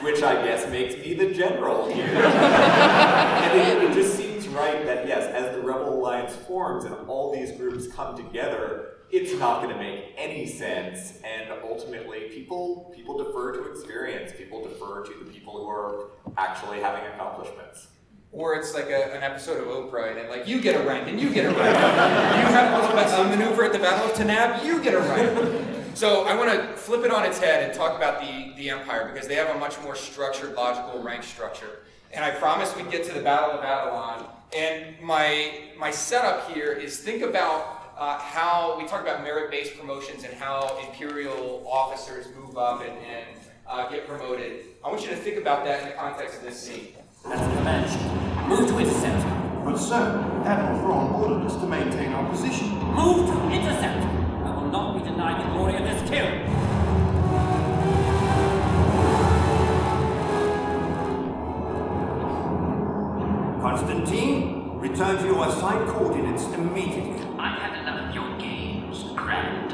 which 0.02 0.22
I 0.22 0.46
guess 0.46 0.70
makes 0.70 0.94
me 0.98 1.14
the 1.14 1.34
general 1.34 1.90
here. 1.90 2.04
and 2.06 3.58
it, 3.58 3.82
it, 3.82 3.94
just 3.94 4.18
seems 4.18 4.46
right 4.50 4.86
that, 4.86 5.08
yes, 5.08 5.24
as 5.34 5.56
the 5.56 5.62
Rebel 5.62 5.94
Alliance 5.94 6.36
forms 6.36 6.84
and 6.84 6.94
all 7.08 7.34
these 7.34 7.54
groups 7.54 7.88
come 7.88 8.18
together, 8.18 8.98
it's 9.10 9.32
not 9.40 9.64
going 9.64 9.74
to 9.74 9.82
make 9.82 10.16
any 10.18 10.46
sense. 10.46 11.14
And 11.24 11.50
ultimately, 11.64 12.28
people 12.30 12.92
people 12.94 13.24
defer 13.24 13.54
to 13.54 13.72
experience. 13.72 14.34
People 14.38 14.68
defer 14.68 15.06
to 15.06 15.14
the 15.24 15.32
people 15.32 15.54
who 15.54 15.70
are 15.70 16.10
actually 16.38 16.82
having 16.82 17.10
accomplishments. 17.14 17.88
Or 18.34 18.56
it's 18.56 18.74
like 18.74 18.90
a, 18.90 19.16
an 19.16 19.24
episode 19.24 19.62
of 19.62 19.68
Oprah, 19.68 20.20
and 20.20 20.28
like 20.28 20.46
you 20.46 20.60
get 20.60 20.76
a 20.76 20.86
rank 20.86 21.08
and 21.08 21.22
you 21.22 21.30
get 21.30 21.46
a 21.46 21.58
rank. 21.58 21.58
you 21.58 22.54
have 22.54 23.28
a 23.28 23.30
maneuver 23.30 23.64
at 23.64 23.72
the 23.72 23.80
Battle 23.80 24.12
of 24.12 24.18
Tanaab, 24.18 24.66
you 24.66 24.84
get 24.84 24.94
a 24.94 25.00
rank. 25.00 25.75
So 25.96 26.26
I 26.26 26.36
want 26.36 26.52
to 26.52 26.76
flip 26.76 27.06
it 27.06 27.12
on 27.12 27.24
its 27.24 27.40
head 27.40 27.64
and 27.64 27.74
talk 27.74 27.96
about 27.96 28.20
the, 28.20 28.52
the 28.58 28.70
Empire 28.70 29.10
because 29.14 29.30
they 29.30 29.36
have 29.36 29.56
a 29.56 29.58
much 29.58 29.82
more 29.82 29.96
structured, 29.96 30.54
logical 30.54 31.02
rank 31.02 31.24
structure. 31.24 31.84
And 32.12 32.26
I 32.26 32.32
promised 32.32 32.76
we'd 32.76 32.92
get 32.92 33.06
to 33.06 33.14
the 33.14 33.22
Battle 33.22 33.52
of 33.58 33.64
Atollon. 33.64 34.26
And 34.54 35.00
my, 35.02 35.70
my 35.80 35.92
setup 35.92 36.52
here 36.52 36.74
is 36.74 37.00
think 37.00 37.22
about 37.22 37.94
uh, 37.98 38.20
how 38.20 38.78
we 38.78 38.86
talk 38.86 39.04
about 39.04 39.24
merit-based 39.24 39.80
promotions 39.80 40.26
and 40.26 40.34
how 40.34 40.78
Imperial 40.86 41.66
officers 41.66 42.28
move 42.36 42.58
up 42.58 42.82
and, 42.82 42.92
and 42.92 43.38
uh, 43.66 43.90
get 43.90 44.06
promoted. 44.06 44.66
I 44.84 44.90
want 44.90 45.02
you 45.02 45.08
to 45.12 45.16
think 45.16 45.38
about 45.38 45.64
that 45.64 45.84
in 45.84 45.90
the 45.90 45.96
context 45.96 46.40
of 46.40 46.44
this 46.44 46.60
scene. 46.60 46.90
That's 47.24 47.40
the 47.40 47.56
command. 47.56 48.50
Move 48.50 48.68
to 48.68 48.80
intercept. 48.80 49.24
But 49.64 49.78
sir, 49.78 50.44
Admiral 50.46 50.80
Thrawn 50.80 51.14
ordered 51.14 51.46
us 51.46 51.56
to 51.56 51.66
maintain 51.66 52.12
our 52.12 52.30
position. 52.30 52.68
Move 52.94 53.28
to 53.28 53.50
intercept 53.50 54.05
will 54.05 54.05
not 54.76 54.98
be 54.98 55.10
denied 55.10 55.42
the 55.42 55.50
glory 55.54 55.76
of 55.78 55.84
this 55.84 56.02
kill. 56.10 56.28
Konstantine, 63.62 64.78
return 64.80 65.18
to 65.18 65.26
your 65.28 65.48
assigned 65.48 65.88
coordinates 65.88 66.44
immediately. 66.48 67.26
I've 67.40 67.58
had 67.58 67.80
enough 67.80 68.10
of 68.10 68.16
your 68.16 68.38
games, 68.38 69.06
Grand 69.16 69.65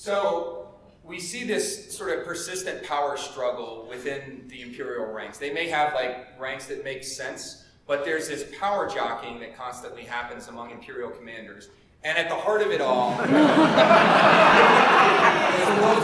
So 0.00 0.70
we 1.04 1.20
see 1.20 1.44
this 1.44 1.94
sort 1.94 2.18
of 2.18 2.24
persistent 2.24 2.82
power 2.84 3.18
struggle 3.18 3.86
within 3.86 4.46
the 4.48 4.62
imperial 4.62 5.12
ranks. 5.12 5.36
They 5.36 5.52
may 5.52 5.68
have 5.68 5.92
like 5.92 6.26
ranks 6.40 6.64
that 6.68 6.82
make 6.82 7.04
sense, 7.04 7.66
but 7.86 8.02
there's 8.02 8.26
this 8.26 8.50
power 8.58 8.88
jockeying 8.88 9.40
that 9.40 9.54
constantly 9.54 10.04
happens 10.04 10.48
among 10.48 10.70
imperial 10.70 11.10
commanders. 11.10 11.68
And 12.02 12.16
at 12.16 12.30
the 12.30 12.34
heart 12.34 12.62
of 12.62 12.70
it 12.70 12.80
all 12.80 13.10
is 13.20 13.28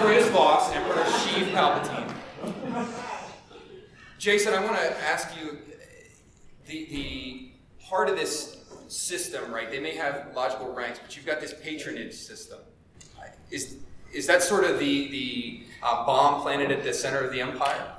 greatest 0.03 0.31
boss, 0.31 0.71
Emperor 0.75 1.03
Sheev 1.03 1.53
Palpatine. 1.55 2.13
Jason, 4.19 4.53
I 4.53 4.63
want 4.63 4.77
to 4.77 5.05
ask 5.05 5.35
you 5.41 5.57
the, 6.67 6.85
the 6.91 7.53
heart 7.83 8.11
of 8.11 8.17
this 8.17 8.59
system, 8.89 9.51
right? 9.51 9.71
They 9.71 9.81
may 9.81 9.95
have 9.95 10.33
logical 10.37 10.75
ranks, 10.75 10.99
but 10.99 11.17
you've 11.17 11.25
got 11.25 11.41
this 11.41 11.55
patronage 11.63 12.13
system. 12.13 12.59
Is, 13.51 13.77
is 14.13 14.27
that 14.27 14.43
sort 14.43 14.65
of 14.65 14.79
the, 14.79 15.09
the 15.09 15.61
uh, 15.83 16.05
bomb 16.05 16.43
planted 16.43 16.71
at 16.71 16.83
the 16.83 16.93
center 16.93 17.21
of 17.21 17.33
the 17.33 17.41
empire? 17.41 17.93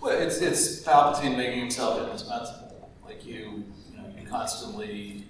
Well, 0.00 0.18
it's, 0.18 0.38
it's 0.38 0.82
Palpatine 0.82 1.36
making 1.36 1.60
himself 1.60 2.02
indispensable. 2.02 2.90
Like 3.04 3.24
you, 3.24 3.64
you 3.90 3.96
know, 3.96 4.04
you 4.18 4.26
constantly, 4.26 5.24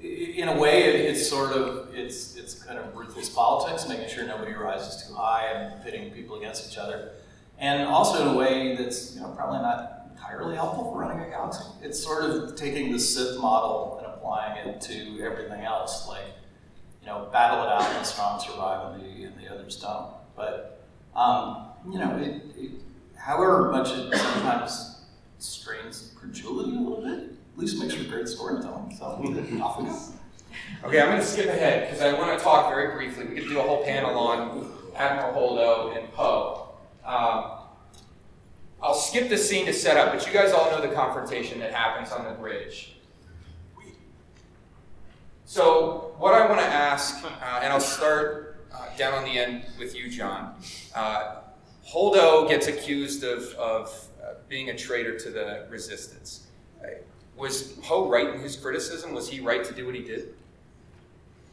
in 0.00 0.48
a 0.48 0.58
way, 0.58 1.06
it's 1.06 1.28
sort 1.28 1.52
of 1.52 1.94
it's 1.94 2.36
it's 2.36 2.54
kind 2.62 2.78
of 2.78 2.96
ruthless 2.96 3.28
politics, 3.28 3.88
making 3.88 4.08
sure 4.08 4.26
nobody 4.26 4.52
rises 4.52 5.06
too 5.06 5.14
high 5.14 5.46
and 5.52 5.82
pitting 5.84 6.10
people 6.10 6.36
against 6.36 6.70
each 6.70 6.76
other, 6.76 7.12
and 7.58 7.82
also 7.88 8.22
in 8.22 8.34
a 8.34 8.36
way 8.36 8.76
that's 8.76 9.14
you 9.14 9.20
know 9.20 9.28
probably 9.28 9.58
not 9.58 10.08
entirely 10.10 10.56
helpful 10.56 10.90
for 10.90 10.98
running 10.98 11.24
a 11.24 11.30
galaxy. 11.30 11.62
It's 11.82 12.02
sort 12.02 12.24
of 12.24 12.56
taking 12.56 12.90
the 12.90 12.98
Sith 12.98 13.38
model 13.38 13.98
and 13.98 14.12
applying 14.12 14.68
it 14.68 14.80
to 14.82 15.22
everything 15.22 15.64
else, 15.64 16.08
like 16.08 16.24
you 17.06 17.12
know, 17.12 17.28
battle 17.32 17.62
it 17.62 17.68
out 17.68 17.82
and 17.82 18.00
the 18.00 18.04
strong 18.04 18.40
survive 18.40 18.94
and 18.94 19.02
the 19.02 19.24
and 19.24 19.40
the 19.40 19.52
others 19.52 19.76
don't. 19.76 20.08
But 20.34 20.84
um, 21.14 21.68
you 21.88 21.98
know, 21.98 22.16
it, 22.16 22.42
it, 22.56 22.70
however 23.16 23.70
much 23.70 23.92
it 23.92 24.12
sometimes 24.16 25.02
strains 25.38 26.12
credulity 26.16 26.76
a 26.76 26.80
little 26.80 27.02
bit, 27.02 27.30
at 27.52 27.58
least 27.58 27.78
makes 27.78 27.94
for 27.94 28.04
great 28.04 28.26
storytelling. 28.26 28.94
So 28.98 29.04
off 29.62 29.78
we 29.78 29.84
go. 29.84 29.98
Okay, 30.84 31.00
I'm 31.00 31.08
going 31.08 31.20
to 31.20 31.26
skip 31.26 31.46
ahead 31.46 31.88
because 31.88 32.02
I 32.02 32.12
want 32.14 32.36
to 32.36 32.42
talk 32.42 32.70
very 32.70 32.94
briefly. 32.94 33.26
We 33.26 33.36
could 33.36 33.48
do 33.48 33.60
a 33.60 33.62
whole 33.62 33.84
panel 33.84 34.18
on 34.18 34.72
Admiral 34.96 35.32
Holdo 35.32 35.96
and 35.96 36.12
Poe. 36.12 36.70
Um, 37.04 37.52
I'll 38.82 38.94
skip 38.94 39.28
the 39.28 39.38
scene 39.38 39.66
to 39.66 39.72
set 39.72 39.96
up, 39.96 40.12
but 40.12 40.26
you 40.26 40.32
guys 40.32 40.52
all 40.52 40.70
know 40.70 40.80
the 40.80 40.94
confrontation 40.94 41.60
that 41.60 41.72
happens 41.72 42.10
on 42.10 42.24
the 42.24 42.32
bridge. 42.32 42.96
So, 45.48 46.12
what 46.18 46.34
I 46.34 46.44
want 46.48 46.58
to 46.58 46.66
ask, 46.66 47.24
uh, 47.24 47.60
and 47.62 47.72
I'll 47.72 47.78
start 47.78 48.66
uh, 48.74 48.88
down 48.98 49.14
on 49.14 49.22
the 49.22 49.38
end 49.38 49.64
with 49.78 49.94
you, 49.94 50.10
John. 50.10 50.56
Uh, 50.92 51.36
Holdo 51.86 52.48
gets 52.48 52.66
accused 52.66 53.22
of, 53.22 53.44
of 53.54 54.08
uh, 54.20 54.34
being 54.48 54.70
a 54.70 54.76
traitor 54.76 55.16
to 55.16 55.30
the 55.30 55.66
resistance. 55.70 56.48
Uh, 56.82 56.88
Was 57.36 57.74
Poe 57.84 58.10
right 58.10 58.34
in 58.34 58.40
his 58.40 58.56
criticism? 58.56 59.14
Was 59.14 59.28
he 59.28 59.38
right 59.38 59.64
to 59.64 59.72
do 59.72 59.86
what 59.86 59.94
he 59.94 60.02
did? 60.02 60.34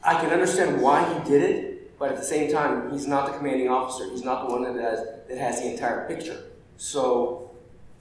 I 0.04 0.20
can 0.20 0.32
understand 0.32 0.82
why 0.82 1.14
he 1.14 1.30
did 1.30 1.44
it, 1.44 2.00
but 2.00 2.10
at 2.10 2.18
the 2.18 2.24
same 2.24 2.52
time, 2.52 2.92
he's 2.92 3.06
not 3.06 3.32
the 3.32 3.38
commanding 3.38 3.70
officer. 3.70 4.10
He's 4.10 4.24
not 4.24 4.48
the 4.48 4.56
one 4.56 4.64
that 4.64 4.82
has 4.82 5.06
that 5.30 5.38
has 5.38 5.62
the 5.62 5.72
entire 5.72 6.08
picture. 6.08 6.46
So, 6.78 7.52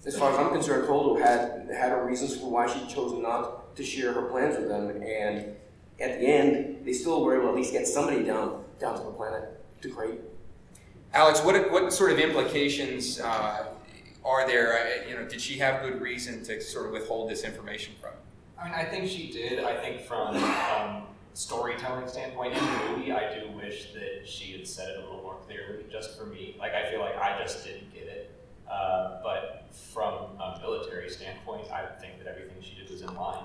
as 0.06 0.18
far 0.18 0.32
as 0.32 0.38
I'm 0.38 0.52
concerned, 0.52 0.88
Holdo 0.88 1.20
had 1.20 1.68
had 1.70 1.90
her 1.90 2.02
reasons 2.02 2.34
for 2.34 2.50
why 2.50 2.66
she 2.66 2.80
chose 2.86 3.12
not 3.12 3.76
to 3.76 3.84
share 3.84 4.14
her 4.14 4.22
plans 4.22 4.56
with 4.56 4.68
them, 4.68 5.02
and 5.02 5.54
at 6.02 6.18
the 6.18 6.26
end, 6.26 6.84
they 6.84 6.92
still 6.92 7.24
were 7.24 7.34
able 7.34 7.44
to 7.44 7.50
at 7.50 7.54
least 7.54 7.72
get 7.72 7.86
somebody 7.86 8.22
down 8.24 8.64
down 8.80 8.98
to 8.98 9.04
the 9.04 9.10
planet 9.12 9.62
to 9.80 9.88
Crait. 9.88 10.20
Alex, 11.14 11.42
what, 11.44 11.70
what 11.70 11.92
sort 11.92 12.10
of 12.10 12.18
implications 12.18 13.20
uh, 13.20 13.66
are 14.24 14.46
there? 14.46 14.72
Uh, 14.72 15.08
you 15.08 15.14
know, 15.14 15.24
did 15.28 15.40
she 15.40 15.58
have 15.58 15.82
good 15.82 16.00
reason 16.00 16.42
to 16.44 16.60
sort 16.60 16.86
of 16.86 16.92
withhold 16.92 17.30
this 17.30 17.44
information 17.44 17.94
from? 18.00 18.10
I 18.58 18.64
mean, 18.64 18.74
I 18.74 18.84
think 18.84 19.08
she 19.08 19.30
did. 19.30 19.62
I 19.62 19.76
think 19.76 20.00
from 20.02 20.36
um, 20.36 21.02
storytelling 21.34 22.08
standpoint 22.08 22.54
in 22.54 22.64
the 22.64 22.88
movie, 22.88 23.12
I 23.12 23.38
do 23.38 23.50
wish 23.50 23.92
that 23.92 24.26
she 24.26 24.52
had 24.52 24.66
said 24.66 24.88
it 24.90 24.96
a 24.98 25.00
little 25.00 25.22
more 25.22 25.36
clearly, 25.46 25.84
just 25.90 26.18
for 26.18 26.26
me. 26.26 26.56
Like, 26.58 26.72
I 26.72 26.90
feel 26.90 27.00
like 27.00 27.16
I 27.16 27.38
just 27.42 27.64
didn't 27.64 27.92
get 27.92 28.04
it. 28.04 28.30
Uh, 28.70 29.20
but 29.22 29.68
from 29.92 30.14
a 30.40 30.58
military 30.62 31.10
standpoint, 31.10 31.70
I 31.70 31.86
think 32.00 32.18
that 32.18 32.26
everything 32.26 32.62
she 32.62 32.74
did 32.74 32.90
was 32.90 33.02
in 33.02 33.14
line. 33.14 33.44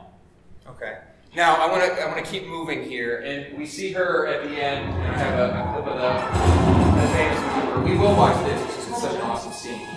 Okay. 0.67 0.99
Now 1.37 1.53
I 1.53 1.71
want 1.71 1.83
to 1.83 2.01
I 2.01 2.07
want 2.07 2.17
to 2.17 2.31
keep 2.31 2.47
moving 2.47 2.81
here, 2.81 3.19
and 3.19 3.55
we 3.55 3.67
see 3.67 3.91
her 3.91 4.25
at 4.25 4.41
the 4.41 4.59
end. 4.59 4.91
And 4.91 5.07
I 5.07 5.17
have 5.19 5.37
a, 5.37 5.53
a 5.53 5.71
clip 5.71 5.85
of 5.85 6.01
the, 6.01 6.99
the 6.99 7.07
famous 7.13 7.39
maneuver. 7.39 7.81
We 7.81 7.95
will 7.95 8.15
watch 8.15 8.43
this 8.43 8.59
because 8.59 8.87
it's 8.87 9.01
such 9.03 9.13
an 9.13 9.21
awesome 9.21 9.51
scene. 9.51 9.96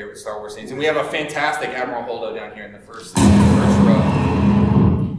Favorite 0.00 0.16
Star 0.16 0.38
Wars 0.38 0.54
scenes, 0.54 0.70
and 0.70 0.78
we 0.78 0.86
have 0.86 0.96
a 0.96 1.04
fantastic 1.04 1.68
Admiral 1.68 2.02
Holdo 2.04 2.34
down 2.34 2.54
here 2.54 2.64
in 2.64 2.72
the 2.72 2.78
first, 2.78 3.14
first 3.14 3.80
row. 3.80 5.18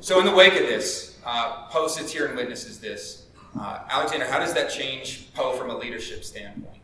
So, 0.00 0.18
in 0.18 0.26
the 0.26 0.34
wake 0.34 0.54
of 0.54 0.66
this, 0.66 1.16
uh, 1.24 1.68
Poe 1.68 1.86
sits 1.86 2.12
here 2.12 2.26
and 2.26 2.36
witnesses 2.36 2.80
this. 2.80 3.26
Uh, 3.56 3.82
Alexander, 3.88 4.26
how 4.26 4.40
does 4.40 4.52
that 4.54 4.68
change 4.68 5.32
Poe 5.34 5.52
from 5.52 5.70
a 5.70 5.78
leadership 5.78 6.24
standpoint? 6.24 6.76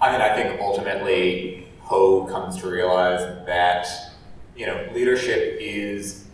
I 0.00 0.12
mean, 0.12 0.20
I 0.20 0.32
think 0.32 0.60
ultimately 0.60 1.66
Poe 1.82 2.24
comes 2.26 2.58
to 2.58 2.68
realize 2.68 3.44
that, 3.46 3.88
you 4.56 4.66
know, 4.66 4.88
leadership 4.94 5.56
is 5.58 6.24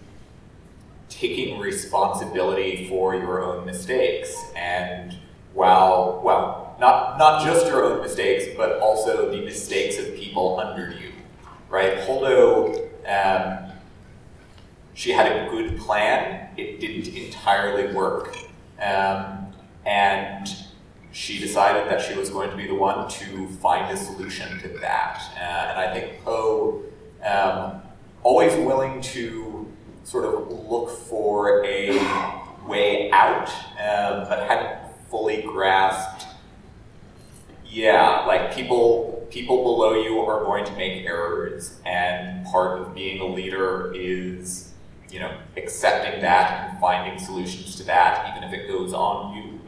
taking 1.09 1.59
responsibility 1.59 2.87
for 2.91 3.15
your 3.15 3.43
own 3.43 3.65
mistakes. 3.65 4.37
And 4.55 5.17
while, 5.55 6.21
well, 6.23 6.66
not, 6.79 7.18
not 7.18 7.45
just 7.45 7.66
your 7.66 7.85
own 7.85 8.03
mistakes, 8.03 8.45
but 8.57 8.79
also 8.81 9.31
the 9.31 9.41
mistakes 9.43 9.99
of 9.99 10.14
people 10.14 10.61
under 10.61 10.91
you, 10.91 11.12
right? 11.68 11.99
Holdo, 11.99 12.89
um, 13.07 13.72
she 14.95 15.12
had 15.12 15.31
a 15.31 15.51
good 15.51 15.79
plan. 15.79 16.51
It 16.57 16.81
didn't 16.81 17.14
entirely 17.14 17.95
work. 17.95 18.37
Um, 18.81 19.53
and 19.85 20.49
she 21.12 21.39
decided 21.39 21.91
that 21.91 22.03
she 22.03 22.14
was 22.14 22.29
going 22.29 22.51
to 22.51 22.57
be 22.57 22.66
the 22.66 22.74
one 22.74 23.09
to 23.09 23.49
find 23.49 23.91
a 23.91 23.97
solution 23.97 24.59
to 24.61 24.68
that. 24.81 25.22
Uh, 25.35 25.41
and 25.41 25.81
I 25.81 25.95
think 25.95 26.22
Poe, 26.24 26.83
um, 27.24 27.81
always 28.22 28.55
willing 28.55 29.01
to 29.01 29.72
sort 30.05 30.24
of 30.24 30.51
look 30.68 30.91
for 30.91 31.64
a 31.64 31.99
way 32.66 33.11
out, 33.12 33.49
um, 33.49 34.29
but 34.29 34.47
hadn't 34.49 34.79
fully 35.11 35.43
grasped. 35.43 36.27
Yeah, 37.77 38.24
like 38.27 38.55
people 38.55 39.27
people 39.29 39.62
below 39.62 39.93
you 40.03 40.20
are 40.20 40.45
going 40.45 40.64
to 40.64 40.72
make 40.77 41.05
errors, 41.05 41.79
and 41.85 42.47
part 42.47 42.81
of 42.81 42.95
being 42.95 43.20
a 43.20 43.27
leader 43.27 43.93
is, 43.95 44.72
you 45.11 45.20
know, 45.20 45.37
accepting 45.59 46.22
that 46.22 46.70
and 46.70 46.81
finding 46.81 47.18
solutions 47.18 47.77
to 47.77 47.83
that, 47.83 48.35
even 48.35 48.49
if 48.49 48.55
it 48.59 48.66
goes 48.66 48.95
on 48.95 49.37
you. 49.37 49.61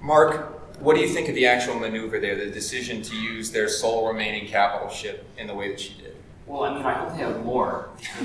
Mark, 0.00 0.80
what 0.80 0.96
do 0.96 1.00
you 1.00 1.08
think 1.08 1.28
of 1.28 1.36
the 1.36 1.46
actual 1.46 1.78
maneuver 1.78 2.18
there, 2.18 2.34
the 2.34 2.50
decision 2.50 3.00
to 3.02 3.14
use 3.14 3.52
their 3.52 3.68
sole 3.68 4.08
remaining 4.08 4.48
capital 4.48 4.88
ship 4.88 5.24
in 5.38 5.46
the 5.46 5.54
way 5.54 5.70
that 5.70 5.78
she 5.78 5.94
did? 6.02 6.16
Well, 6.48 6.64
I 6.64 6.74
mean, 6.74 6.84
I 6.84 6.94
hope 6.94 7.10
they 7.10 7.18
have 7.18 7.44
more. 7.44 7.90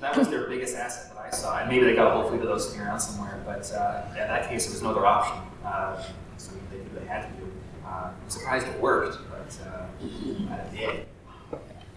that 0.00 0.18
was 0.18 0.28
their 0.28 0.46
biggest 0.50 0.76
asset 0.76 1.14
that 1.14 1.18
I 1.18 1.30
saw. 1.30 1.60
And 1.60 1.70
maybe 1.70 1.86
they 1.86 1.94
got 1.94 2.08
a 2.08 2.20
whole 2.20 2.28
fleet 2.28 2.42
of 2.42 2.48
those 2.48 2.68
sitting 2.68 2.82
around 2.86 3.00
somewhere. 3.00 3.42
But 3.46 3.72
uh, 3.72 4.02
in 4.10 4.16
that 4.16 4.50
case, 4.50 4.66
there 4.66 4.74
was 4.74 4.82
no 4.82 4.90
other 4.90 5.06
option. 5.06 5.42
Uh, 5.64 6.02
so 6.02 6.12
they 6.70 6.76
knew 6.78 6.90
they 6.98 7.06
had 7.06 7.22
to 7.22 7.28
do. 7.40 7.52
Uh, 7.84 8.10
I'm 8.22 8.30
surprised 8.30 8.66
it 8.68 8.80
worked, 8.80 9.18
but 9.30 9.58
uh, 9.68 9.86
it 10.02 10.76
did. 10.76 11.06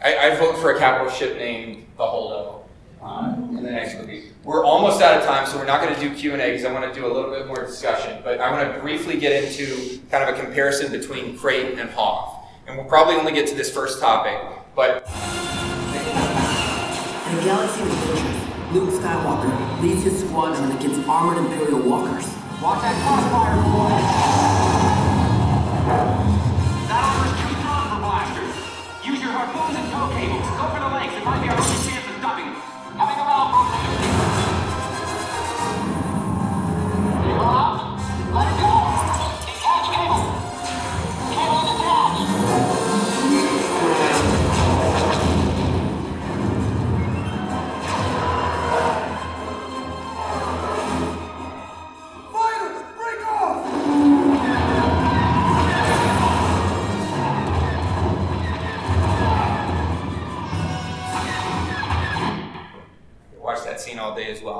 I, 0.03 0.31
I 0.31 0.35
vote 0.35 0.57
for 0.57 0.71
a 0.73 0.79
capital 0.79 1.11
ship 1.11 1.37
named 1.37 1.85
the 1.97 2.03
Holdo 2.03 2.63
uh, 3.01 3.35
in 3.37 3.55
the 3.55 3.71
next 3.71 3.95
movie. 3.97 4.31
We're 4.43 4.65
almost 4.65 5.01
out 5.01 5.17
of 5.17 5.25
time, 5.25 5.47
so 5.47 5.57
we're 5.57 5.65
not 5.65 5.81
going 5.81 5.93
to 5.95 5.99
do 5.99 6.13
Q 6.13 6.33
and 6.33 6.41
A 6.41 6.51
because 6.51 6.65
I 6.65 6.73
want 6.73 6.93
to 6.93 6.99
do 6.99 7.05
a 7.05 7.11
little 7.13 7.31
bit 7.31 7.47
more 7.47 7.63
discussion. 7.65 8.19
But 8.23 8.41
I 8.41 8.51
want 8.51 8.73
to 8.73 8.81
briefly 8.81 9.17
get 9.17 9.43
into 9.43 9.99
kind 10.11 10.27
of 10.27 10.35
a 10.35 10.41
comparison 10.41 10.91
between 10.91 11.37
Crait 11.37 11.77
and 11.79 11.89
Hoth, 11.91 12.45
and 12.67 12.75
we'll 12.77 12.87
probably 12.87 13.15
only 13.15 13.31
get 13.31 13.47
to 13.47 13.55
this 13.55 13.71
first 13.73 13.99
topic. 14.01 14.37
But 14.75 15.07
In 17.29 17.39
a 17.39 17.43
galaxy 17.45 17.81
of 17.81 17.91
adventures, 17.91 18.73
Luke 18.73 18.89
Skywalker 18.89 19.81
leads 19.81 20.03
his 20.03 20.19
squadron 20.21 20.71
against 20.71 21.07
armored 21.07 21.37
Imperial 21.37 21.79
walkers. 21.79 22.25
Watch 22.61 22.81
that 22.81 22.95
crossfire, 23.03 24.59
boy! 24.59 24.62
That 25.83 27.03
offer's 27.03 27.35
too 27.43 27.59
strong 27.59 27.89
for 27.91 27.99
blasters. 27.99 28.55
Use 29.03 29.19
your 29.21 29.31
harpoons 29.31 29.75
and 29.75 29.91
tow 29.91 30.07
cables. 30.15 30.47
Go 30.55 30.71
for 30.71 30.79
the 30.79 30.87
legs. 30.95 31.13
It 31.13 31.25
might 31.25 31.41
be 31.43 31.49
our 31.49 31.59
only 31.59 31.92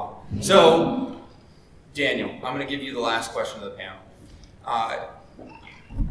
well. 0.04 0.26
So, 0.42 1.22
Daniel, 1.94 2.32
I'm 2.44 2.56
going 2.56 2.60
to 2.60 2.66
give 2.66 2.84
you 2.84 2.94
the 2.94 3.00
last 3.00 3.32
question 3.32 3.64
of 3.64 3.72
the 3.72 3.78
panel. 3.78 3.98
Uh, 4.66 5.08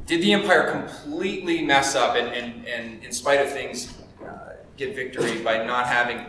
did 0.07 0.23
the 0.23 0.33
Empire 0.33 0.71
completely 0.71 1.63
mess 1.63 1.95
up 1.95 2.17
and, 2.17 2.29
and, 2.29 2.67
and 2.67 3.05
in 3.05 3.13
spite 3.13 3.41
of 3.41 3.51
things, 3.51 3.99
uh, 4.25 4.55
get 4.77 4.95
victory 4.95 5.41
by 5.43 5.65
not 5.65 5.87
having 5.87 6.25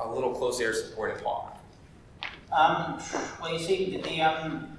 a 0.00 0.08
little 0.08 0.32
close 0.32 0.60
air 0.60 0.74
support 0.74 1.16
at 1.16 1.22
Hoth? 1.22 1.54
Um, 2.52 3.00
well, 3.40 3.52
you 3.52 3.58
see, 3.58 3.96
the, 3.96 4.02
the, 4.02 4.22
um, 4.22 4.77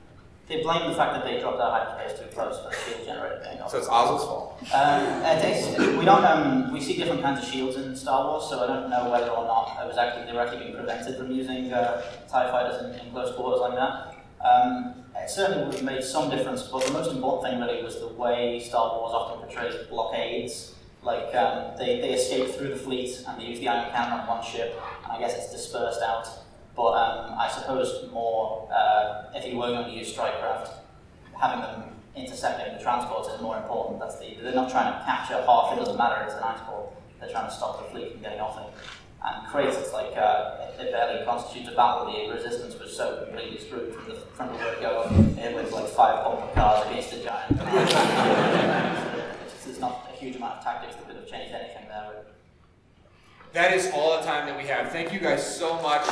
they 0.50 0.64
blame 0.64 0.89
the 0.89 0.95
fact 0.95 1.14
that 1.14 1.24
they 1.24 1.39
dropped 1.39 1.62
our 1.62 1.72
hyperspace 1.72 2.20
too 2.20 2.26
close 2.36 2.58
for 2.58 2.70
the 2.72 2.76
shield 2.76 3.06
generator 3.06 3.39
being 3.43 3.62
off. 3.62 3.70
So 3.70 3.78
it's 3.78 3.88
Ozzel's 3.88 4.24
fault. 4.26 4.58
Um, 4.74 6.00
we 6.00 6.06
don't. 6.06 6.26
Um, 6.26 6.74
we 6.74 6.82
see 6.82 6.97
different 6.97 7.22
kinds 7.22 7.43
of 7.43 7.45
shields 7.50 7.78
in 7.78 7.95
Star 7.95 8.26
Wars, 8.26 8.50
so 8.50 8.64
I 8.64 8.68
don't 8.68 8.89
know 8.89 9.12
whether 9.12 9.30
or 9.30 9.45
not 9.45 9.78
it 9.80 9.88
was 9.88 9.97
actually 9.97 10.26
they 10.26 10.34
were 10.34 10.41
actually 10.41 10.64
being 10.64 10.76
prevented 10.76 11.18
from 11.18 11.32
using 11.32 11.72
uh, 11.72 12.02
Tie 12.28 12.50
fighters 12.50 12.84
in, 12.84 13.00
in 13.00 13.12
close 13.12 13.36
quarters 13.36 13.62
like 13.62 13.76
that. 13.76 14.16
Um, 14.43 14.95
it 15.16 15.30
certainly 15.30 15.66
would 15.66 15.76
have 15.76 15.84
made 15.84 16.04
some 16.04 16.32
difference, 16.32 16.64
but 16.64 16.84
the 16.84 16.93
most 16.93 17.12
important 17.12 17.52
thing 17.52 17.62
really 17.62 17.84
was 17.84 18.00
the 18.00 18.08
way 18.08 18.60
Star 18.60 18.97
Wars 18.97 19.14
often 19.14 19.45
portrays 19.45 19.76
blockades. 19.88 20.74
Like 21.04 21.34
um, 21.36 21.78
they, 21.78 22.02
they 22.02 22.14
escape 22.14 22.50
through 22.56 22.70
the 22.70 22.76
fleet 22.76 23.24
and 23.28 23.39
they 23.39 23.45
use 23.45 23.60
the 23.60 23.68
ion 23.68 23.91
cannon 23.91 24.20
on 24.20 24.28
one 24.28 24.43
ship, 24.43 24.82
and 25.04 25.12
I 25.12 25.20
guess 25.20 25.36
it's 25.36 25.52
dispersed 25.52 26.02
out. 26.02 26.28
But 26.80 26.95
um, 26.95 27.36
I 27.38 27.51
suppose 27.51 28.09
more 28.09 28.71
uh, 28.71 29.36
if 29.36 29.43
you 29.45 29.57
were 29.57 29.67
going 29.67 29.91
to 29.91 29.91
use 29.91 30.13
strike 30.13 30.39
craft, 30.39 30.71
having 31.38 31.59
them 31.59 31.91
intercepting 32.15 32.73
the 32.73 32.82
transports 32.82 33.27
is 33.27 33.41
more 33.41 33.57
important. 33.57 33.99
That's 33.99 34.17
the 34.17 34.38
they're 34.41 34.55
not 34.55 34.71
trying 34.71 34.93
to 34.93 35.03
capture 35.03 35.43
half. 35.43 35.73
It 35.73 35.75
doesn't 35.75 35.97
matter. 35.97 36.23
It's 36.23 36.36
an 36.36 36.39
iceport. 36.39 36.93
They're 37.19 37.32
trying 37.32 37.49
to 37.49 37.53
stop 37.53 37.84
the 37.84 37.91
fleet 37.91 38.13
from 38.13 38.21
getting 38.21 38.39
off 38.39 38.63
it. 38.63 38.71
And 39.25 39.45
Crait's, 39.51 39.75
it's 39.75 39.91
like 39.91 40.15
uh, 40.15 40.71
it, 40.80 40.93
barely 40.93 41.25
constitutes 41.25 41.67
a 41.67 41.75
battle. 41.75 42.07
The 42.07 42.32
resistance 42.32 42.80
was 42.80 42.95
so 42.95 43.25
completely 43.25 43.59
screwed 43.59 43.93
from 43.93 44.07
the 44.07 44.15
from 44.15 44.47
the 44.47 44.55
word 44.55 44.80
go. 44.80 45.03
It 45.36 45.53
was 45.53 45.73
like 45.73 45.89
five 45.89 46.23
bomber 46.23 46.47
cars 46.53 46.88
against 46.88 47.11
a 47.11 47.19
giant. 47.21 47.59
it's, 49.43 49.65
there's 49.65 49.82
not 49.82 50.07
a 50.09 50.15
huge 50.15 50.38
amount 50.38 50.59
of 50.59 50.63
tactics 50.63 50.95
that 50.95 51.05
could 51.05 51.17
have 51.17 51.27
changed 51.27 51.53
anything 51.53 51.78
that 53.54 53.74
is 53.74 53.89
all 53.93 54.18
the 54.18 54.26
time 54.26 54.45
that 54.47 54.58
we 54.58 54.68
have. 54.68 54.91
Thank 54.91 55.14
you 55.14 55.20
guys 55.20 55.58
so 55.58 55.82
much. 55.82 56.06